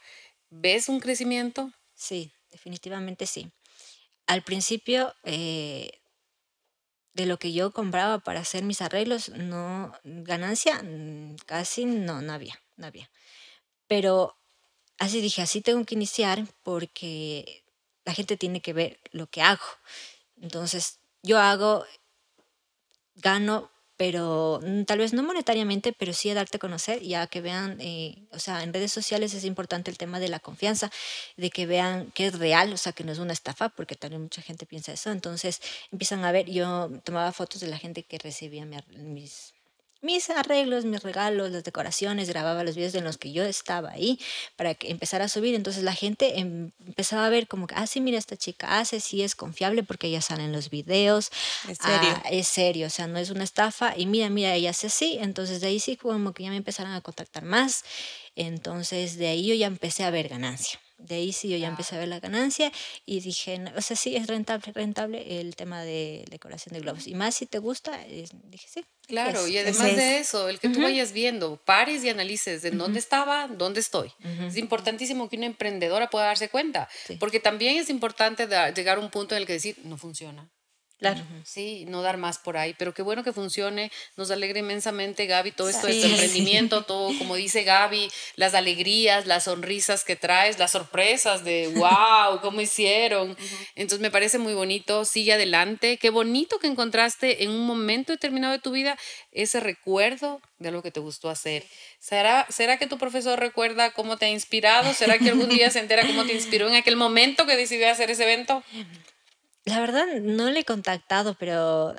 ¿Ves 0.50 0.90
un 0.90 1.00
crecimiento? 1.00 1.72
Sí, 1.96 2.30
definitivamente 2.50 3.26
sí. 3.26 3.50
Al 4.28 4.44
principio, 4.44 5.16
eh, 5.24 5.90
de 7.14 7.26
lo 7.26 7.40
que 7.40 7.54
yo 7.54 7.72
compraba 7.72 8.20
para 8.20 8.42
hacer 8.42 8.66
mis 8.66 8.82
arreglos, 8.82 9.30
no, 9.30 9.94
ganancia 10.04 10.84
mm, 10.84 11.38
casi 11.46 11.86
no, 11.86 12.22
no 12.22 12.34
había, 12.34 12.62
no 12.76 12.88
había. 12.88 13.10
Pero 13.88 14.36
así 14.98 15.22
dije, 15.22 15.42
así 15.42 15.62
tengo 15.62 15.86
que 15.86 15.96
iniciar 15.96 16.46
porque 16.64 17.64
la 18.04 18.14
gente 18.14 18.36
tiene 18.36 18.62
que 18.62 18.74
ver 18.74 19.00
lo 19.14 19.28
que 19.28 19.44
hago. 19.44 19.64
Entonces, 20.42 21.00
yo 21.24 21.40
hago, 21.40 21.86
gano, 23.16 23.72
pero 24.02 24.60
mm, 24.64 24.86
tal 24.86 24.98
vez 24.98 25.14
no 25.14 25.22
monetariamente, 25.22 25.94
pero 25.94 26.12
sí 26.12 26.28
a 26.32 26.34
darte 26.34 26.58
a 26.58 26.60
conocer, 26.60 27.04
ya 27.04 27.28
que 27.28 27.40
vean, 27.40 27.78
eh, 27.80 28.18
o 28.32 28.40
sea, 28.40 28.64
en 28.64 28.74
redes 28.74 28.92
sociales 28.92 29.36
es 29.36 29.46
importante 29.46 29.92
el 29.92 30.00
tema 30.00 30.20
de 30.20 30.28
la 30.28 30.40
confianza, 30.40 30.90
de 31.38 31.52
que 31.52 31.68
vean 31.68 32.10
que 32.10 32.26
es 32.26 32.40
real, 32.40 32.74
o 32.74 32.78
sea, 32.78 32.94
que 32.94 33.04
no 33.04 33.12
es 33.12 33.20
una 33.20 33.34
estafa, 33.34 33.70
porque 33.70 33.94
también 33.94 34.24
mucha 34.24 34.42
gente 34.42 34.66
piensa 34.66 34.92
eso. 34.92 35.12
Entonces, 35.12 35.62
empiezan 35.92 36.26
a 36.26 36.32
ver, 36.32 36.50
yo 36.50 36.90
tomaba 37.04 37.32
fotos 37.32 37.62
de 37.62 37.68
la 37.68 37.78
gente 37.78 38.02
que 38.02 38.18
recibía 38.18 38.66
mis 38.66 39.54
mis 40.02 40.30
arreglos, 40.30 40.86
mis 40.86 41.04
regalos, 41.04 41.52
las 41.52 41.64
decoraciones, 41.64 42.30
grababa 42.30 42.64
los 42.64 42.76
videos 42.76 42.96
en 42.96 43.04
los 43.04 43.18
que 43.18 43.32
yo 43.32 43.44
estaba 43.44 43.92
ahí 43.92 44.20
para 44.56 44.74
que 44.74 44.90
empezara 44.90 45.26
a 45.26 45.28
subir. 45.28 45.56
Entonces 45.56 45.84
la 45.84 45.94
gente 45.94 46.40
em, 46.40 46.72
empezaba 46.86 47.26
a 47.26 47.30
ver 47.30 47.48
como 47.48 47.68
que, 47.68 47.76
ah, 47.76 47.88
sí, 47.88 48.02
mira, 48.02 48.18
esta 48.18 48.36
chica 48.36 48.80
hace, 48.80 49.00
sí 49.00 49.22
es 49.22 49.36
confiable 49.36 49.84
porque 49.84 50.08
ella 50.08 50.22
sale 50.22 50.44
en 50.44 50.52
los 50.52 50.70
videos. 50.70 51.32
Es 51.70 51.78
serio. 51.78 52.10
Ah, 52.16 52.24
es 52.32 52.48
serio, 52.48 52.88
o 52.88 52.90
sea, 52.90 53.08
no 53.08 53.20
es 53.20 53.30
una 53.30 53.44
estafa. 53.44 53.94
Y 53.96 54.06
mira, 54.06 54.30
mira, 54.30 54.54
ella 54.56 54.72
hace 54.72 54.88
así. 54.88 55.18
Entonces 55.22 55.62
de 55.62 55.68
ahí 55.68 55.80
sí 55.80 55.98
como 55.98 56.34
que 56.34 56.44
ya 56.44 56.50
me 56.50 56.58
empezaron 56.58 56.94
a 56.94 57.02
contactar 57.02 57.44
más. 57.44 57.84
Entonces 58.36 59.18
de 59.18 59.28
ahí 59.28 59.48
yo 59.48 59.56
ya 59.56 59.68
empecé 59.68 60.04
a 60.04 60.10
ver 60.10 60.30
ganancia. 60.30 60.80
De 61.02 61.16
ahí 61.16 61.34
sí 61.34 61.50
yo 61.50 61.58
ya 61.58 61.68
empecé 61.68 61.96
a 61.96 62.00
ver 62.00 62.08
la 62.08 62.20
ganancia 62.20 62.72
y 63.06 63.20
dije, 63.22 63.62
o 63.76 63.82
sea, 63.82 63.98
sí, 63.98 64.16
es 64.16 64.28
rentable, 64.28 64.72
rentable 64.74 65.40
el 65.40 65.56
tema 65.56 65.82
de 65.82 66.26
decoración 66.30 66.74
de 66.74 66.80
globos. 66.80 67.08
Y 67.08 67.16
más 67.16 67.36
si 67.36 67.46
te 67.46 67.60
gusta, 67.60 67.98
dije, 68.06 68.68
sí. 68.70 68.86
Claro, 69.08 69.48
y 69.48 69.58
además 69.58 69.96
de 69.96 70.20
eso, 70.20 70.48
el 70.48 70.60
que 70.60 70.70
tú 70.70 70.82
vayas 70.82 71.12
viendo, 71.12 71.58
pares 71.58 72.04
y 72.04 72.10
analices 72.10 72.62
de 72.62 72.72
dónde 72.72 73.00
estaba, 73.00 73.48
dónde 73.48 73.82
estoy. 73.82 74.12
Es 74.48 74.58
importantísimo 74.58 75.28
que 75.28 75.38
una 75.38 75.48
emprendedora 75.48 76.10
pueda 76.10 76.26
darse 76.26 76.50
cuenta, 76.50 76.88
porque 77.20 77.40
también 77.40 77.78
es 77.78 77.90
importante 77.90 78.48
llegar 78.74 78.98
a 78.98 79.02
un 79.02 79.10
punto 79.10 79.36
en 79.36 79.42
el 79.42 79.48
que 79.48 79.54
decir, 79.54 79.78
no 79.84 79.98
funciona 79.98 80.50
Claro. 81.02 81.24
Sí, 81.44 81.86
no 81.88 82.04
dar 82.04 82.18
más 82.18 82.38
por 82.38 82.58
ahí, 82.58 82.76
pero 82.78 82.94
qué 82.94 83.02
bueno 83.02 83.24
que 83.24 83.34
funcione, 83.34 83.92
nos 84.18 84.30
alegra 84.30 84.60
inmensamente 84.60 85.26
Gaby 85.26 85.52
todo 85.52 85.68
esto 85.68 85.88
de 85.88 85.94
este 85.94 86.06
emprendimiento, 86.06 86.84
todo 86.86 87.18
como 87.18 87.36
dice 87.36 87.64
Gaby, 87.64 88.12
las 88.36 88.54
alegrías, 88.54 89.26
las 89.26 89.46
sonrisas 89.46 90.04
que 90.04 90.16
traes, 90.16 90.60
las 90.60 90.70
sorpresas 90.70 91.44
de 91.44 91.70
wow, 91.70 92.40
cómo 92.44 92.62
hicieron. 92.62 93.36
Entonces 93.74 94.00
me 94.00 94.12
parece 94.12 94.38
muy 94.38 94.54
bonito, 94.54 95.04
sigue 95.04 95.34
adelante, 95.34 95.98
qué 95.98 96.12
bonito 96.12 96.60
que 96.60 96.68
encontraste 96.68 97.46
en 97.46 97.50
un 97.50 97.66
momento 97.66 98.12
determinado 98.12 98.54
de 98.54 98.60
tu 98.60 98.70
vida 98.70 98.96
ese 99.32 99.60
recuerdo 99.60 100.40
de 100.60 100.70
lo 100.70 100.84
que 100.84 100.92
te 100.92 101.00
gustó 101.00 101.32
hacer. 101.32 101.66
¿Será, 101.98 102.46
¿Será 102.52 102.78
que 102.78 102.86
tu 102.86 103.00
profesor 103.00 103.40
recuerda 103.40 103.90
cómo 103.90 104.18
te 104.18 104.26
ha 104.26 104.30
inspirado? 104.30 104.94
¿Será 104.94 105.18
que 105.18 105.30
algún 105.30 105.50
día 105.50 105.72
se 105.72 105.80
entera 105.80 106.06
cómo 106.06 106.26
te 106.26 106.34
inspiró 106.34 106.68
en 106.68 106.76
aquel 106.76 106.96
momento 106.96 107.48
que 107.48 107.58
decidió 107.58 107.90
hacer 107.90 108.12
ese 108.12 108.22
evento? 108.22 108.64
La 109.66 109.80
verdad 109.80 110.06
no 110.22 110.50
le 110.50 110.62
he 110.62 110.66
contactado, 110.66 111.36
pero 111.36 111.96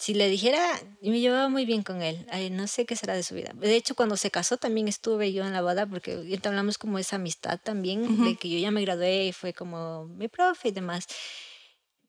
si 0.00 0.14
le 0.14 0.30
dijera, 0.30 0.80
me 1.02 1.20
llevaba 1.20 1.50
muy 1.50 1.66
bien 1.66 1.82
con 1.82 2.00
él. 2.00 2.26
no 2.52 2.66
sé 2.66 2.86
qué 2.86 2.96
será 2.96 3.14
de 3.14 3.22
su 3.22 3.34
vida. 3.34 3.52
De 3.54 3.76
hecho, 3.76 3.94
cuando 3.94 4.16
se 4.16 4.30
casó 4.30 4.56
también 4.56 4.88
estuve 4.88 5.32
yo 5.32 5.44
en 5.44 5.52
la 5.52 5.60
boda 5.60 5.86
porque 5.86 6.38
hablamos 6.42 6.78
como 6.78 6.98
esa 6.98 7.16
amistad 7.16 7.60
también, 7.62 8.24
de 8.24 8.34
que 8.36 8.48
yo 8.48 8.58
ya 8.58 8.70
me 8.70 8.80
gradué 8.80 9.26
y 9.26 9.32
fue 9.32 9.52
como 9.52 10.06
mi 10.06 10.28
profe 10.28 10.68
y 10.68 10.72
demás. 10.72 11.06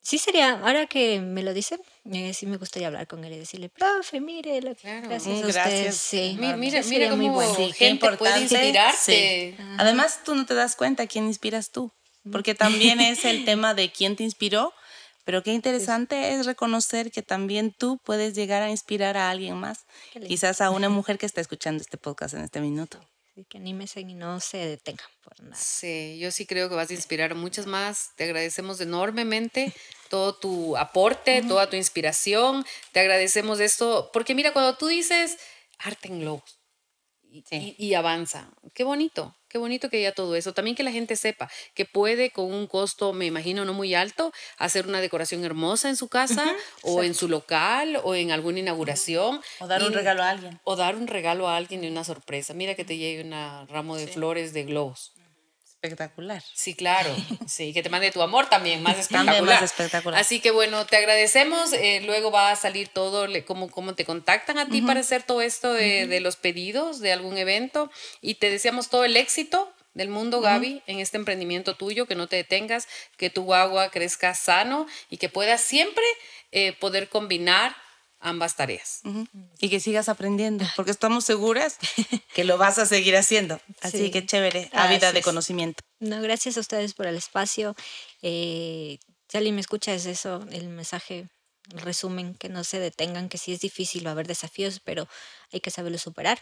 Sí 0.03 0.17
sería, 0.17 0.53
ahora 0.53 0.87
que 0.87 1.19
me 1.19 1.43
lo 1.43 1.53
dice, 1.53 1.79
eh, 2.11 2.33
sí 2.33 2.45
me 2.47 2.57
gustaría 2.57 2.87
hablar 2.87 3.07
con 3.07 3.23
él 3.25 3.33
y 3.33 3.37
decirle, 3.37 3.69
profe, 3.69 4.19
mire, 4.19 4.61
lo, 4.61 4.73
claro. 4.73 5.09
gracias 5.09 5.43
a 5.43 5.47
usted. 5.47 5.91
Sí. 5.91 6.37
Mira, 6.39 6.55
mira, 6.57 7.09
cómo 7.09 7.55
sí, 7.55 7.71
gente 7.73 8.17
puede 8.17 8.41
inspirarte. 8.41 9.57
Además, 9.77 10.21
tú 10.23 10.33
no 10.33 10.45
te 10.45 10.55
das 10.55 10.75
cuenta 10.77 11.05
quién 11.07 11.25
inspiras 11.27 11.71
tú, 11.71 11.91
porque 12.31 12.55
también 12.55 13.01
es 13.01 13.25
el 13.25 13.43
tema 13.45 13.73
de 13.73 13.91
quién 13.91 14.15
te 14.15 14.23
inspiró 14.23 14.73
pero 15.25 15.43
qué 15.43 15.53
interesante 15.53 16.33
es 16.33 16.45
reconocer 16.45 17.11
que 17.11 17.21
también 17.21 17.73
tú 17.77 17.99
puedes 18.03 18.33
llegar 18.33 18.61
a 18.63 18.69
inspirar 18.69 19.17
a 19.17 19.29
alguien 19.29 19.57
más, 19.57 19.85
quizás 20.27 20.61
a 20.61 20.69
una 20.69 20.89
mujer 20.89 21.17
que 21.17 21.25
está 21.25 21.41
escuchando 21.41 21.81
este 21.81 21.97
podcast 21.97 22.33
en 22.33 22.41
este 22.41 22.61
minuto. 22.61 22.99
Sí, 23.33 23.45
que 23.45 23.59
anímese 23.59 24.01
y 24.01 24.13
no 24.13 24.41
se 24.41 24.57
detengan 24.57 25.07
por 25.23 25.39
nada. 25.41 25.55
Sí, 25.55 26.17
yo 26.19 26.31
sí 26.31 26.45
creo 26.45 26.67
que 26.67 26.75
vas 26.75 26.89
a 26.89 26.93
inspirar 26.93 27.31
a 27.31 27.35
muchas 27.35 27.65
más. 27.65 28.09
Te 28.17 28.25
agradecemos 28.25 28.81
enormemente 28.81 29.73
todo 30.09 30.35
tu 30.35 30.75
aporte, 30.75 31.41
toda 31.43 31.69
tu 31.69 31.77
inspiración. 31.77 32.65
Te 32.91 32.99
agradecemos 32.99 33.61
esto, 33.61 34.09
porque 34.11 34.35
mira, 34.35 34.51
cuando 34.51 34.75
tú 34.75 34.87
dices 34.87 35.37
arte 35.79 36.09
en 36.09 36.19
globos, 36.19 36.60
y, 37.31 37.93
avanza. 37.93 38.49
Qué 38.73 38.83
bonito, 38.83 39.35
qué 39.47 39.57
bonito 39.57 39.89
que 39.89 39.97
haya 39.97 40.13
todo 40.13 40.35
eso. 40.35 40.53
También 40.53 40.75
que 40.75 40.83
la 40.83 40.91
gente 40.91 41.15
sepa 41.15 41.49
que 41.73 41.85
puede 41.85 42.31
con 42.31 42.53
un 42.53 42.67
costo, 42.67 43.13
me 43.13 43.25
imagino, 43.25 43.63
no 43.63 43.73
muy 43.73 43.93
alto, 43.95 44.31
hacer 44.57 44.87
una 44.87 44.99
decoración 44.99 45.43
hermosa 45.45 45.89
en 45.89 45.95
su 45.95 46.09
casa 46.09 46.45
o 46.83 47.03
en 47.03 47.13
su 47.13 47.29
local 47.29 47.99
o 48.03 48.15
en 48.15 48.31
alguna 48.31 48.59
inauguración. 48.59 49.41
O 49.59 49.67
dar 49.67 49.81
un 49.83 49.93
regalo 49.93 50.23
a 50.23 50.29
alguien. 50.29 50.59
O 50.63 50.75
dar 50.75 50.95
un 50.95 51.07
regalo 51.07 51.47
a 51.47 51.55
alguien 51.55 51.83
y 51.83 51.87
una 51.87 52.03
sorpresa. 52.03 52.53
Mira 52.53 52.75
que 52.75 52.83
te 52.83 52.97
llegue 52.97 53.23
un 53.23 53.31
ramo 53.67 53.95
de 53.95 54.07
flores 54.07 54.53
de 54.53 54.63
globos 54.63 55.13
espectacular. 55.81 56.43
Sí, 56.53 56.75
claro. 56.75 57.09
Sí, 57.47 57.73
que 57.73 57.81
te 57.81 57.89
mande 57.89 58.11
tu 58.11 58.21
amor 58.21 58.45
también, 58.49 58.83
más 58.83 58.99
espectacular. 58.99 59.63
espectacular. 59.63 60.19
Así 60.19 60.39
que 60.39 60.51
bueno, 60.51 60.85
te 60.85 60.97
agradecemos. 60.97 61.73
Eh, 61.73 62.01
luego 62.05 62.31
va 62.31 62.51
a 62.51 62.55
salir 62.55 62.87
todo, 62.89 63.27
cómo, 63.45 63.69
cómo 63.69 63.95
te 63.95 64.05
contactan 64.05 64.59
a 64.59 64.69
ti 64.69 64.81
para 64.81 64.99
hacer 64.99 65.23
todo 65.23 65.41
esto 65.41 65.73
de, 65.73 66.19
los 66.21 66.35
pedidos 66.35 66.99
de 66.99 67.11
algún 67.11 67.37
evento. 67.37 67.91
Y 68.21 68.35
te 68.35 68.51
deseamos 68.51 68.89
todo 68.89 69.05
el 69.05 69.17
éxito 69.17 69.73
del 69.95 70.09
mundo, 70.09 70.39
Gaby, 70.39 70.83
en 70.85 70.99
este 70.99 71.17
emprendimiento 71.17 71.75
tuyo, 71.75 72.05
que 72.05 72.15
no 72.15 72.27
te 72.27 72.35
detengas, 72.35 72.87
que 73.17 73.29
tu 73.29 73.53
agua 73.53 73.89
crezca 73.89 74.35
sano 74.35 74.85
y 75.09 75.17
que 75.17 75.29
puedas 75.29 75.61
siempre 75.61 76.03
eh, 76.51 76.73
poder 76.73 77.09
combinar 77.09 77.75
ambas 78.21 78.55
tareas. 78.55 79.01
Y 79.59 79.69
que 79.69 79.79
sigas 79.79 80.09
aprendiendo, 80.09 80.65
porque 80.75 80.91
estamos 80.91 81.25
seguras 81.25 81.77
que 82.33 82.43
lo 82.43 82.57
vas 82.57 82.77
a 82.77 82.85
seguir 82.85 83.15
haciendo. 83.17 83.59
Así 83.81 84.11
que 84.11 84.25
chévere, 84.25 84.71
vida 84.89 85.11
de 85.11 85.21
conocimiento. 85.21 85.83
No, 85.99 86.21
gracias 86.21 86.57
a 86.57 86.61
ustedes 86.61 86.93
por 86.93 87.07
el 87.07 87.15
espacio. 87.15 87.75
Eh, 88.21 88.99
si 89.27 89.37
alguien 89.37 89.55
me 89.55 89.61
escucha, 89.61 89.93
es 89.93 90.05
eso, 90.05 90.45
el 90.51 90.69
mensaje, 90.69 91.27
el 91.71 91.81
resumen, 91.81 92.35
que 92.35 92.49
no 92.49 92.63
se 92.63 92.79
detengan, 92.79 93.29
que 93.29 93.37
sí 93.37 93.53
es 93.53 93.59
difícil, 93.59 94.05
va 94.05 94.11
a 94.11 94.13
haber 94.13 94.27
desafíos, 94.27 94.79
pero 94.83 95.07
hay 95.51 95.59
que 95.59 95.71
saberlo 95.71 95.97
superar 95.97 96.39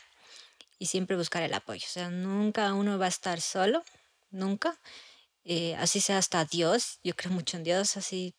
y 0.78 0.88
siempre 0.88 1.18
buscar 1.18 1.44
el 1.44 1.54
apoyo. 1.54 1.86
O 1.86 1.92
sea, 1.92 2.10
nunca 2.10 2.74
uno 2.74 2.98
va 2.98 3.06
a 3.06 3.10
estar 3.10 3.42
solo, 3.42 3.84
nunca. 4.32 4.80
Eh, 5.46 5.76
así 5.76 6.02
sea 6.02 6.18
hasta 6.18 6.46
Dios, 6.46 7.00
yo 7.04 7.16
creo 7.16 7.32
mucho 7.32 7.58
en 7.58 7.64
Dios, 7.64 7.98
así 7.98 8.36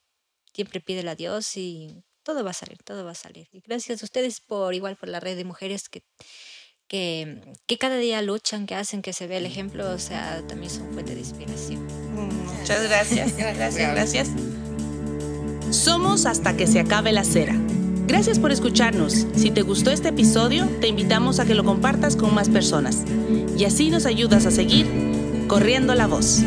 siempre 0.52 0.80
pídele 0.80 1.10
a 1.10 1.14
Dios 1.14 1.56
y 1.56 2.02
todo 2.22 2.44
va 2.44 2.50
a 2.50 2.54
salir, 2.54 2.78
todo 2.84 3.04
va 3.04 3.12
a 3.12 3.14
salir. 3.14 3.48
Y 3.52 3.60
gracias 3.60 4.02
a 4.02 4.04
ustedes 4.04 4.40
por 4.40 4.74
igual 4.74 4.96
por 4.96 5.08
la 5.08 5.20
red 5.20 5.36
de 5.36 5.44
mujeres 5.44 5.88
que, 5.88 6.02
que, 6.88 7.40
que 7.66 7.78
cada 7.78 7.96
día 7.96 8.22
luchan, 8.22 8.66
que 8.66 8.74
hacen 8.74 9.02
que 9.02 9.12
se 9.12 9.26
vea 9.26 9.38
el 9.38 9.46
ejemplo, 9.46 9.90
o 9.90 9.98
sea, 9.98 10.42
también 10.46 10.70
son 10.70 10.92
fuente 10.92 11.14
de 11.14 11.20
inspiración. 11.20 11.86
Muchas 12.14 12.82
gracias, 12.84 13.36
gracias, 13.56 13.92
gracias. 13.92 14.28
Somos 15.70 16.26
hasta 16.26 16.56
que 16.56 16.66
se 16.66 16.80
acabe 16.80 17.12
la 17.12 17.24
cera. 17.24 17.54
Gracias 18.06 18.40
por 18.40 18.50
escucharnos. 18.50 19.26
Si 19.36 19.52
te 19.52 19.62
gustó 19.62 19.92
este 19.92 20.08
episodio, 20.08 20.68
te 20.80 20.88
invitamos 20.88 21.38
a 21.38 21.46
que 21.46 21.54
lo 21.54 21.62
compartas 21.62 22.16
con 22.16 22.34
más 22.34 22.48
personas 22.48 23.04
y 23.56 23.64
así 23.64 23.88
nos 23.88 24.04
ayudas 24.04 24.46
a 24.46 24.50
seguir 24.50 24.86
corriendo 25.46 25.94
la 25.94 26.08
voz. 26.08 26.42